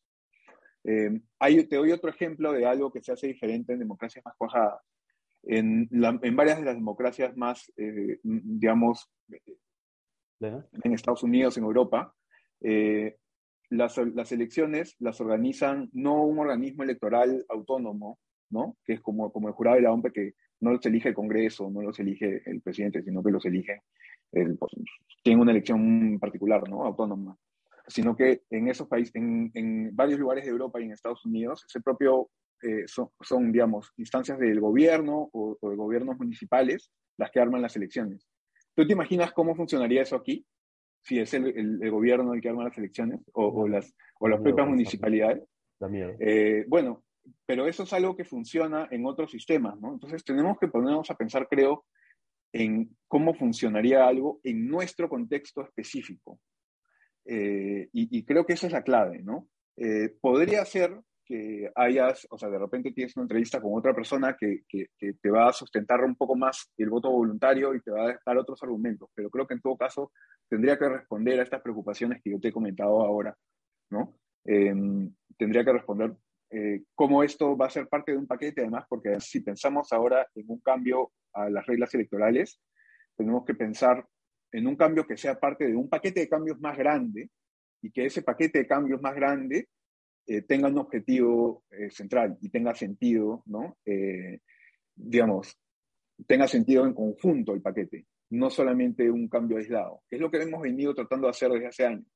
Hay, 1.39 1.65
te 1.65 1.77
doy 1.77 1.93
otro 1.93 2.11
ejemplo 2.11 2.53
de 2.53 2.67
algo 2.67 2.93
que 2.93 3.03
se 3.03 3.13
hace 3.13 3.27
diferente 3.27 3.73
en 3.73 3.81
democracias 3.81 4.25
más 4.25 4.35
cuajadas. 4.37 4.81
En, 5.43 5.89
en 5.91 6.37
varias 6.37 6.59
de 6.59 6.65
las 6.65 6.75
democracias 6.75 7.37
más, 7.37 7.73
eh, 7.77 8.19
digamos, 8.23 9.09
en 10.41 10.93
Estados 10.93 11.23
Unidos, 11.23 11.57
en 11.57 11.65
Europa, 11.65 12.15
eh, 12.61 13.17
las, 13.71 13.97
las, 13.99 14.33
elecciones 14.33 14.97
las 14.99 15.21
organizan 15.21 15.89
no 15.93 16.25
un 16.25 16.39
organismo 16.39 16.83
electoral 16.83 17.45
autónomo, 17.49 18.19
¿no? 18.51 18.77
que 18.85 18.95
es 18.95 19.01
como, 19.01 19.33
como 19.33 19.49
el 19.49 19.55
jurado 19.55 19.77
de 19.77 19.83
la 19.83 19.93
OMP, 19.93 20.13
que 20.13 20.35
no 20.61 20.73
los 20.73 20.85
elige 20.87 21.09
el 21.09 21.15
Congreso, 21.15 21.71
no 21.71 21.83
los 21.83 21.99
elige 22.01 22.43
el 22.47 22.61
presidente, 22.61 23.03
sino 23.03 23.23
que 23.23 23.31
los 23.31 23.45
elige, 23.45 23.83
el, 24.33 24.57
pues, 24.57 24.73
tiene 25.23 25.43
una 25.43 25.53
elección 25.53 26.19
particular, 26.19 26.69
¿no? 26.69 26.85
autónoma 26.85 27.37
sino 27.89 28.17
que 28.17 28.43
en 28.51 28.69
esos 28.69 28.89
países, 28.89 29.15
en, 29.15 29.51
en, 29.55 29.95
varios 29.95 30.19
lugares 30.19 30.45
de 30.45 30.51
Europa 30.51 30.81
y 30.81 30.85
en 30.85 30.93
Estados 30.93 31.25
Unidos, 31.25 31.65
ese 31.69 31.81
propio 31.81 32.31
eh, 32.63 32.85
son, 32.87 33.11
son, 33.21 33.53
digamos, 33.53 33.93
instancias 33.97 34.39
del 34.39 34.61
gobierno 34.61 35.29
o, 35.33 35.57
de 35.61 35.77
gobiernos 35.77 36.17
municipales 36.19 36.91
las 37.17 37.31
que 37.31 37.41
arman 37.41 37.63
las 37.63 37.77
elecciones. 37.77 38.27
¿Tú 38.75 38.87
te 38.87 38.93
imaginas 38.93 39.33
cómo 39.33 39.55
funcionaría 39.55 40.03
eso 40.03 40.17
aquí? 40.17 40.45
Si 41.03 41.19
es 41.19 41.33
el, 41.35 41.81
el, 41.83 41.91
gobierno 41.91 42.35
el 42.35 42.41
que 42.41 42.49
arma 42.49 42.65
las 42.65 42.77
elecciones 42.77 43.21
o, 43.33 43.47
o 43.47 43.69
las, 43.69 43.95
o 44.19 44.29
las 44.29 44.41
propias 44.41 44.69
municipalidades. 44.69 45.45
Eh, 46.19 46.65
bueno, 46.67 47.05
pero 47.45 47.67
eso 47.67 47.85
es 47.85 47.93
algo 47.93 48.17
que 48.17 48.25
funciona 48.25 48.89
en 48.91 49.07
otros 49.07 49.31
sistemas, 49.31 49.79
¿no? 49.81 49.93
Entonces 49.93 50.25
tenemos 50.25 50.59
que 50.59 50.69
ponernos 50.69 51.11
a 51.11 51.17
pensar, 51.17 51.47
creo, 51.49 51.85
en 52.53 52.97
cómo 53.09 53.35
funcionaría 53.35 54.07
algo 54.07 54.41
en 54.43 54.67
nuestro 54.67 55.09
contexto 55.09 55.63
específico. 55.63 56.41
Eh, 57.27 57.89
y, 57.93 58.19
y, 58.19 58.25
creo 58.25 58.47
que 58.47 58.53
esa 58.53 58.69
es 58.69 58.73
la 58.73 58.83
clave, 58.83 59.21
¿no? 59.23 59.49
Eh, 59.77 60.15
podría 60.21 60.65
ser 60.65 61.01
que 61.27 61.71
hayas, 61.75 62.27
o 62.31 62.39
sea, 62.39 62.49
de 62.49 62.59
repente 62.59 62.93
tienes 62.93 63.17
una 63.17 63.25
entrevista 63.25 63.61
con 63.61 63.77
otra 63.77 63.93
persona 63.93 64.37
que, 64.39 64.63
que, 64.69 64.87
te 64.97 65.31
va 65.31 65.49
a 65.49 65.53
sustentar 65.53 66.05
un 66.05 66.15
poco 66.15 66.37
más 66.37 66.73
el 66.77 66.89
voto 66.89 67.11
voluntario 67.11 67.75
y 67.75 67.81
te 67.81 67.91
va 67.91 68.11
a 68.11 68.21
dar 68.25 68.39
otros 68.39 68.63
argumentos, 68.63 69.11
pero 69.13 69.29
creo 69.29 69.47
que 69.47 69.55
en 69.55 69.61
todo 69.61 69.77
caso 69.77 70.13
tendría 70.49 70.79
que 70.79 70.89
responder 70.89 71.41
a 71.41 71.43
estas 71.43 71.63
preocupaciones 71.63 72.23
que 72.23 72.31
yo 72.31 72.39
te 72.39 72.49
he 72.49 72.53
comentado 72.53 73.01
ahora, 73.01 73.37
¿no? 73.91 74.17
Em, 74.45 75.13
tendría 75.37 75.65
que 75.65 75.73
responder 75.73 76.15
eh, 76.51 76.85
cómo 76.95 77.25
esto 77.25 77.57
va 77.57 77.67
a 77.67 77.71
ser 77.71 77.89
parte 77.89 78.13
de 78.13 78.19
un 78.19 78.29
paquete, 78.29 78.61
además, 78.61 78.85
porque 78.89 79.19
si 79.19 79.41
pensamos 79.41 79.93
ahora 79.93 80.29
en 80.37 80.45
un 80.47 80.61
cambio 80.61 81.11
a 81.33 81.51
las 81.51 81.67
reglas 81.67 81.93
electorales, 81.95 82.61
tenemos 83.17 83.45
que 83.45 83.55
pensar 83.55 84.07
en 84.57 84.67
un 84.67 84.75
cambio 84.75 85.07
que 85.07 85.19
sea 85.19 85.39
parte 85.39 85.67
de 85.67 85.77
un 85.77 85.87
paquete 85.87 86.21
de 86.21 86.29
cambios 86.31 86.59
más 86.61 86.79
grande 86.79 87.29
y 87.83 87.91
que 87.91 88.07
ese 88.07 88.23
paquete 88.23 88.61
de 88.61 88.67
cambios 88.67 89.03
más 89.03 89.15
grande 89.15 89.69
eh, 90.27 90.43
tenga 90.43 90.69
un 90.69 90.79
objetivo 90.79 91.65
eh, 91.71 91.91
central 91.91 92.39
y 92.41 92.49
tenga 92.49 92.75
sentido, 92.75 93.43
¿no? 93.45 93.77
Eh, 93.85 94.41
digamos, 94.95 95.59
tenga 96.27 96.49
sentido 96.49 96.87
en 96.87 96.95
conjunto 96.95 97.53
el 97.53 97.61
paquete, 97.61 98.07
no 98.31 98.49
solamente 98.49 99.11
un 99.11 99.29
cambio 99.29 99.59
aislado, 99.59 100.03
que 100.09 100.17
es 100.17 100.23
lo 100.23 100.31
que 100.31 100.39
hemos 100.39 100.63
venido 100.63 100.95
tratando 100.95 101.27
de 101.27 101.33
hacer 101.33 101.51
desde 101.51 101.67
hace 101.67 101.85
años. 101.85 102.07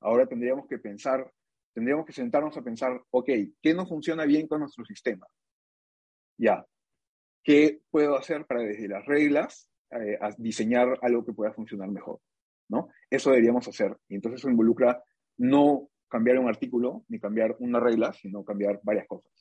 Ahora 0.00 0.26
tendríamos 0.26 0.66
que 0.66 0.78
pensar, 0.78 1.32
tendríamos 1.72 2.04
que 2.04 2.12
sentarnos 2.12 2.56
a 2.56 2.62
pensar, 2.62 3.00
ok, 3.10 3.30
¿qué 3.62 3.72
no 3.72 3.86
funciona 3.86 4.24
bien 4.24 4.48
con 4.48 4.58
nuestro 4.58 4.84
sistema? 4.84 5.28
Ya, 6.38 6.66
¿qué 7.44 7.82
puedo 7.88 8.16
hacer 8.18 8.46
para 8.46 8.62
desde 8.62 8.88
las 8.88 9.06
reglas 9.06 9.70
diseñar 10.38 10.98
algo 11.02 11.24
que 11.24 11.32
pueda 11.32 11.52
funcionar 11.52 11.90
mejor? 11.90 12.20
¿no? 12.68 12.88
Eso 13.10 13.30
deberíamos 13.30 13.66
hacer. 13.68 13.96
Y 14.08 14.16
entonces 14.16 14.40
eso 14.40 14.50
involucra 14.50 15.02
no 15.38 15.88
cambiar 16.08 16.38
un 16.38 16.48
artículo 16.48 17.04
ni 17.08 17.18
cambiar 17.18 17.56
una 17.58 17.80
regla, 17.80 18.12
sino 18.12 18.44
cambiar 18.44 18.80
varias 18.82 19.06
cosas. 19.06 19.32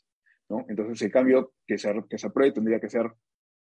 ¿no? 0.49 0.65
Entonces, 0.67 1.01
el 1.01 1.11
cambio 1.11 1.53
que 1.65 1.77
se, 1.77 1.93
que 2.09 2.17
se 2.17 2.27
apruebe 2.27 2.53
tendría 2.53 2.79
que 2.79 2.89
ser 2.89 3.11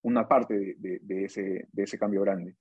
una 0.04 0.28
parte 0.28 0.76
de, 0.78 1.00
de, 1.02 1.26
ese, 1.26 1.68
de 1.72 1.84
ese, 1.84 1.98
cambio 1.98 2.22
grande. 2.22 2.56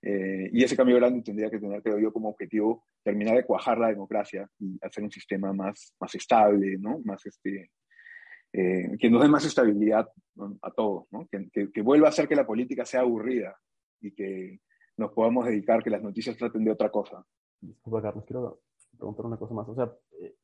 Eh, 0.00 0.50
y 0.52 0.64
ese 0.64 0.76
cambio 0.76 0.96
grande 0.96 1.22
tendría 1.22 1.48
que 1.48 1.60
tener, 1.60 1.80
creo 1.82 1.98
yo, 1.98 2.12
como 2.12 2.30
objetivo 2.30 2.84
terminar 3.04 3.36
de 3.36 3.44
cuajar 3.44 3.78
la 3.78 3.88
democracia 3.88 4.48
y 4.58 4.78
hacer 4.82 5.04
un 5.04 5.10
sistema 5.10 5.52
más, 5.52 5.94
más 6.00 6.14
estable, 6.14 6.76
¿no? 6.78 7.00
más 7.04 7.24
este, 7.26 7.70
eh, 8.52 8.96
que 8.98 9.10
nos 9.10 9.22
dé 9.22 9.28
más 9.28 9.44
estabilidad 9.44 10.08
a 10.62 10.70
todos, 10.70 11.04
¿no? 11.10 11.26
que, 11.28 11.48
que, 11.50 11.72
que, 11.72 11.82
vuelva 11.82 12.08
a 12.08 12.10
hacer 12.10 12.28
que 12.28 12.36
la 12.36 12.46
política 12.46 12.84
sea 12.84 13.00
aburrida 13.00 13.56
y 14.00 14.12
que 14.12 14.60
nos 14.96 15.12
podamos 15.12 15.46
dedicar, 15.46 15.82
que 15.82 15.90
las 15.90 16.02
noticias 16.02 16.36
traten 16.36 16.64
de 16.64 16.70
otra 16.70 16.90
cosa. 16.90 17.24
Disculpa, 17.60 18.02
Carlos, 18.02 18.24
quiero 18.26 18.60
preguntar 18.96 19.26
una 19.26 19.36
cosa 19.36 19.54
más. 19.54 19.68
O 19.68 19.74
sea, 19.74 19.92
eh, 20.20 20.34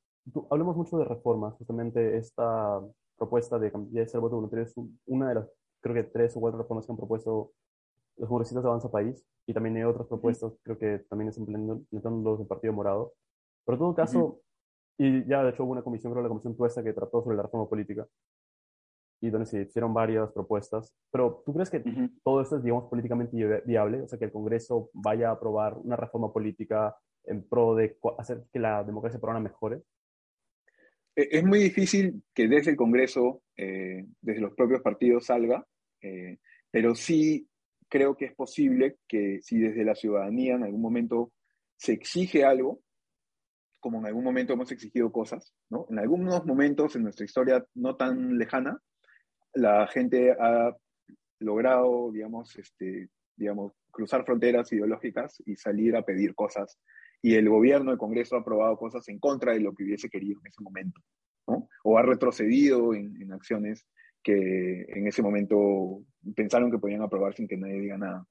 hablamos 0.50 0.76
mucho 0.76 0.98
de 0.98 1.04
reformas, 1.04 1.54
justamente 1.54 2.16
esta 2.16 2.80
propuesta 3.16 3.58
de 3.58 3.72
cambiar 3.72 4.06
el 4.12 4.20
voto 4.20 4.36
voluntario 4.36 4.64
es 4.64 4.74
una 5.06 5.28
de 5.28 5.34
las, 5.36 5.48
creo 5.80 5.94
que 5.94 6.04
tres 6.04 6.36
o 6.36 6.40
cuatro 6.40 6.60
reformas 6.60 6.86
que 6.86 6.92
han 6.92 6.96
propuesto 6.96 7.52
los 8.16 8.28
congresistas 8.28 8.62
de 8.62 8.68
Avanza 8.68 8.90
País, 8.90 9.24
y 9.46 9.54
también 9.54 9.76
hay 9.76 9.84
otras 9.84 10.06
propuestas, 10.06 10.52
creo 10.62 10.78
que 10.78 10.98
también 11.08 11.28
están 11.28 11.44
implementando 11.44 12.30
los 12.30 12.38
del 12.38 12.48
Partido 12.48 12.72
Morado. 12.72 13.12
Pero 13.64 13.76
en 13.76 13.78
todo 13.78 13.94
caso, 13.94 14.40
y 14.98 15.24
ya 15.26 15.44
de 15.44 15.50
hecho 15.50 15.64
hubo 15.64 15.72
una 15.72 15.82
comisión, 15.82 16.12
creo 16.12 16.22
la 16.22 16.28
comisión 16.28 16.56
tuesta, 16.56 16.82
que 16.82 16.92
trató 16.92 17.22
sobre 17.22 17.36
la 17.36 17.44
reforma 17.44 17.68
política, 17.68 18.06
y 19.20 19.30
donde 19.30 19.46
se 19.46 19.62
hicieron 19.62 19.94
varias 19.94 20.30
propuestas. 20.32 20.94
Pero 21.10 21.42
¿tú 21.44 21.52
crees 21.54 21.70
que 21.70 21.82
todo 22.22 22.40
esto 22.40 22.56
es, 22.56 22.62
digamos, 22.62 22.88
políticamente 22.88 23.36
viable? 23.64 24.02
O 24.02 24.08
sea, 24.08 24.18
que 24.18 24.26
el 24.26 24.32
Congreso 24.32 24.90
vaya 24.92 25.28
a 25.28 25.32
aprobar 25.32 25.76
una 25.76 25.96
reforma 25.96 26.32
política 26.32 26.96
en 27.24 27.46
pro 27.46 27.74
de 27.74 27.96
hacer 28.18 28.44
que 28.52 28.58
la 28.58 28.84
democracia 28.84 29.20
peruana 29.20 29.40
mejore? 29.40 29.82
E, 31.14 31.28
es 31.32 31.44
muy 31.44 31.58
difícil 31.58 32.22
que 32.34 32.48
desde 32.48 32.72
el 32.72 32.76
Congreso, 32.76 33.42
eh, 33.56 34.06
desde 34.20 34.40
los 34.40 34.54
propios 34.54 34.82
partidos 34.82 35.26
salga, 35.26 35.66
eh, 36.00 36.38
pero 36.70 36.94
sí 36.94 37.48
creo 37.88 38.16
que 38.16 38.26
es 38.26 38.34
posible 38.34 38.98
que 39.06 39.40
si 39.42 39.58
desde 39.58 39.84
la 39.84 39.94
ciudadanía 39.94 40.54
en 40.54 40.64
algún 40.64 40.82
momento 40.82 41.32
se 41.76 41.92
exige 41.92 42.44
algo, 42.44 42.80
como 43.80 43.98
en 43.98 44.06
algún 44.06 44.24
momento 44.24 44.52
hemos 44.52 44.70
exigido 44.72 45.10
cosas, 45.12 45.54
¿no? 45.70 45.86
En 45.90 45.98
algunos 45.98 46.44
momentos 46.44 46.96
en 46.96 47.04
nuestra 47.04 47.24
historia 47.24 47.64
no 47.74 47.96
tan 47.96 48.38
lejana, 48.38 48.80
la 49.54 49.86
gente 49.86 50.32
ha 50.32 50.74
logrado, 51.40 52.10
digamos, 52.12 52.56
este, 52.56 53.08
digamos, 53.36 53.72
cruzar 53.90 54.24
fronteras 54.24 54.72
ideológicas 54.72 55.42
y 55.46 55.56
salir 55.56 55.96
a 55.96 56.02
pedir 56.02 56.34
cosas 56.34 56.78
y 57.20 57.34
el 57.34 57.48
gobierno, 57.48 57.90
el 57.90 57.98
Congreso 57.98 58.36
ha 58.36 58.40
aprobado 58.40 58.76
cosas 58.76 59.08
en 59.08 59.18
contra 59.18 59.52
de 59.52 59.60
lo 59.60 59.74
que 59.74 59.84
hubiese 59.84 60.08
querido 60.08 60.40
en 60.40 60.46
ese 60.46 60.62
momento, 60.62 61.00
¿no? 61.46 61.68
O 61.82 61.98
ha 61.98 62.02
retrocedido 62.02 62.94
en, 62.94 63.20
en 63.20 63.32
acciones 63.32 63.86
que 64.22 64.82
en 64.88 65.06
ese 65.06 65.22
momento 65.22 66.02
pensaron 66.36 66.70
que 66.70 66.78
podían 66.78 67.02
aprobar 67.02 67.34
sin 67.34 67.48
que 67.48 67.56
nadie 67.56 67.80
diga 67.80 67.98
nada. 67.98 68.24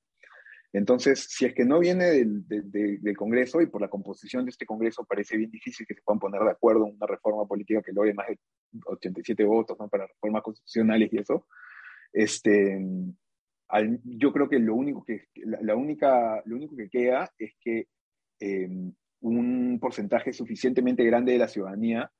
Entonces, 0.74 1.28
si 1.30 1.46
es 1.46 1.54
que 1.54 1.66
no 1.66 1.80
viene 1.80 2.06
del, 2.06 2.46
del, 2.48 3.18
Congreso 3.18 3.62
y 3.62 3.68
por 3.68 3.82
la 3.82 3.88
composición 3.88 4.46
de 4.46 4.52
este 4.52 4.66
Congreso 4.66 5.06
parece 5.06 5.38
bien 5.38 5.50
difícil 5.50 5.88
que 5.88 5.96
se 5.96 6.02
puedan 6.02 6.20
poner 6.20 6.42
de 6.42 6.52
acuerdo 6.52 6.86
en 6.86 6.96
una 6.96 7.08
reforma 7.08 7.46
política 7.46 7.82
que 7.82 7.94
logre 7.94 8.14
más 8.14 8.28
de 8.28 8.38
87 8.86 9.44
votos 9.46 9.78
¿no? 9.80 9.88
para 9.88 10.08
reformas 10.08 10.44
constitucionales 10.44 11.12
y 11.12 11.20
eso, 11.20 11.48
este, 12.12 12.80
yo 14.04 14.34
creo 14.34 14.50
que 14.50 14.60
lo 14.60 14.76
único 14.76 15.04
que, 15.04 15.28
la, 15.36 15.76
única, 15.76 16.42
lo 16.46 16.56
único 16.56 16.76
que 16.76 16.90
queda 16.90 17.32
es 17.38 17.54
que 17.60 17.88
em, 18.40 18.94
un 19.22 19.80
porcentaje 19.80 20.34
suficientemente 20.34 21.04
grande 21.04 21.34
de 21.34 21.40
la 21.40 21.48
ciudadanía 21.48 22.12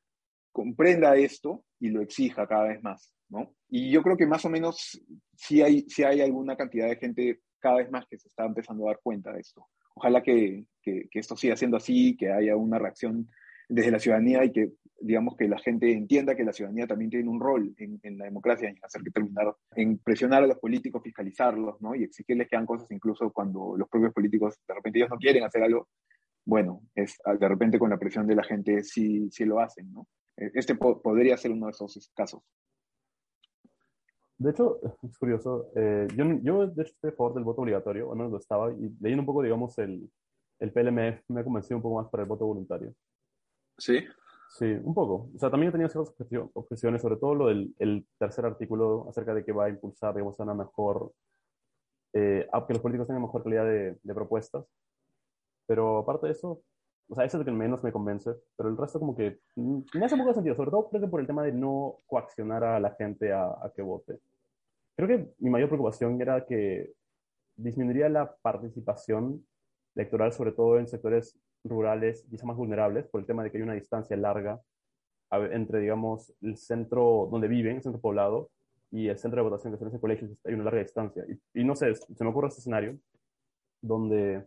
comprenda 0.52 1.16
esto 1.16 1.64
y 1.80 1.90
lo 1.90 2.02
exija 2.02 2.48
cada 2.48 2.70
vez 2.70 2.82
más, 2.82 3.14
¿no? 3.30 3.54
Y 3.70 3.92
yo 3.92 4.02
creo 4.02 4.18
que 4.18 4.26
más 4.26 4.44
o 4.46 4.50
menos 4.50 5.00
sí 5.36 5.62
hay, 5.62 5.86
sí 5.88 6.04
hay 6.04 6.22
alguna 6.22 6.56
cantidad 6.56 6.88
de 6.88 6.96
gente 6.96 7.42
cada 7.60 7.78
vez 7.78 7.92
más 7.92 8.06
que 8.08 8.18
se 8.18 8.28
está 8.28 8.46
empezando 8.46 8.86
a 8.86 8.92
dar 8.92 9.00
cuenta 9.02 9.32
de 9.32 9.42
esto. 9.42 9.66
Ojalá 9.96 10.22
que, 10.22 10.66
que, 10.82 11.08
esto 11.14 11.36
siga 11.36 11.56
siendo 11.56 11.78
así, 11.78 12.16
que 12.16 12.32
haya 12.32 12.56
una 12.56 12.78
reacción 12.78 13.30
desde 13.68 13.92
la 13.92 14.00
ciudadanía 14.00 14.46
y 14.46 14.52
que, 14.52 14.72
digamos, 15.02 15.36
que 15.36 15.48
la 15.48 15.58
gente 15.60 15.92
entienda 15.92 16.36
que 16.36 16.44
la 16.44 16.54
ciudadanía 16.54 16.88
también 16.88 17.10
tiene 17.10 17.30
un 17.30 17.40
rol 17.40 17.74
en, 17.78 18.18
la 18.18 18.26
democracia, 18.26 18.70
en 18.70 18.78
hacer 18.82 19.02
que 19.02 19.12
terminar, 19.12 19.54
en 19.76 19.98
presionar 19.98 20.44
a 20.44 20.48
los 20.48 20.60
políticos, 20.60 21.02
fiscalizarlos, 21.04 21.82
¿no? 21.82 21.96
Y 21.96 22.04
exigirles 22.04 22.48
que 22.48 22.56
hagan 22.56 22.68
cosas 22.68 22.90
incluso 22.92 23.32
cuando 23.32 23.76
los 23.76 23.90
propios 23.90 24.14
políticos, 24.14 24.56
de 24.68 24.74
repente 24.74 25.00
ellos 25.00 25.10
no 25.10 25.18
quieren 25.18 25.44
hacer 25.44 25.64
algo, 25.64 25.88
bueno, 26.46 26.82
es, 26.96 27.18
de 27.40 27.48
repente 27.48 27.78
con 27.80 27.90
la 27.90 27.98
presión 27.98 28.26
de 28.26 28.36
la 28.36 28.44
gente 28.44 28.84
sí, 28.84 29.30
sí 29.32 29.44
lo 29.44 29.60
hacen, 29.60 29.92
¿no? 29.92 30.08
E, 30.38 30.52
este 30.54 30.76
podría 30.76 31.36
ser 31.38 31.52
uno 31.52 31.66
de 31.66 31.72
esos 31.72 32.12
casos. 32.16 32.42
De 34.38 34.52
hecho, 34.52 34.80
es 35.04 35.18
curioso, 35.18 35.72
eh, 35.76 36.08
yo, 36.16 36.26
yo 36.44 36.68
de 36.68 36.84
hecho 36.84 36.94
estoy 36.94 37.10
a 37.10 37.14
favor 37.14 37.34
del 37.34 37.44
voto 37.44 37.62
obligatorio, 37.62 38.10
o 38.10 38.16
no 38.16 38.28
lo 38.28 38.38
estaba, 38.38 38.72
y 38.72 38.96
leyendo 39.00 39.22
un 39.22 39.26
poco, 39.26 39.42
digamos, 39.42 39.78
el, 39.80 40.10
el 40.60 40.72
PLMF 40.72 41.30
me 41.30 41.42
ha 41.42 41.44
convencido 41.44 41.78
un 41.78 41.84
poco 41.84 42.02
más 42.02 42.10
para 42.10 42.24
el 42.24 42.30
voto 42.30 42.46
voluntario. 42.46 42.94
¿Sí? 43.78 44.04
Sí, 44.50 44.66
un 44.66 44.94
poco. 44.94 45.30
O 45.36 45.40
sea, 45.40 45.50
también 45.52 45.70
he 45.70 45.72
tenido 45.72 45.90
ciertas 45.90 46.14
objeciones, 46.54 47.02
sobre 47.02 47.18
todo 47.18 47.36
lo 47.36 47.48
del 47.48 47.76
el 47.80 48.08
tercer 48.18 48.46
artículo 48.46 49.08
acerca 49.10 49.34
de 49.34 49.44
que 49.44 49.52
va 49.52 49.66
a 49.66 49.70
impulsar, 49.70 50.14
digamos, 50.14 50.40
a 50.40 50.44
una 50.44 50.54
mejor, 50.54 51.12
eh, 52.14 52.48
a 52.52 52.66
que 52.66 52.74
los 52.74 52.82
políticos 52.82 53.08
tengan 53.08 53.24
mejor 53.24 53.44
calidad 53.44 53.66
de, 53.66 53.98
de 54.02 54.14
propuestas. 54.14 54.66
Pero 55.68 56.00
aparte 56.00 56.28
de 56.28 56.32
eso, 56.32 56.62
o 57.10 57.16
sea, 57.16 57.26
eso 57.26 57.38
es 57.38 57.40
lo 57.40 57.46
que 57.46 57.52
menos 57.52 57.84
me 57.84 57.92
convence, 57.92 58.32
pero 58.56 58.70
el 58.70 58.78
resto 58.78 59.00
como 59.00 59.16
que 59.16 59.40
mm, 59.56 59.80
me 59.94 60.06
hace 60.06 60.16
un 60.16 60.22
poco 60.22 60.30
de 60.30 60.36
sentido, 60.36 60.56
sobre 60.56 60.72
todo 60.72 60.90
creo 60.90 61.02
que 61.02 61.08
por 61.08 61.22
el 61.22 61.28
tema 61.28 61.44
de 61.44 61.52
no 61.52 61.98
coaccionar 62.06 62.64
a 62.64 62.80
la 62.80 62.92
gente 62.96 63.32
a, 63.32 63.46
a 63.46 63.72
que 63.76 63.82
vote. 63.82 64.20
Creo 64.96 65.08
que 65.08 65.34
mi 65.40 65.50
mayor 65.50 65.70
preocupación 65.70 66.22
era 66.22 66.46
que 66.46 66.94
disminuiría 67.56 68.10
la 68.10 68.36
participación 68.36 69.46
electoral, 69.96 70.34
sobre 70.34 70.52
todo 70.52 70.80
en 70.80 70.88
sectores 70.88 71.40
rurales, 71.64 72.26
quizá 72.30 72.46
más 72.46 72.58
vulnerables, 72.58 73.08
por 73.08 73.22
el 73.22 73.28
tema 73.28 73.44
de 73.44 73.52
que 73.52 73.58
hay 73.58 73.64
una 73.64 73.74
distancia 73.74 74.16
larga 74.18 74.62
entre, 75.32 75.80
digamos, 75.80 76.34
el 76.42 76.58
centro 76.58 77.28
donde 77.32 77.48
viven, 77.48 77.78
el 77.78 77.84
centro 77.84 78.00
poblado, 78.00 78.50
y 78.92 79.10
el 79.10 79.18
centro 79.18 79.44
de 79.44 79.50
votación, 79.50 79.74
que 79.74 79.80
son 79.80 79.90
ese 79.90 80.00
colegios, 80.00 80.32
hay 80.46 80.54
una 80.54 80.64
larga 80.64 80.82
distancia. 80.82 81.26
Y, 81.28 81.62
y 81.62 81.64
no 81.64 81.76
sé, 81.76 81.94
se 81.96 82.24
me 82.24 82.30
ocurre 82.30 82.48
este 82.48 82.62
escenario 82.62 82.98
donde 83.82 84.46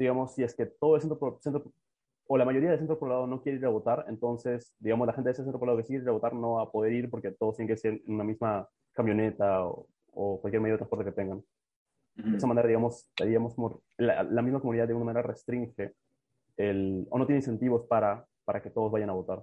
digamos, 0.00 0.34
si 0.34 0.42
es 0.42 0.54
que 0.54 0.66
todo 0.66 0.96
el 0.96 1.02
centro, 1.02 1.38
centro 1.40 1.72
o 2.26 2.38
la 2.38 2.44
mayoría 2.44 2.70
del 2.70 2.78
centro 2.78 2.98
poblado 2.98 3.26
no 3.26 3.42
quiere 3.42 3.58
ir 3.58 3.66
a 3.66 3.70
votar, 3.70 4.06
entonces, 4.08 4.74
digamos, 4.78 5.06
la 5.06 5.12
gente 5.12 5.28
de 5.28 5.32
ese 5.32 5.42
centro 5.42 5.58
poblado 5.58 5.78
que 5.78 5.84
quiere 5.84 6.02
ir 6.02 6.08
a 6.08 6.12
votar 6.12 6.32
no 6.32 6.54
va 6.54 6.62
a 6.62 6.70
poder 6.70 6.92
ir 6.92 7.10
porque 7.10 7.32
todos 7.32 7.56
tienen 7.56 7.74
que 7.74 7.80
ser 7.80 7.94
en 7.94 8.14
una 8.14 8.24
misma 8.24 8.68
camioneta 8.92 9.66
o, 9.66 9.88
o 10.12 10.40
cualquier 10.40 10.62
medio 10.62 10.74
de 10.74 10.78
transporte 10.78 11.04
que 11.04 11.12
tengan. 11.12 11.42
De 12.14 12.36
esa 12.36 12.46
manera, 12.46 12.68
digamos, 12.68 13.08
digamos 13.16 13.54
la, 13.96 14.22
la, 14.22 14.42
misma 14.42 14.60
comunidad 14.60 14.86
de 14.86 14.92
alguna 14.92 15.12
manera 15.12 15.26
restringe 15.26 15.94
el, 16.56 17.06
o 17.08 17.18
no 17.18 17.26
tiene 17.26 17.38
incentivos 17.38 17.86
para, 17.86 18.26
para 18.44 18.60
que 18.60 18.70
todos 18.70 18.92
vayan 18.92 19.10
a 19.10 19.14
votar. 19.14 19.42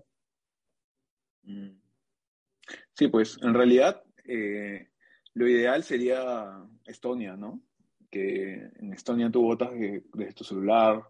Sí, 2.94 3.08
pues 3.08 3.38
en 3.42 3.54
realidad 3.54 4.04
eh, 4.26 4.90
lo 5.34 5.48
ideal 5.48 5.84
sería 5.84 6.64
Estonia, 6.86 7.36
¿no? 7.36 7.62
Que 8.10 8.70
en 8.80 8.94
Estonia 8.94 9.30
tú 9.30 9.42
votas 9.42 9.72
desde 9.74 10.34
tu 10.34 10.44
celular 10.44 11.04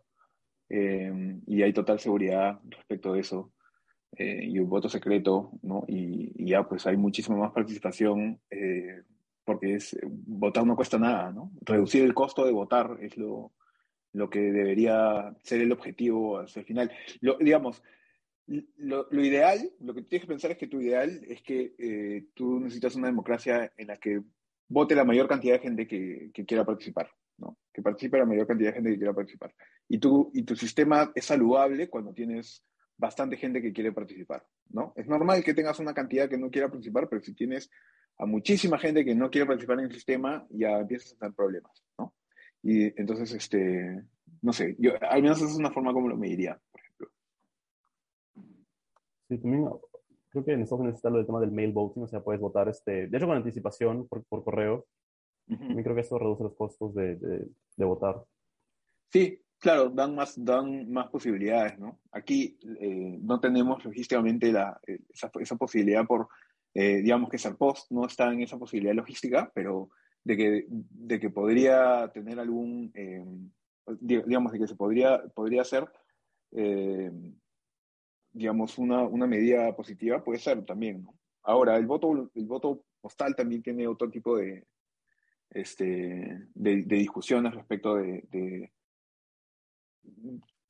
eh, 0.70 1.40
y 1.46 1.62
hay 1.62 1.74
total 1.74 2.00
seguridad 2.00 2.60
respecto 2.66 3.14
de 3.14 3.22
eso. 3.22 3.54
Eh, 4.18 4.46
y 4.46 4.60
un 4.60 4.70
voto 4.70 4.90
secreto, 4.90 5.52
¿no? 5.62 5.84
Y, 5.88 6.46
ya 6.46 6.68
pues 6.68 6.88
hay 6.88 6.96
muchísima 6.98 7.38
más 7.38 7.52
participación 7.52 8.40
eh, 8.50 9.04
porque 9.44 9.76
es, 9.76 9.98
votar 10.04 10.66
no 10.66 10.76
cuesta 10.76 10.98
nada, 10.98 11.32
¿no? 11.32 11.52
Reducir 11.62 12.04
el 12.04 12.14
costo 12.14 12.46
de 12.46 12.52
votar 12.52 12.98
es 13.02 13.18
lo, 13.18 13.54
lo 14.14 14.30
que 14.30 14.40
debería 14.40 15.36
ser 15.44 15.62
el 15.62 15.72
objetivo 15.72 16.40
hacia 16.40 16.62
el 16.62 16.66
final. 16.66 16.92
Lo, 17.22 17.38
digamos, 17.38 17.84
lo, 18.48 19.08
lo, 19.12 19.24
ideal, 19.24 19.72
lo 19.82 19.94
que 19.94 20.04
tienes 20.04 20.26
que 20.26 20.34
pensar 20.34 20.52
es 20.52 20.58
que 20.58 20.68
tu 20.68 20.80
ideal 20.82 21.22
es 21.28 21.42
que 21.42 22.28
tú 22.34 22.60
necesitas 22.60 22.96
una 22.96 23.08
democracia 23.08 23.74
en 23.78 23.88
la 23.88 23.98
que 23.98 24.22
vote 24.70 24.96
la 24.96 25.04
mayor 25.04 25.28
cantidad 25.28 25.54
de 25.56 25.60
gente 25.60 25.88
que, 25.88 26.32
que, 26.34 26.46
quiera 26.46 26.66
participar, 26.66 27.10
¿no? 27.38 27.58
Que 27.74 27.82
participe 27.82 28.18
la 28.18 28.26
mayor 28.26 28.48
cantidad 28.48 28.70
de 28.70 28.76
gente 28.76 28.92
que 28.92 28.98
quiera 28.98 29.14
participar. 29.14 29.54
Y 29.88 30.00
tu, 30.00 30.32
y 30.34 30.44
tu 30.44 30.56
sistema 30.56 31.12
es 31.16 31.26
saludable 31.26 31.90
cuando 31.90 32.14
tienes 32.14 32.64
bastante 32.98 33.38
gente 33.38 33.62
que 33.62 33.72
quiere 33.72 33.92
participar, 33.92 34.46
¿no? 34.70 34.94
Es 34.96 35.08
normal 35.08 35.44
que 35.44 35.54
tengas 35.54 35.80
una 35.80 35.94
cantidad 35.94 36.30
que 36.30 36.38
no 36.38 36.50
quiera 36.50 36.68
participar, 36.68 37.08
pero 37.08 37.22
si 37.22 37.34
tienes 37.34 37.70
a 38.18 38.26
muchísima 38.26 38.80
gente 38.80 39.06
que 39.06 39.16
no 39.16 39.30
quiere 39.30 39.46
participar 39.46 39.80
en 39.80 39.86
el 39.86 39.94
sistema, 39.94 40.46
ya 40.50 40.80
empiezas 40.80 41.14
a 41.14 41.18
tener 41.18 41.36
problemas, 41.36 41.84
¿no? 41.98 42.16
Y 42.64 42.86
entonces, 43.00 43.32
este, 43.34 44.04
no 44.42 44.52
sé, 44.52 44.76
yo, 44.80 44.92
al 45.02 45.22
menos 45.22 45.38
esa 45.38 45.48
es 45.48 45.58
una 45.58 45.72
forma 45.72 45.94
como 45.94 46.10
lo 46.10 46.18
mediría, 46.18 46.60
por 46.72 46.82
ejemplo. 46.82 47.12
Sí, 49.30 49.38
también 49.38 49.70
creo 50.44 50.46
que 50.46 50.54
en 50.54 50.62
Estados 50.62 50.82
Unidos 50.82 50.98
está 50.98 51.10
lo 51.10 51.18
del 51.18 51.26
tema 51.26 51.40
del 51.40 51.52
mail 51.52 51.72
voting, 51.72 52.04
o 52.04 52.08
sea, 52.08 52.22
puedes 52.22 52.42
votar, 52.42 52.68
este, 52.70 53.08
de 53.08 53.18
hecho, 53.18 53.28
con 53.28 53.38
anticipación 53.38 54.08
por, 54.08 54.24
por 54.26 54.44
correo. 54.44 54.86
Uh 55.50 55.82
creo 55.82 55.96
que 55.96 56.02
eso 56.02 56.20
reduce 56.20 56.44
los 56.44 56.56
costos 56.56 56.94
de, 56.94 57.16
de, 57.16 57.86
votar. 57.86 58.22
Sí, 59.10 59.42
claro, 59.58 59.90
dan 59.90 60.14
más, 60.14 60.44
dan 60.44 60.92
más 60.92 61.08
posibilidades, 61.08 61.80
¿no? 61.80 62.00
Aquí 62.12 62.60
eh, 62.82 63.18
no 63.22 63.40
tenemos 63.40 63.84
logísticamente 63.86 64.52
la, 64.52 64.78
eh, 64.86 65.00
esa, 65.08 65.32
esa, 65.40 65.56
posibilidad 65.56 66.06
por, 66.06 66.28
eh, 66.74 66.98
digamos 66.98 67.30
que 67.30 67.38
Sarpost 67.38 67.90
no 67.92 68.06
está 68.06 68.32
en 68.34 68.42
esa 68.42 68.58
posibilidad 68.58 68.94
logística, 68.94 69.50
pero 69.56 69.90
de 70.22 70.36
que, 70.36 70.66
de 70.68 71.20
que 71.20 71.30
podría 71.30 72.12
tener 72.14 72.38
algún, 72.40 72.92
digamos, 74.02 74.52
de 74.52 74.60
que 74.60 74.68
se 74.68 74.76
podría, 74.76 75.24
podría 75.34 75.62
hacer 75.62 75.88
digamos, 78.38 78.78
una, 78.78 79.04
una 79.04 79.28
medida 79.28 79.76
positiva 79.76 80.24
puede 80.24 80.40
ser 80.40 80.64
también, 80.64 81.04
¿no? 81.04 81.18
Ahora, 81.44 81.78
el 81.78 81.86
voto, 81.86 82.30
el 82.36 82.46
voto 82.46 82.86
postal 83.00 83.36
también 83.36 83.64
tiene 83.64 83.88
otro 83.88 84.10
tipo 84.10 84.38
de, 84.38 84.68
este, 85.50 86.48
de, 86.54 86.84
discusiones 86.84 87.56
respecto 87.56 87.96
de, 87.96 88.72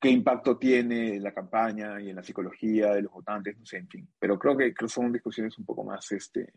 qué 0.00 0.10
impacto 0.10 0.56
tiene 0.56 1.18
la 1.18 1.34
campaña 1.34 2.00
y 2.00 2.10
en 2.10 2.16
la 2.16 2.22
psicología 2.22 2.94
de 2.94 3.02
los 3.02 3.12
votantes, 3.12 3.58
no 3.58 3.66
sé, 3.66 3.78
en 3.78 3.88
fin. 3.88 4.08
Pero 4.18 4.38
creo 4.38 4.56
que, 4.56 4.72
son 4.86 5.12
discusiones 5.12 5.58
un 5.58 5.64
poco 5.64 5.84
más, 5.84 6.10
este, 6.12 6.52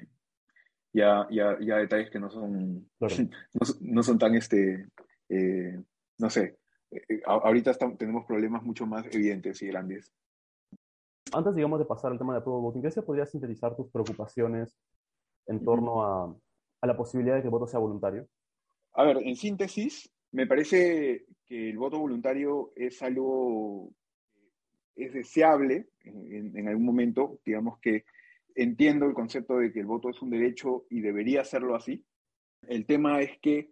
ya, 0.93 1.27
ya, 1.31 1.57
ya 1.59 1.77
detalles 1.77 2.11
que 2.11 2.19
no 2.19 2.29
son, 2.29 2.89
no, 3.81 4.03
son 4.03 4.19
tan, 4.19 4.35
este, 4.35 4.87
eh, 5.29 5.81
no 6.19 6.29
sé, 6.29 6.59
eh, 6.91 7.21
ahorita 7.25 7.73
tenemos 7.97 8.25
problemas 8.25 8.61
mucho 8.61 8.85
más 8.85 9.05
evidentes 9.07 9.61
y 9.63 9.67
grandes 9.67 10.13
antes, 11.33 11.55
digamos, 11.55 11.79
de 11.79 11.85
pasar 11.85 12.11
al 12.11 12.17
tema 12.17 12.33
de 12.33 12.39
apruebo 12.39 12.61
voting, 12.61 12.81
¿qué 12.81 12.91
se 12.91 13.01
podría 13.01 13.25
sintetizar 13.25 13.75
tus 13.75 13.89
preocupaciones 13.89 14.77
en 15.47 15.63
torno 15.63 16.03
a, 16.03 16.35
a, 16.81 16.87
la 16.87 16.95
posibilidad 16.95 17.35
de 17.35 17.41
que 17.41 17.47
el 17.47 17.51
voto 17.51 17.67
sea 17.67 17.79
voluntario? 17.79 18.27
A 18.93 19.03
ver, 19.03 19.17
en 19.17 19.35
síntesis, 19.35 20.11
me 20.31 20.47
parece 20.47 21.25
que 21.45 21.69
el 21.69 21.77
voto 21.77 21.99
voluntario 21.99 22.71
es 22.75 23.01
algo, 23.01 23.91
es 24.95 25.13
deseable 25.13 25.89
en, 26.03 26.57
en 26.57 26.67
algún 26.67 26.85
momento, 26.85 27.39
digamos 27.45 27.79
que 27.79 28.05
entiendo 28.55 29.05
el 29.05 29.13
concepto 29.13 29.57
de 29.57 29.71
que 29.71 29.79
el 29.79 29.85
voto 29.85 30.09
es 30.09 30.21
un 30.21 30.29
derecho 30.29 30.85
y 30.89 31.01
debería 31.01 31.43
serlo 31.43 31.75
así. 31.75 32.05
El 32.67 32.85
tema 32.85 33.21
es 33.21 33.39
que 33.39 33.71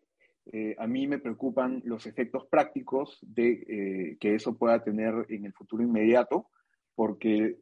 eh, 0.51 0.75
a 0.79 0.87
mí 0.87 1.07
me 1.07 1.19
preocupan 1.19 1.81
los 1.85 2.07
efectos 2.07 2.47
prácticos 2.47 3.19
de 3.21 3.51
eh, 3.67 4.17
que 4.19 4.35
eso 4.35 4.57
pueda 4.57 4.83
tener 4.83 5.25
en 5.29 5.45
el 5.45 5.53
futuro 5.53 5.83
inmediato, 5.83 6.47
porque 6.99 7.59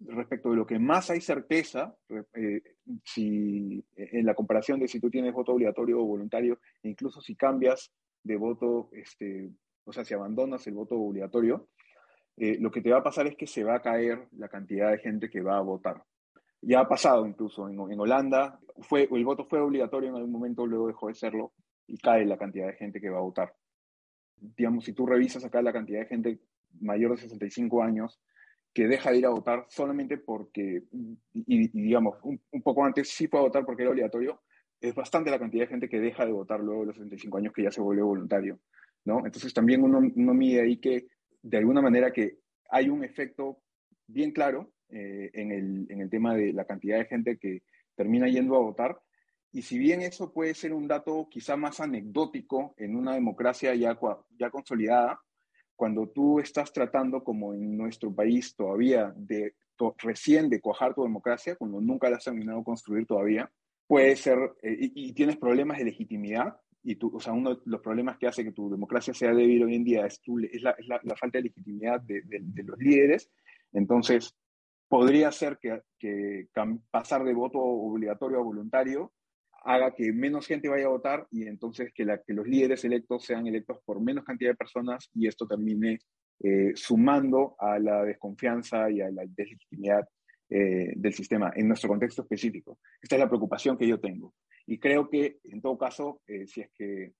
respecto 0.00 0.50
de 0.50 0.56
lo 0.56 0.66
que 0.66 0.80
más 0.80 1.08
hay 1.08 1.20
certeza, 1.20 1.94
eh, 2.34 2.60
si, 3.04 3.84
en 3.94 4.26
la 4.26 4.34
comparación 4.34 4.80
de 4.80 4.88
si 4.88 4.98
tú 4.98 5.08
tienes 5.10 5.32
voto 5.32 5.52
obligatorio 5.52 6.00
o 6.00 6.04
voluntario, 6.04 6.58
incluso 6.82 7.20
si 7.20 7.36
cambias 7.36 7.92
de 8.24 8.34
voto, 8.34 8.88
este, 8.90 9.52
o 9.84 9.92
sea, 9.92 10.04
si 10.04 10.12
abandonas 10.12 10.66
el 10.66 10.74
voto 10.74 10.96
obligatorio, 10.96 11.68
eh, 12.36 12.58
lo 12.58 12.72
que 12.72 12.80
te 12.80 12.90
va 12.90 12.98
a 12.98 13.04
pasar 13.04 13.28
es 13.28 13.36
que 13.36 13.46
se 13.46 13.62
va 13.62 13.76
a 13.76 13.80
caer 13.80 14.26
la 14.32 14.48
cantidad 14.48 14.90
de 14.90 14.98
gente 14.98 15.30
que 15.30 15.40
va 15.40 15.56
a 15.56 15.62
votar. 15.62 16.02
Ya 16.60 16.80
ha 16.80 16.88
pasado 16.88 17.28
incluso 17.28 17.68
en, 17.68 17.78
en 17.92 18.00
Holanda, 18.00 18.58
fue, 18.80 19.08
el 19.08 19.24
voto 19.24 19.44
fue 19.44 19.60
obligatorio 19.60 20.08
en 20.08 20.16
algún 20.16 20.32
momento, 20.32 20.66
luego 20.66 20.88
dejó 20.88 21.06
de 21.06 21.14
serlo, 21.14 21.52
y 21.86 21.96
cae 21.98 22.24
la 22.24 22.38
cantidad 22.38 22.66
de 22.66 22.74
gente 22.74 23.00
que 23.00 23.10
va 23.10 23.18
a 23.18 23.22
votar. 23.22 23.54
Digamos, 24.34 24.84
si 24.84 24.92
tú 24.92 25.06
revisas 25.06 25.44
acá 25.44 25.62
la 25.62 25.72
cantidad 25.72 26.00
de 26.00 26.06
gente 26.06 26.40
mayor 26.80 27.12
de 27.12 27.18
65 27.18 27.80
años 27.80 28.20
que 28.74 28.88
deja 28.88 29.12
de 29.12 29.18
ir 29.18 29.26
a 29.26 29.30
votar 29.30 29.66
solamente 29.68 30.18
porque, 30.18 30.82
y, 31.32 31.68
digamos, 31.68 32.18
un, 32.24 32.40
poco 32.62 32.84
antes 32.84 33.08
sí 33.08 33.28
a 33.32 33.38
votar 33.38 33.64
porque 33.64 33.82
era 33.82 33.92
obligatorio, 33.92 34.42
es 34.80 34.94
bastante 34.94 35.30
la 35.30 35.38
cantidad 35.38 35.62
de 35.62 35.68
gente 35.68 35.88
que 35.88 36.00
deja 36.00 36.26
de 36.26 36.32
votar 36.32 36.58
luego 36.58 36.80
de 36.80 36.86
los 36.88 36.96
65 36.96 37.38
años 37.38 37.52
que 37.52 37.62
ya 37.62 37.70
se 37.70 37.80
vuelve 37.80 38.02
voluntario, 38.02 38.58
¿no? 39.04 39.24
Entonces 39.24 39.54
también 39.54 39.82
uno, 39.82 40.00
uno 40.14 40.34
mide 40.34 40.60
ahí 40.60 40.78
que, 40.78 41.06
de 41.40 41.56
alguna 41.56 41.80
manera, 41.80 42.12
que 42.12 42.38
hay 42.68 42.88
un 42.88 43.04
efecto 43.04 43.60
bien 44.08 44.32
claro 44.32 44.72
eh, 44.88 45.30
en, 45.32 45.52
el, 45.52 45.86
en 45.88 46.00
el 46.00 46.10
tema 46.10 46.34
de 46.34 46.52
la 46.52 46.64
cantidad 46.64 46.98
de 46.98 47.06
gente 47.06 47.38
que 47.38 47.62
termina 47.94 48.26
yendo 48.26 48.56
a 48.56 48.60
votar, 48.60 49.00
y 49.52 49.62
si 49.62 49.78
bien 49.78 50.02
eso 50.02 50.32
puede 50.32 50.52
ser 50.52 50.72
un 50.72 50.88
dato 50.88 51.28
quizá 51.30 51.56
más 51.56 51.78
anecdótico 51.78 52.74
en 52.76 52.96
una 52.96 53.14
democracia 53.14 53.72
ya, 53.76 53.96
ya 54.36 54.50
consolidada, 54.50 55.20
cuando 55.76 56.08
tú 56.08 56.40
estás 56.40 56.72
tratando, 56.72 57.22
como 57.22 57.54
en 57.54 57.76
nuestro 57.76 58.14
país 58.14 58.54
todavía, 58.54 59.12
de 59.16 59.54
recién 59.98 60.48
de 60.48 60.60
cuajar 60.60 60.94
tu 60.94 61.02
democracia, 61.02 61.56
cuando 61.56 61.80
nunca 61.80 62.08
la 62.08 62.16
has 62.16 62.24
terminado 62.24 62.58
de 62.58 62.64
construir 62.64 63.06
todavía, 63.06 63.50
puede 63.86 64.16
ser, 64.16 64.38
eh, 64.62 64.76
y, 64.94 65.12
tienes 65.12 65.36
problemas 65.36 65.78
de 65.78 65.84
legitimidad, 65.84 66.56
y 66.82 66.96
tú, 66.96 67.16
o 67.16 67.20
sea, 67.20 67.32
uno 67.32 67.54
de 67.54 67.60
los 67.64 67.80
problemas 67.80 68.18
que 68.18 68.26
hace 68.26 68.44
que 68.44 68.52
tu 68.52 68.70
democracia 68.70 69.14
sea 69.14 69.32
débil 69.32 69.64
hoy 69.64 69.74
en 69.74 69.84
día 69.84 70.06
es, 70.06 70.20
es, 70.52 70.62
la, 70.62 70.76
la, 70.86 71.16
falta 71.16 71.38
de 71.38 71.44
legitimidad 71.44 72.00
de, 72.02 72.22
de, 72.24 72.62
los 72.62 72.78
líderes, 72.78 73.30
entonces 73.72 74.36
podría 74.88 75.32
ser 75.32 75.58
que, 75.58 75.80
que 75.98 76.48
pasar 76.90 77.24
de 77.24 77.32
voto 77.32 77.58
obligatorio 77.58 78.38
a 78.38 78.42
voluntario 78.42 79.12
haga 79.64 79.94
que 79.94 80.12
menos 80.12 80.46
gente 80.46 80.68
vaya 80.68 80.86
a 80.86 80.90
votar 80.90 81.26
y 81.30 81.46
entonces 81.46 81.92
que, 81.94 82.04
la, 82.04 82.18
que 82.18 82.34
los 82.34 82.46
líderes 82.46 82.84
electos 82.84 83.24
sean 83.24 83.46
electos 83.46 83.78
por 83.84 84.00
menos 84.00 84.24
cantidad 84.24 84.50
de 84.50 84.56
personas 84.56 85.10
y 85.14 85.26
esto 85.26 85.46
termine 85.46 85.98
eh, 86.40 86.72
sumando 86.74 87.54
a 87.58 87.78
la 87.78 88.04
desconfianza 88.04 88.90
y 88.90 89.00
a 89.00 89.10
la 89.10 89.22
deslegitimidad 89.26 90.06
eh, 90.50 90.92
del 90.94 91.14
sistema 91.14 91.52
en 91.54 91.68
nuestro 91.68 91.88
contexto 91.88 92.22
específico. 92.22 92.78
Esta 93.00 93.16
es 93.16 93.20
la 93.20 93.28
preocupación 93.28 93.78
que 93.78 93.88
yo 93.88 93.98
tengo. 93.98 94.34
Y 94.66 94.78
creo 94.78 95.08
que, 95.08 95.38
en 95.44 95.62
todo 95.62 95.78
caso, 95.78 96.20
eh, 96.26 96.46
si 96.46 96.60
es 96.60 96.70
que 96.74 97.12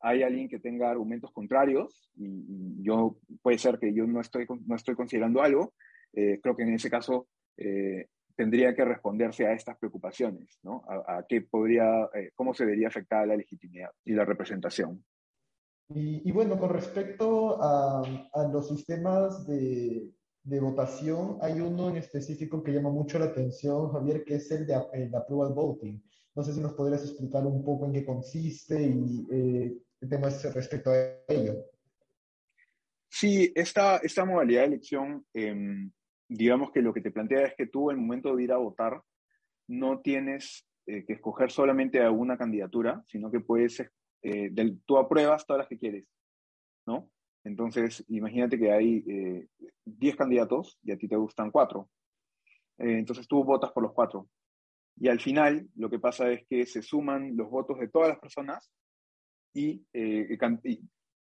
hay 0.00 0.22
alguien 0.22 0.48
que 0.48 0.58
tenga 0.58 0.90
argumentos 0.90 1.30
contrarios, 1.32 2.10
y, 2.16 2.82
yo 2.82 3.18
puede 3.40 3.58
ser 3.58 3.78
que 3.78 3.94
yo 3.94 4.06
no 4.06 4.20
estoy, 4.20 4.46
no 4.66 4.74
estoy 4.74 4.96
considerando 4.96 5.42
algo, 5.42 5.74
creo 6.12 6.56
que 6.56 6.62
en 6.64 6.74
ese 6.74 6.90
caso 6.90 7.28
tendría 8.36 8.74
que 8.74 8.84
responderse 8.84 9.46
a 9.46 9.52
estas 9.52 9.76
preocupaciones, 9.78 10.58
¿no? 10.62 10.84
A, 10.88 11.24
qué 11.28 11.42
podría, 11.42 12.08
eh, 12.14 12.30
cómo 12.34 12.54
se 12.54 12.64
vería 12.64 12.88
afectada 12.88 13.26
la 13.26 13.36
legitimidad 13.36 13.90
y 14.04 14.12
la 14.12 14.24
representación. 14.24 15.04
Y, 15.94 16.32
bueno, 16.32 16.58
con 16.58 16.70
respecto 16.70 17.62
a, 17.62 18.02
a 18.32 18.48
los 18.48 18.68
sistemas 18.68 19.46
de, 19.46 20.10
de, 20.42 20.60
votación, 20.60 21.36
hay 21.42 21.60
uno 21.60 21.90
en 21.90 21.96
específico 21.96 22.62
que 22.62 22.72
llama 22.72 22.88
mucho 22.88 23.18
la 23.18 23.26
atención, 23.26 23.92
Javier, 23.92 24.24
que 24.24 24.36
es 24.36 24.50
el 24.52 24.66
de 24.66 24.80
el 24.94 25.14
approval 25.14 25.52
voting. 25.52 26.02
No 26.34 26.42
sé 26.42 26.54
si 26.54 26.60
nos 26.60 26.72
podrías 26.72 27.02
explicar 27.02 27.44
un 27.44 27.62
poco 27.62 27.84
en 27.84 27.92
qué 27.92 28.06
consiste 28.06 28.82
y 28.82 29.26
eh, 29.30 29.76
qué 30.00 30.06
temas 30.06 30.42
respecto 30.54 30.90
a 30.90 30.96
ello. 31.28 31.66
Sí, 33.10 33.52
esta, 33.54 33.98
esta 33.98 34.24
modalidad 34.24 34.62
de 34.62 34.66
elección 34.68 35.26
eh, 35.34 35.90
digamos 36.32 36.70
que 36.70 36.82
lo 36.82 36.92
que 36.92 37.00
te 37.00 37.10
plantea 37.10 37.44
es 37.46 37.54
que 37.54 37.66
tú, 37.66 37.90
en 37.90 37.98
el 37.98 38.02
momento 38.02 38.34
de 38.34 38.44
ir 38.44 38.52
a 38.52 38.58
votar, 38.58 39.02
no 39.68 40.00
tienes 40.00 40.66
eh, 40.86 41.04
que 41.04 41.14
escoger 41.14 41.50
solamente 41.50 42.02
a 42.02 42.10
una 42.10 42.36
candidatura, 42.36 43.02
sino 43.06 43.30
que 43.30 43.40
puedes, 43.40 43.80
eh, 44.22 44.52
tú 44.86 44.98
apruebas 44.98 45.46
todas 45.46 45.60
las 45.60 45.68
que 45.68 45.78
quieres, 45.78 46.06
¿no? 46.86 47.10
Entonces, 47.44 48.04
imagínate 48.08 48.58
que 48.58 48.70
hay 48.70 49.00
10 49.84 50.14
eh, 50.14 50.16
candidatos 50.16 50.78
y 50.82 50.92
a 50.92 50.96
ti 50.96 51.08
te 51.08 51.16
gustan 51.16 51.50
4. 51.50 51.88
entonces 52.78 53.26
tú 53.26 53.44
votas 53.44 53.72
por 53.72 53.82
los 53.82 53.92
4. 53.92 54.28
Y 54.96 55.08
al 55.08 55.20
final, 55.20 55.68
lo 55.74 55.90
que 55.90 55.98
pasa 55.98 56.30
es 56.30 56.46
que 56.46 56.66
se 56.66 56.82
suman 56.82 57.36
los 57.36 57.50
votos 57.50 57.78
de 57.78 57.88
todas 57.88 58.08
las 58.10 58.18
personas 58.18 58.70
y, 59.54 59.84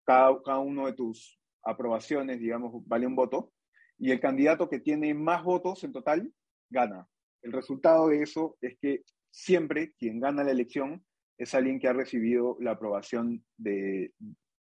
cada, 0.06 0.42
cada 0.44 0.60
uno 0.60 0.86
de 0.86 0.94
tus 0.94 1.40
aprobaciones, 1.64 2.40
digamos, 2.40 2.86
vale 2.88 3.08
un 3.08 3.16
voto 3.16 3.52
y 3.98 4.12
el 4.12 4.20
candidato 4.20 4.70
que 4.70 4.80
tiene 4.80 5.14
más 5.14 5.44
votos 5.44 5.84
en 5.84 5.92
total 5.92 6.32
gana. 6.70 7.08
El 7.42 7.52
resultado 7.52 8.10
de 8.10 8.22
eso 8.22 8.58
es 8.62 8.78
que 8.80 9.04
siempre 9.32 9.94
quien 9.98 10.20
gana 10.20 10.44
la 10.44 10.52
elección 10.52 11.06
es 11.38 11.54
alguien 11.54 11.80
que 11.80 11.88
ha 11.88 11.94
recibido 11.94 12.58
la 12.60 12.72
aprobación 12.72 13.44
de 13.58 14.14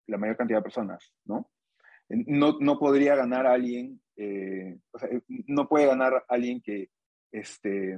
la 0.08 0.18
mayor 0.18 0.38
cantidad 0.38 0.60
de 0.60 0.64
personas, 0.64 1.14
¿no? 1.26 1.50
No, 2.10 2.58
no 2.60 2.80
podría 2.80 3.16
ganar 3.16 3.46
alguien, 3.46 4.02
eh, 4.16 4.78
o 4.92 5.00
sea, 5.00 5.10
no 5.28 5.68
puede 5.68 5.88
ganar 5.88 6.24
alguien 6.30 6.62
que, 6.62 6.90
este, 7.32 7.98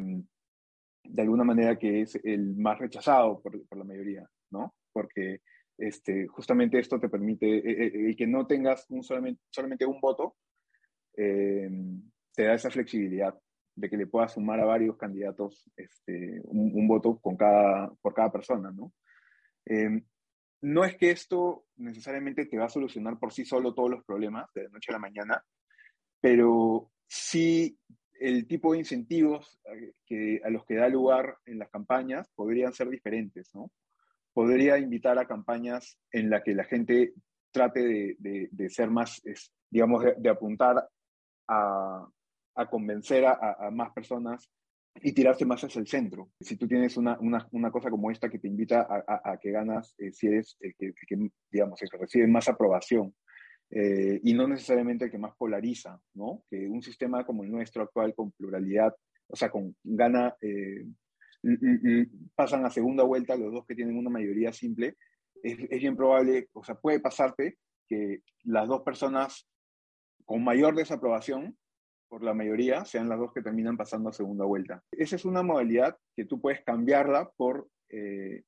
de 1.04 1.22
alguna 1.22 1.44
manera, 1.44 1.78
que 1.78 2.02
es 2.02 2.20
el 2.24 2.56
más 2.56 2.80
rechazado 2.80 3.40
por, 3.42 3.66
por 3.68 3.78
la 3.78 3.84
mayoría, 3.84 4.28
¿no? 4.50 4.74
Porque 4.92 5.42
este, 5.78 6.28
justamente 6.28 6.80
esto 6.80 7.00
te 7.00 7.08
permite, 7.08 7.58
eh, 7.58 8.10
eh, 8.10 8.16
que 8.16 8.28
no 8.28 8.46
tengas 8.46 8.86
un 8.90 9.04
solamente 9.04 9.86
un 9.86 10.02
voto, 10.02 10.36
eh, 11.22 11.70
te 12.34 12.44
da 12.44 12.54
esa 12.54 12.72
flexibilidad 12.72 13.38
de 13.76 13.90
que 13.90 13.98
le 13.98 14.08
puedas 14.08 14.34
sumar 14.34 14.60
a 14.62 14.66
varios 14.66 14.96
candidatos 14.96 15.70
este, 15.76 16.40
un, 16.46 16.88
voto 16.88 17.20
con 17.20 17.36
cada, 17.36 17.92
por 18.02 18.14
cada 18.14 18.32
persona, 18.32 18.72
¿no? 18.72 18.94
Eh, 19.66 20.02
no 20.62 20.86
es 20.86 20.96
que 20.96 21.12
esto 21.12 21.66
necesariamente 21.76 22.46
te 22.46 22.58
va 22.58 22.66
a 22.66 22.70
solucionar 22.70 23.20
por 23.20 23.34
sí 23.34 23.44
solo 23.44 23.74
todos 23.74 23.90
los 23.90 24.04
problemas 24.04 24.50
de 24.54 24.64
la 24.64 24.70
noche 24.70 24.92
a 24.92 24.94
la 24.94 25.00
mañana, 25.00 25.44
pero 26.22 26.92
sí 27.06 27.78
el 28.20 28.48
tipo 28.48 28.72
de 28.72 28.80
incentivos 28.80 29.60
eh, 29.66 29.94
que, 30.06 30.42
a 30.44 30.50
los 30.50 30.66
que 30.66 30.76
da 30.76 30.88
lugar 30.88 31.38
en 31.46 31.60
las 31.60 31.70
campañas 31.70 32.30
podrían 32.34 32.74
ser 32.74 32.90
diferentes, 32.90 33.54
¿no? 33.54 33.72
Podría 34.34 34.78
invitar 34.78 35.20
a 35.20 35.28
campañas 35.28 35.98
en 36.12 36.30
las 36.30 36.44
que 36.44 36.56
la 36.56 36.64
gente 36.64 37.14
trate 37.52 38.16
de, 38.20 38.48
de, 38.52 38.70
ser 38.70 38.90
más, 38.90 39.22
digamos, 39.70 40.04
de, 40.18 40.30
apuntar 40.30 40.88
a, 41.50 42.08
convencer 42.70 43.26
a, 43.26 43.70
más 43.72 43.92
personas 43.92 44.50
y 45.02 45.14
tirarse 45.14 45.46
más 45.46 45.64
hacia 45.64 45.80
el 45.80 45.88
centro. 45.88 46.30
Si 46.40 46.58
tú 46.58 46.68
tienes 46.68 46.98
una, 46.98 47.18
cosa 47.72 47.90
como 47.90 48.12
esta 48.12 48.30
que 48.30 48.40
te 48.40 48.48
invita 48.48 48.88
a, 48.90 49.38
que 49.38 49.52
ganas, 49.52 49.96
eh, 49.98 50.12
si 50.12 50.28
eres 50.28 50.58
el 50.60 50.76
que, 50.76 50.94
digamos, 51.52 51.82
el 51.82 51.90
que 51.90 51.98
recibe 51.98 52.28
más 52.28 52.48
aprobación, 52.50 53.14
eh, 53.72 54.20
y 54.24 54.34
no 54.34 54.48
necesariamente 54.48 55.06
el 55.06 55.12
que 55.12 55.20
más 55.20 55.36
polariza, 55.38 56.00
¿no? 56.16 56.44
Que 56.50 56.68
un 56.68 56.82
sistema 56.82 57.26
como 57.26 57.44
el 57.44 57.52
nuestro 57.52 57.84
actual, 57.84 58.16
con 58.16 58.32
pluralidad, 58.32 58.96
o 59.28 59.36
sea, 59.36 59.52
con 59.52 59.76
gana, 59.84 60.36
eh, 60.42 60.86
pasan 62.36 62.66
a 62.66 62.70
segunda 62.70 63.04
vuelta 63.04 63.38
los 63.38 63.54
dos 63.54 63.66
que 63.66 63.76
tienen 63.76 63.98
una 63.98 64.10
mayoría 64.10 64.52
simple, 64.52 64.98
es, 65.42 65.58
es 65.70 65.80
bien 65.80 65.96
probable, 65.96 66.50
o 66.54 66.64
sea, 66.64 66.76
puede 66.76 67.00
pasarte 67.00 67.58
que 67.88 68.22
las 68.44 68.68
dos 68.68 68.82
personas 68.82 69.48
con 70.30 70.44
mayor 70.44 70.76
desaprobación 70.76 71.58
por 72.08 72.24
la 72.24 72.36
mayoría 72.36 72.86
sean 72.86 73.10
las 73.10 73.18
dos 73.18 73.34
que 73.34 73.42
terminan 73.42 73.76
pasando 73.76 74.10
a 74.10 74.14
segunda 74.14 74.46
vuelta. 74.46 74.84
Esa 74.92 75.16
es 75.16 75.26
una 75.26 75.42
modalidad 75.42 75.98
que 76.16 76.26
tú 76.26 76.40
puedes 76.40 76.64
cambiarla 76.64 77.32
por, 77.36 77.68
eh, 77.90 78.44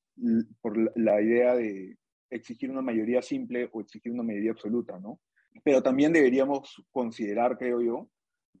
por 0.60 0.78
la 0.96 1.20
idea 1.20 1.56
de 1.56 1.98
exigir 2.30 2.70
una 2.70 2.82
mayoría 2.82 3.20
simple 3.20 3.68
o 3.72 3.80
exigir 3.80 4.12
una 4.12 4.22
mayoría 4.22 4.52
absoluta, 4.52 5.00
¿no? 5.00 5.18
Pero 5.64 5.82
también 5.82 6.12
deberíamos 6.12 6.84
considerar, 6.92 7.58
creo 7.58 7.82
yo, 7.82 8.08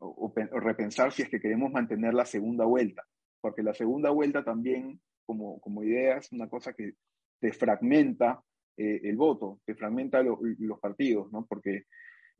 o, 0.00 0.34
repensar 0.54 1.12
si 1.12 1.22
es 1.22 1.28
que 1.28 1.40
queremos 1.40 1.70
mantener 1.70 2.14
la 2.14 2.26
segunda 2.26 2.64
vuelta, 2.64 3.04
porque 3.40 3.62
la 3.62 3.72
segunda 3.72 4.10
vuelta 4.10 4.42
también, 4.42 5.00
como, 5.24 5.60
como 5.60 5.84
idea, 5.84 6.16
es 6.16 6.32
una 6.32 6.48
cosa 6.48 6.72
que 6.72 6.94
te 7.40 7.52
fragmenta 7.52 8.42
eh, 8.76 9.00
el 9.04 9.16
voto, 9.16 9.60
te 9.64 9.76
fragmenta 9.76 10.24
los 10.24 10.80
partidos, 10.80 11.30
¿no? 11.30 11.46
Porque 11.46 11.84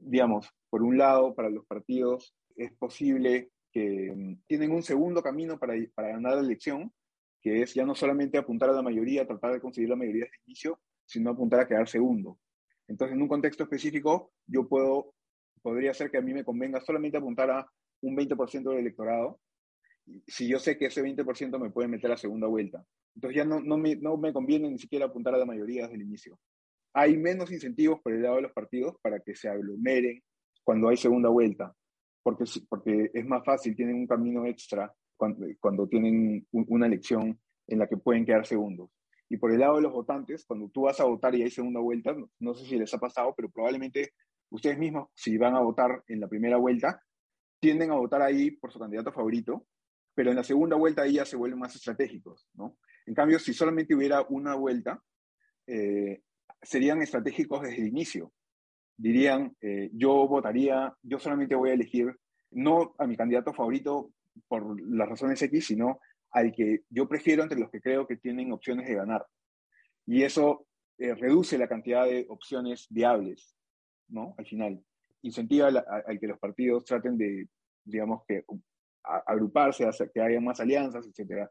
digamos, 0.04 0.48
por 0.70 0.82
un 0.82 0.98
lado, 0.98 1.34
para 1.34 1.50
los 1.50 1.64
partidos 1.66 2.34
es 2.56 2.72
posible 2.72 3.50
que 3.72 4.12
mm, 4.14 4.42
tienen 4.46 4.72
un 4.72 4.82
segundo 4.82 5.22
camino 5.22 5.58
para, 5.58 5.74
para 5.94 6.08
ganar 6.08 6.34
la 6.34 6.40
elección, 6.40 6.92
que 7.40 7.62
es 7.62 7.74
ya 7.74 7.84
no 7.84 7.94
solamente 7.94 8.38
apuntar 8.38 8.70
a 8.70 8.72
la 8.72 8.82
mayoría, 8.82 9.26
tratar 9.26 9.52
de 9.52 9.60
conseguir 9.60 9.90
la 9.90 9.96
mayoría 9.96 10.24
desde 10.24 10.36
el 10.36 10.42
inicio, 10.46 10.80
sino 11.06 11.30
apuntar 11.30 11.60
a 11.60 11.66
quedar 11.66 11.88
segundo. 11.88 12.38
Entonces, 12.88 13.16
en 13.16 13.22
un 13.22 13.28
contexto 13.28 13.64
específico, 13.64 14.32
yo 14.46 14.68
puedo, 14.68 15.14
podría 15.62 15.94
ser 15.94 16.10
que 16.10 16.18
a 16.18 16.22
mí 16.22 16.32
me 16.32 16.44
convenga 16.44 16.80
solamente 16.80 17.18
apuntar 17.18 17.50
a 17.50 17.66
un 18.02 18.16
20% 18.16 18.70
del 18.70 18.78
electorado, 18.78 19.40
si 20.26 20.48
yo 20.48 20.58
sé 20.58 20.76
que 20.76 20.86
ese 20.86 21.02
20% 21.02 21.58
me 21.58 21.70
puede 21.70 21.88
meter 21.88 22.10
a 22.12 22.16
segunda 22.16 22.48
vuelta. 22.48 22.84
Entonces 23.14 23.36
ya 23.36 23.44
no, 23.44 23.60
no, 23.60 23.76
me, 23.76 23.96
no 23.96 24.16
me 24.16 24.32
conviene 24.32 24.68
ni 24.70 24.78
siquiera 24.78 25.06
apuntar 25.06 25.34
a 25.34 25.38
la 25.38 25.44
mayoría 25.44 25.82
desde 25.82 25.96
el 25.96 26.02
inicio 26.02 26.38
hay 26.94 27.16
menos 27.16 27.50
incentivos 27.50 28.00
por 28.00 28.12
el 28.12 28.22
lado 28.22 28.36
de 28.36 28.42
los 28.42 28.52
partidos 28.52 28.96
para 29.00 29.20
que 29.20 29.34
se 29.34 29.48
aglomeren 29.48 30.22
cuando 30.62 30.88
hay 30.88 30.96
segunda 30.96 31.28
vuelta, 31.28 31.74
porque, 32.22 32.44
porque 32.68 33.10
es 33.12 33.26
más 33.26 33.44
fácil, 33.44 33.74
tienen 33.74 33.96
un 33.96 34.06
camino 34.06 34.46
extra 34.46 34.92
cuando, 35.16 35.46
cuando 35.60 35.88
tienen 35.88 36.46
una 36.52 36.86
elección 36.86 37.38
en 37.66 37.78
la 37.78 37.86
que 37.86 37.96
pueden 37.96 38.24
quedar 38.24 38.46
segundos. 38.46 38.90
Y 39.28 39.38
por 39.38 39.50
el 39.50 39.60
lado 39.60 39.76
de 39.76 39.82
los 39.82 39.92
votantes, 39.92 40.44
cuando 40.44 40.68
tú 40.68 40.82
vas 40.82 41.00
a 41.00 41.04
votar 41.04 41.34
y 41.34 41.42
hay 41.42 41.50
segunda 41.50 41.80
vuelta, 41.80 42.14
no, 42.38 42.54
sé 42.54 42.66
si 42.66 42.78
les 42.78 42.92
ha 42.92 42.98
pasado, 42.98 43.32
pero 43.34 43.50
probablemente 43.50 44.12
ustedes 44.50 44.78
mismos, 44.78 45.08
si 45.14 45.38
van 45.38 45.56
a 45.56 45.60
votar 45.60 46.02
en 46.06 46.20
la 46.20 46.28
primera 46.28 46.58
vuelta, 46.58 47.02
tienden 47.58 47.92
a 47.92 47.94
votar 47.94 48.20
ahí 48.20 48.50
por 48.50 48.70
su 48.70 48.78
candidato 48.78 49.10
favorito, 49.10 49.66
pero 50.14 50.30
en 50.30 50.36
la 50.36 50.44
segunda 50.44 50.76
vuelta 50.76 51.02
ahí 51.02 51.14
ya 51.14 51.24
se 51.24 51.36
vuelven 51.36 51.60
más 51.60 51.74
estratégicos, 51.74 52.46
¿no? 52.54 52.76
En 53.06 53.14
cambio, 53.14 53.38
si 53.38 53.54
solamente 53.54 53.94
hubiera 53.94 54.20
una 54.28 54.54
vuelta, 54.54 55.02
eh, 55.66 56.20
serían 56.60 57.02
estratégicos 57.02 57.62
desde 57.62 57.78
el 57.78 57.88
inicio. 57.88 58.32
Dirían, 58.96 59.56
eh, 59.60 59.90
yo 59.92 60.28
votaría, 60.28 60.94
yo 61.02 61.18
solamente 61.18 61.54
voy 61.54 61.70
a 61.70 61.74
elegir 61.74 62.14
no 62.50 62.94
a 62.98 63.06
mi 63.06 63.16
candidato 63.16 63.52
favorito 63.52 64.12
por 64.48 64.80
las 64.80 65.08
razones 65.08 65.42
X, 65.42 65.66
sino 65.66 66.00
al 66.30 66.52
que 66.52 66.80
yo 66.88 67.08
prefiero 67.08 67.42
entre 67.42 67.58
los 67.58 67.70
que 67.70 67.80
creo 67.80 68.06
que 68.06 68.16
tienen 68.16 68.52
opciones 68.52 68.86
de 68.86 68.94
ganar. 68.94 69.26
Y 70.06 70.22
eso 70.22 70.66
eh, 70.98 71.14
reduce 71.14 71.58
la 71.58 71.68
cantidad 71.68 72.04
de 72.04 72.26
opciones 72.28 72.86
viables, 72.90 73.56
¿no? 74.08 74.34
Al 74.38 74.46
final. 74.46 74.84
Incentiva 75.22 75.68
al 75.68 76.18
que 76.18 76.26
los 76.26 76.38
partidos 76.38 76.84
traten 76.84 77.16
de, 77.16 77.48
digamos, 77.84 78.24
que 78.26 78.44
agruparse, 79.02 79.86
hacer 79.86 80.10
que 80.12 80.20
haya 80.20 80.40
más 80.40 80.58
alianzas, 80.60 81.06
etc. 81.06 81.48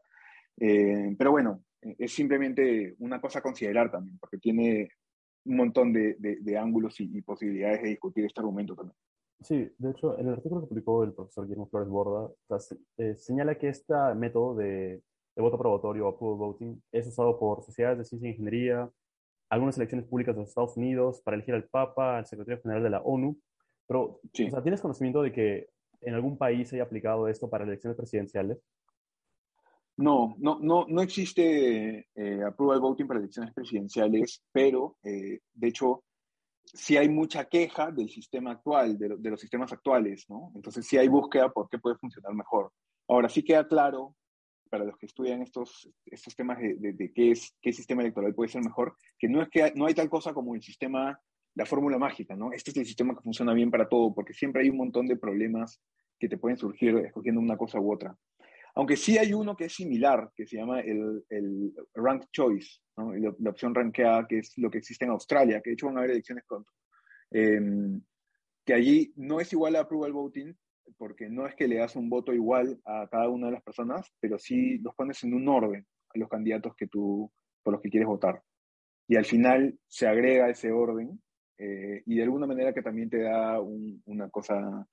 Eh, 0.58 1.14
pero 1.18 1.30
bueno, 1.30 1.64
es 1.98 2.12
simplemente 2.12 2.94
una 2.98 3.20
cosa 3.20 3.40
a 3.40 3.42
considerar 3.42 3.90
también, 3.90 4.18
porque 4.18 4.38
tiene 4.38 4.90
un 5.44 5.56
montón 5.56 5.92
de, 5.92 6.16
de, 6.18 6.58
ángulos 6.58 7.00
y, 7.00 7.10
y, 7.16 7.22
posibilidades 7.22 7.82
de 7.82 7.88
discutir 7.88 8.24
este 8.24 8.40
argumento 8.40 8.76
también. 8.76 8.96
Sí, 9.40 9.68
de 9.76 9.90
hecho, 9.90 10.16
en 10.18 10.28
el 10.28 10.34
artículo 10.34 10.60
que 10.60 10.68
publicó 10.68 11.02
el 11.02 11.12
profesor 11.12 11.44
Guillermo 11.44 11.68
Flores 11.68 11.88
Borda, 11.88 12.32
eh, 12.98 13.16
señala 13.16 13.56
que 13.58 13.68
este 13.68 13.94
método 14.14 14.54
de, 14.54 15.02
de 15.34 15.42
voto 15.42 15.58
probatorio 15.58 16.06
o 16.06 16.10
approval 16.10 16.38
voting 16.38 16.80
es 16.92 17.08
usado 17.08 17.38
por 17.38 17.62
sociedades 17.62 17.98
de 17.98 18.04
ciencia 18.04 18.28
e 18.28 18.32
ingeniería, 18.32 18.88
algunas 19.50 19.76
elecciones 19.76 20.06
públicas 20.06 20.34
de 20.34 20.42
los 20.42 20.48
Estados 20.50 20.76
Unidos 20.76 21.20
para 21.22 21.34
elegir 21.34 21.54
al 21.54 21.64
Papa, 21.64 22.18
al 22.18 22.26
secretario 22.26 22.62
general 22.62 22.82
de 22.82 22.90
la 22.90 23.02
ONU. 23.02 23.36
Pero, 23.86 24.02
o 24.02 24.20
sea, 24.32 24.62
¿tienes 24.62 24.80
conocimiento 24.80 25.22
de 25.22 25.32
que 25.32 25.68
en 26.00 26.14
algún 26.14 26.38
país 26.38 26.68
se 26.68 26.76
haya 26.76 26.84
aplicado 26.84 27.28
esto 27.28 27.50
para 27.50 27.64
elecciones 27.64 27.96
presidenciales? 27.96 28.58
No, 30.02 30.34
no, 30.38 30.58
no, 30.60 30.84
no 30.88 31.00
existe 31.00 32.08
eh, 32.12 32.42
approval 32.44 32.80
voting 32.80 33.06
para 33.06 33.20
elecciones 33.20 33.54
presidenciales, 33.54 34.42
pero 34.50 34.96
eh, 35.04 35.38
de 35.52 35.68
hecho 35.68 36.02
sí 36.64 36.96
hay 36.96 37.08
mucha 37.08 37.44
queja 37.44 37.92
del 37.92 38.10
sistema 38.10 38.50
actual, 38.50 38.98
de, 38.98 39.30
los 39.30 39.40
sistemas 39.40 39.72
actuales, 39.72 40.24
¿no? 40.28 40.50
Entonces 40.56 40.84
sí 40.88 40.98
hay 40.98 41.06
búsqueda 41.06 41.52
por 41.52 41.68
qué 41.68 41.78
puede 41.78 41.94
funcionar 41.98 42.34
mejor. 42.34 42.72
Ahora 43.06 43.28
sí 43.28 43.44
queda 43.44 43.68
claro 43.68 44.16
para 44.68 44.84
los 44.84 44.96
que 44.96 45.06
estudian 45.06 45.40
estos, 45.40 45.88
estos 46.04 46.34
temas 46.34 46.58
de, 46.58 46.74
de, 46.94 47.12
qué, 47.12 47.30
es, 47.30 47.54
qué 47.60 47.72
sistema 47.72 48.02
electoral 48.02 48.34
puede 48.34 48.50
ser 48.50 48.64
mejor, 48.64 48.96
que 49.16 49.28
no 49.28 49.40
es 49.40 49.48
que 49.50 49.72
no 49.76 49.86
hay 49.86 49.94
tal 49.94 50.10
cosa 50.10 50.34
como 50.34 50.56
el 50.56 50.62
sistema, 50.62 51.16
la 51.54 51.66
fórmula 51.66 51.98
mágica, 51.98 52.34
¿no? 52.34 52.52
Este 52.52 52.72
es 52.72 52.76
el 52.78 52.86
sistema 52.86 53.14
que 53.14 53.22
funciona 53.22 53.54
bien 53.54 53.70
para 53.70 53.88
todo, 53.88 54.12
porque 54.12 54.34
siempre 54.34 54.62
hay 54.62 54.70
un 54.70 54.78
montón 54.78 55.06
de 55.06 55.16
problemas 55.16 55.80
que 56.18 56.28
te 56.28 56.38
pueden 56.38 56.56
surgir 56.56 56.96
escogiendo 56.98 57.40
una 57.40 57.56
cosa 57.56 57.78
u 57.80 57.92
otra. 57.92 58.16
Aunque 58.74 58.96
sí 58.96 59.18
hay 59.18 59.34
uno 59.34 59.54
que 59.54 59.66
es 59.66 59.74
similar, 59.74 60.30
que 60.34 60.46
se 60.46 60.56
llama 60.56 60.80
el, 60.80 61.24
el 61.28 61.74
Rank 61.94 62.24
Choice, 62.32 62.80
¿no? 62.96 63.12
la, 63.14 63.50
opción 63.50 63.74
rankeada, 63.74 64.26
que 64.26 64.38
es 64.38 64.56
lo 64.56 64.70
que 64.70 64.78
existe 64.78 65.04
en 65.04 65.10
Australia, 65.10 65.60
que 65.60 65.70
de 65.70 65.74
hecho 65.74 65.86
van 65.86 65.96
a 65.96 66.00
haber 66.00 66.12
elecciones 66.12 66.44
pronto. 66.46 66.70
Em, 67.30 68.00
que 68.64 68.74
allí 68.74 69.12
no 69.16 69.40
es 69.40 69.52
igual 69.52 69.76
a 69.76 69.80
approval 69.80 70.12
voting, 70.12 70.54
porque 70.96 71.28
no 71.28 71.46
es 71.46 71.54
que 71.54 71.68
le 71.68 71.76
das 71.76 71.96
un 71.96 72.08
voto 72.08 72.32
igual 72.32 72.80
a 72.84 73.08
cada 73.10 73.28
una 73.28 73.46
de 73.46 73.54
las 73.54 73.62
personas, 73.62 74.10
pero 74.20 74.38
sí 74.38 74.78
los 74.78 74.94
pones 74.94 75.22
en 75.24 75.34
un 75.34 75.48
orden 75.48 75.86
a 76.14 76.18
los 76.18 76.28
candidatos 76.28 76.74
que 76.76 76.86
tú, 76.86 77.30
por 77.62 77.72
los 77.72 77.82
que 77.82 77.90
quieres 77.90 78.08
votar. 78.08 78.42
Y 79.08 79.16
al 79.16 79.24
final 79.24 79.78
se 79.86 80.06
agrega 80.06 80.48
ese 80.48 80.70
orden 80.72 81.20
eh, 81.58 82.02
y 82.06 82.16
de 82.16 82.22
alguna 82.22 82.46
manera 82.46 82.72
que 82.72 82.82
también 82.82 83.10
te 83.10 83.22
da 83.22 83.60
una 83.60 84.30
cosa 84.30 84.86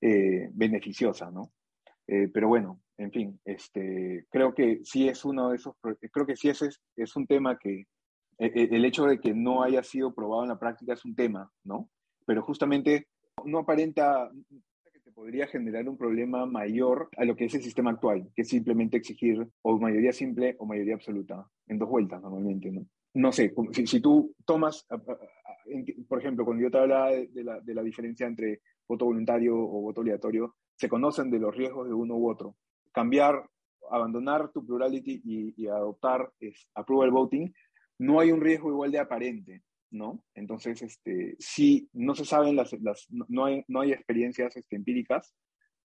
eh, 0.00 0.48
beneficiosa, 0.52 1.30
¿no? 1.30 1.52
Eh, 2.06 2.28
pero 2.32 2.48
bueno, 2.48 2.80
en 2.98 3.12
fin, 3.12 3.40
este, 3.44 4.26
creo 4.28 4.52
que 4.52 4.80
sí 4.84 5.08
es 5.08 5.24
uno 5.24 5.50
de 5.50 5.56
esos, 5.56 5.74
creo 6.12 6.26
que 6.26 6.36
sí 6.36 6.48
ese 6.48 6.68
es, 6.96 7.16
un 7.16 7.26
tema 7.26 7.56
que, 7.56 7.86
e, 8.38 8.46
e, 8.46 8.68
el 8.72 8.84
hecho 8.84 9.04
de 9.04 9.20
que 9.20 9.32
no 9.32 9.62
haya 9.62 9.84
sido 9.84 10.12
probado 10.12 10.42
en 10.42 10.48
la 10.48 10.58
práctica 10.58 10.94
es 10.94 11.04
un 11.04 11.14
tema, 11.14 11.50
¿no? 11.64 11.88
Pero 12.26 12.42
justamente 12.42 13.06
no 13.44 13.60
aparenta 13.60 14.30
que 14.92 14.98
te 14.98 15.12
podría 15.12 15.46
generar 15.46 15.88
un 15.88 15.96
problema 15.96 16.44
mayor 16.44 17.08
a 17.16 17.24
lo 17.24 17.36
que 17.36 17.44
es 17.44 17.54
el 17.54 17.62
sistema 17.62 17.92
actual, 17.92 18.28
que 18.34 18.42
es 18.42 18.48
simplemente 18.48 18.96
exigir 18.96 19.46
o 19.62 19.78
mayoría 19.78 20.12
simple 20.12 20.56
o 20.58 20.66
mayoría 20.66 20.94
absoluta, 20.94 21.46
en 21.68 21.78
dos 21.78 21.88
vueltas 21.88 22.20
normalmente, 22.20 22.72
¿no? 22.72 22.84
No 23.14 23.32
sé, 23.32 23.54
si, 23.72 23.86
si 23.86 24.00
tú 24.00 24.34
tomas, 24.44 24.86
por 26.08 26.18
ejemplo, 26.18 26.44
cuando 26.44 26.62
yo 26.62 26.70
te 26.70 26.78
hablaba 26.78 27.10
de, 27.10 27.44
la, 27.44 27.60
de 27.60 27.74
la 27.74 27.82
diferencia 27.82 28.26
entre 28.26 28.60
voto 28.88 29.06
voluntario 29.06 29.56
o 29.56 29.80
voto 29.82 30.00
obligatorio, 30.00 30.56
se 30.76 30.88
conocen 30.88 31.30
de 31.30 31.38
los 31.38 31.56
riesgos 31.56 31.88
de 31.88 31.94
uno 31.94 32.16
u 32.16 32.28
otro. 32.28 32.56
Cambiar, 32.92 33.48
abandonar 33.90 34.50
tu 34.52 34.64
plurality 34.64 35.22
y, 35.24 35.66
adoptar 35.68 36.30
es, 36.40 36.68
approval 36.74 37.10
voting, 37.10 37.52
no 37.98 38.20
hay 38.20 38.32
un 38.32 38.40
riesgo 38.40 38.70
igual 38.70 38.92
de 38.92 38.98
aparente, 38.98 39.62
¿no? 39.90 40.22
Entonces, 40.34 40.80
este, 40.82 41.36
sí, 41.38 41.88
no 41.92 42.14
se 42.14 42.24
saben 42.24 42.56
las, 42.56 42.72
las 42.80 43.06
no, 43.10 43.44
hay, 43.44 43.64
no 43.68 43.80
hay 43.80 43.92
experiencias 43.92 44.56
este, 44.56 44.76
empíricas, 44.76 45.34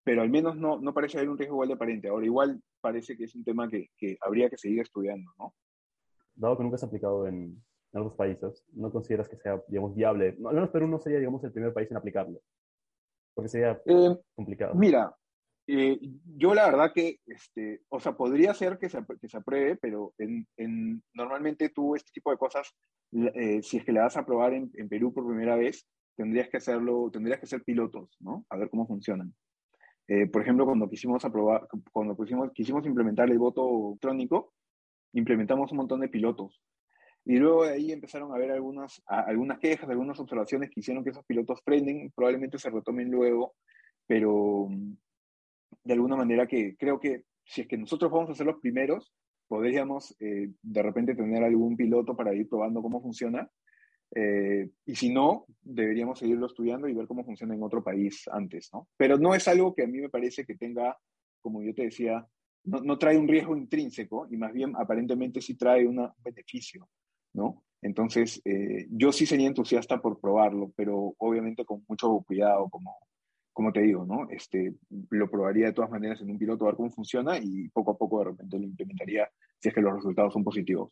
pero 0.03 0.21
al 0.21 0.29
menos 0.29 0.57
no, 0.57 0.79
no 0.79 0.93
parece 0.93 1.17
haber 1.17 1.29
un 1.29 1.37
riesgo 1.37 1.55
igual 1.55 1.69
de 1.69 1.75
aparente. 1.75 2.07
Ahora, 2.09 2.25
igual 2.25 2.61
parece 2.81 3.15
que 3.15 3.23
es 3.23 3.35
un 3.35 3.43
tema 3.43 3.69
que, 3.69 3.87
que 3.97 4.17
habría 4.21 4.49
que 4.49 4.57
seguir 4.57 4.81
estudiando, 4.81 5.31
¿no? 5.39 5.53
Dado 6.35 6.57
que 6.57 6.63
nunca 6.63 6.77
se 6.77 6.85
ha 6.85 6.87
aplicado 6.87 7.27
en, 7.27 7.63
en 7.93 8.01
otros 8.01 8.15
países, 8.15 8.65
¿no 8.73 8.91
consideras 8.91 9.29
que 9.29 9.37
sea, 9.37 9.61
digamos, 9.67 9.95
viable? 9.95 10.35
Al 10.45 10.55
menos 10.55 10.69
Perú 10.71 10.87
no 10.87 10.99
sería, 10.99 11.19
digamos, 11.19 11.43
el 11.43 11.51
primer 11.51 11.73
país 11.73 11.89
en 11.91 11.97
aplicarlo. 11.97 12.39
Porque 13.35 13.49
sería 13.49 13.81
eh, 13.85 14.17
complicado. 14.35 14.73
Mira, 14.75 15.15
eh, 15.67 15.99
yo 16.37 16.53
la 16.53 16.65
verdad 16.65 16.91
que, 16.93 17.19
este, 17.25 17.81
o 17.89 17.99
sea, 17.99 18.13
podría 18.13 18.53
ser 18.53 18.77
que 18.77 18.89
se, 18.89 18.99
que 19.21 19.29
se 19.29 19.37
apruebe, 19.37 19.77
pero 19.77 20.13
en, 20.17 20.45
en, 20.57 21.01
normalmente 21.13 21.69
tú 21.69 21.95
este 21.95 22.11
tipo 22.11 22.31
de 22.31 22.37
cosas, 22.37 22.73
eh, 23.11 23.61
si 23.61 23.77
es 23.77 23.85
que 23.85 23.93
la 23.93 24.03
vas 24.03 24.17
a 24.17 24.25
probar 24.25 24.53
en, 24.53 24.71
en, 24.73 24.89
Perú 24.89 25.13
por 25.13 25.25
primera 25.25 25.55
vez, 25.55 25.87
tendrías 26.15 26.49
que 26.49 26.57
hacerlo, 26.57 27.09
tendrías 27.11 27.39
que 27.39 27.47
ser 27.47 27.63
pilotos, 27.63 28.15
¿no? 28.19 28.45
A 28.49 28.57
ver 28.57 28.69
cómo 28.69 28.85
funcionan. 28.85 29.33
por 30.31 30.41
ejemplo, 30.41 30.65
cuando 30.65 30.89
quisimos 30.89 31.23
aprobar, 31.25 31.67
cuando 31.91 32.15
quisimos, 32.17 32.51
quisimos 32.51 32.85
implementar 32.85 33.29
el 33.31 33.39
voto 33.39 33.89
electrónico, 33.89 34.53
implementamos 35.13 35.71
un 35.71 35.77
montón 35.77 36.01
de 36.01 36.09
pilotos. 36.09 36.61
Y 37.25 37.37
luego 37.37 37.63
de 37.63 37.73
ahí 37.73 37.91
empezaron 37.91 38.31
a 38.31 38.35
haber 38.35 38.51
algunas, 38.51 39.01
algunas 39.07 39.59
quejas, 39.59 39.89
algunas 39.89 40.19
observaciones 40.19 40.69
que 40.69 40.81
hicieron 40.81 41.03
que 41.03 41.11
esos 41.11 41.25
pilotos 41.25 41.61
frenen, 41.63 42.11
probablemente 42.13 42.57
se 42.57 42.69
retomen 42.69 43.09
luego, 43.09 43.55
pero 44.05 44.67
de 45.83 45.93
alguna 45.93 46.15
manera 46.15 46.47
que 46.47 46.75
creo 46.77 46.99
que 46.99 47.23
si 47.45 47.61
es 47.61 47.67
que 47.67 47.77
nosotros 47.77 48.11
vamos 48.11 48.29
a 48.29 48.35
ser 48.35 48.45
los 48.45 48.59
primeros, 48.59 49.13
podríamos 49.47 50.15
eh, 50.19 50.49
de 50.61 50.83
repente 50.83 51.15
tener 51.15 51.43
algún 51.43 51.75
piloto 51.75 52.15
para 52.15 52.33
ir 52.33 52.47
probando 52.47 52.81
cómo 52.81 53.01
funciona. 53.01 53.49
Eh, 54.15 54.69
y 54.85 54.95
si 54.95 55.11
no, 55.11 55.45
deberíamos 55.61 56.19
seguirlo 56.19 56.45
estudiando 56.45 56.87
y 56.87 56.93
ver 56.93 57.07
cómo 57.07 57.25
funciona 57.25 57.55
en 57.55 57.63
otro 57.63 57.83
país 57.83 58.27
antes, 58.31 58.69
¿no? 58.71 58.87
Pero 58.95 59.17
no 59.17 59.33
es 59.33 59.47
algo 59.47 59.73
que 59.73 59.83
a 59.83 59.87
mí 59.87 59.99
me 59.99 60.09
parece 60.09 60.45
que 60.45 60.55
tenga, 60.55 60.97
como 61.41 61.63
yo 61.63 61.73
te 61.73 61.83
decía, 61.83 62.25
no, 62.65 62.79
no 62.81 62.97
trae 62.97 63.17
un 63.17 63.27
riesgo 63.27 63.57
intrínseco 63.57 64.27
y 64.29 64.37
más 64.37 64.53
bien 64.53 64.73
aparentemente 64.77 65.41
sí 65.41 65.55
trae 65.55 65.87
un 65.87 66.07
beneficio. 66.23 66.87
¿no? 67.33 67.63
Entonces, 67.81 68.41
eh, 68.45 68.87
yo 68.89 69.11
sí 69.11 69.25
sería 69.25 69.47
entusiasta 69.47 70.01
por 70.01 70.19
probarlo, 70.19 70.71
pero 70.75 71.13
obviamente 71.17 71.65
con 71.65 71.83
mucho 71.87 72.23
cuidado, 72.25 72.69
como, 72.69 72.95
como 73.53 73.71
te 73.71 73.81
digo, 73.81 74.05
¿no? 74.05 74.27
Este, 74.29 74.73
lo 75.11 75.29
probaría 75.29 75.67
de 75.67 75.73
todas 75.73 75.91
maneras 75.91 76.19
en 76.21 76.31
un 76.31 76.37
piloto 76.37 76.65
a 76.65 76.69
ver 76.69 76.75
cómo 76.75 76.89
funciona 76.89 77.37
y 77.37 77.69
poco 77.69 77.91
a 77.91 77.97
poco 77.97 78.19
de 78.19 78.25
repente 78.25 78.57
lo 78.57 78.65
implementaría 78.65 79.29
si 79.59 79.69
es 79.69 79.75
que 79.75 79.81
los 79.81 79.93
resultados 79.93 80.33
son 80.33 80.43
positivos. 80.43 80.91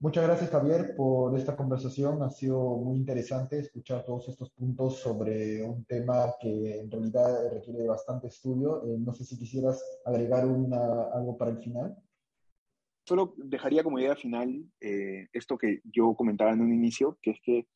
Muchas 0.00 0.24
gracias, 0.26 0.50
Javier, 0.50 0.94
por 0.96 1.38
esta 1.38 1.54
conversación. 1.54 2.22
Ha 2.22 2.30
sido 2.30 2.58
muy 2.78 2.96
interesante 2.96 3.58
escuchar 3.58 4.02
todos 4.06 4.30
estos 4.30 4.50
puntos 4.50 4.98
sobre 4.98 5.62
un 5.62 5.84
tema 5.84 6.34
que 6.40 6.80
en 6.80 6.90
realidad 6.90 7.52
requiere 7.52 7.86
bastante 7.86 8.28
estudio. 8.28 8.82
Eh, 8.86 8.96
no 8.98 9.12
sé 9.12 9.24
si 9.24 9.38
quisieras 9.38 9.84
agregar 10.06 10.46
una, 10.46 11.02
algo 11.12 11.36
para 11.36 11.50
el 11.50 11.58
final 11.58 11.94
solo 13.10 13.34
dejaría 13.36 13.82
como 13.82 13.98
idea 13.98 14.14
final 14.14 14.64
eh, 14.80 15.26
esto 15.32 15.58
que 15.58 15.80
yo 15.82 16.14
comentaba 16.14 16.52
en 16.52 16.60
un 16.60 16.72
inicio, 16.72 17.18
que 17.20 17.32
es 17.32 17.40
que 17.42 17.66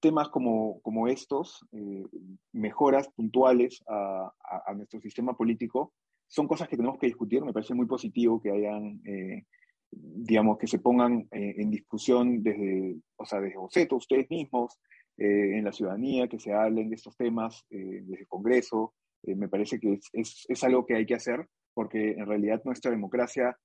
temas 0.00 0.28
como, 0.28 0.80
como 0.82 1.08
estos, 1.08 1.66
eh, 1.72 2.04
mejoras 2.52 3.08
puntuales 3.08 3.82
a, 3.88 4.32
a, 4.66 4.74
nuestro 4.74 5.00
sistema 5.00 5.36
político, 5.36 5.92
son 6.28 6.46
cosas 6.46 6.68
que 6.68 6.76
tenemos 6.76 6.98
que 6.98 7.06
discutir. 7.06 7.42
Me 7.44 7.52
parece 7.52 7.74
muy 7.74 7.86
positivo 7.86 8.40
que 8.40 8.50
hayan, 8.50 9.00
eh, 9.04 9.44
digamos, 9.90 10.58
que 10.58 10.66
se 10.66 10.78
pongan 10.78 11.28
en 11.30 11.70
discusión 11.70 12.42
desde, 12.42 12.96
o 13.16 13.26
sea, 13.26 13.40
desde 13.40 13.58
boceto, 13.58 13.96
ustedes 13.96 14.30
mismos, 14.30 14.78
en 15.18 15.62
la 15.62 15.72
ciudadanía, 15.72 16.26
que 16.26 16.40
se 16.40 16.54
hablen 16.54 16.88
de 16.88 16.96
estos 16.96 17.14
temas 17.16 17.66
desde 17.68 18.20
el 18.20 18.26
Congreso. 18.28 18.94
me 19.22 19.46
parece 19.46 19.78
que 19.78 19.92
es, 19.92 20.08
es, 20.14 20.46
es 20.48 20.64
algo 20.64 20.86
que 20.86 20.96
hay 20.96 21.04
que 21.04 21.14
hacer 21.14 21.46
porque 21.74 22.12
en 22.12 22.26
realidad 22.26 22.62
nuestra 22.64 22.90
democracia 22.90 23.56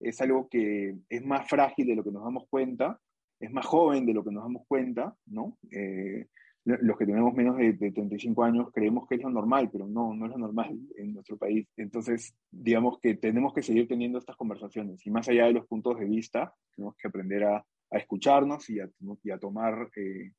es 0.00 0.20
algo 0.20 0.48
que 0.48 0.94
es 1.08 1.24
más 1.24 1.48
frágil 1.48 1.86
de 1.86 1.96
lo 1.96 2.04
que 2.04 2.12
nos 2.12 2.24
damos 2.24 2.46
cuenta, 2.48 3.00
es 3.40 3.52
más 3.52 3.66
joven 3.66 4.06
de 4.06 4.14
lo 4.14 4.24
que 4.24 4.32
nos 4.32 4.44
damos 4.44 4.62
cuenta, 4.66 5.14
¿no? 5.26 5.58
Eh, 5.70 6.26
los 6.66 6.98
que 6.98 7.06
tenemos 7.06 7.32
menos 7.32 7.56
de, 7.56 7.74
35 7.74 8.42
años 8.42 8.68
creemos 8.72 9.06
que 9.06 9.14
es 9.14 9.22
lo 9.22 9.30
normal, 9.30 9.70
pero 9.70 9.86
no, 9.86 10.12
no 10.14 10.26
es 10.26 10.32
lo 10.32 10.38
normal 10.38 10.76
en 10.96 11.14
nuestro 11.14 11.36
país. 11.36 11.68
Entonces, 11.76 12.34
digamos 12.50 12.98
que 12.98 13.14
tenemos 13.14 13.54
que 13.54 13.62
seguir 13.62 13.86
teniendo 13.86 14.18
estas 14.18 14.36
conversaciones 14.36 15.06
y 15.06 15.10
más 15.10 15.28
allá 15.28 15.46
de 15.46 15.52
los 15.52 15.66
puntos 15.66 15.96
de 15.98 16.06
vista, 16.06 16.52
tenemos 16.74 16.96
que 16.96 17.06
aprender 17.06 17.44
a, 17.44 17.64
a 17.90 17.98
escucharnos 17.98 18.68
y 18.68 18.80
a, 18.80 18.90
y 19.22 19.30
a 19.30 19.38
tomar, 19.38 19.90
eh, 19.96 20.32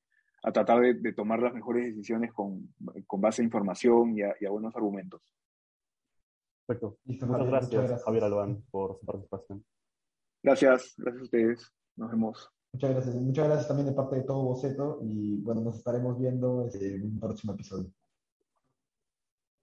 a 0.43 0.51
tratar 0.51 0.81
de, 0.81 0.95
de, 0.95 1.13
tomar 1.13 1.41
las 1.41 1.53
mejores 1.53 1.95
decisiones 1.95 2.33
con, 2.33 2.73
con 3.05 3.21
base 3.21 3.41
a 3.41 3.45
información 3.45 4.17
y 4.17 4.23
a, 4.23 4.35
y 4.39 4.45
a 4.45 4.49
buenos 4.49 4.75
argumentos. 4.75 5.21
Perfecto. 6.65 6.97
muchas, 7.05 7.29
gracias, 7.47 8.03
Javier 8.03 8.23
Albán, 8.25 8.61
por 8.69 8.99
su 8.99 9.05
participación. 9.05 9.65
Gracias, 10.43 10.93
gracias 10.97 11.21
a 11.21 11.23
ustedes. 11.23 11.73
Nos 11.95 12.11
vemos. 12.11 12.56
Muchas 12.77 12.91
gracias. 12.91 13.15
Muchas 13.15 13.47
gracias 13.47 13.67
también 13.67 13.87
de 13.87 13.93
parte 13.93 14.17
de 14.17 14.21
todo 14.21 14.43
Boceto 14.43 14.99
y 15.01 15.41
bueno, 15.41 15.61
nos 15.61 15.77
estaremos 15.77 16.15
viendo 16.19 16.69
en 16.71 17.05
un 17.05 17.19
próximo 17.19 17.53
episodio. 17.53 17.91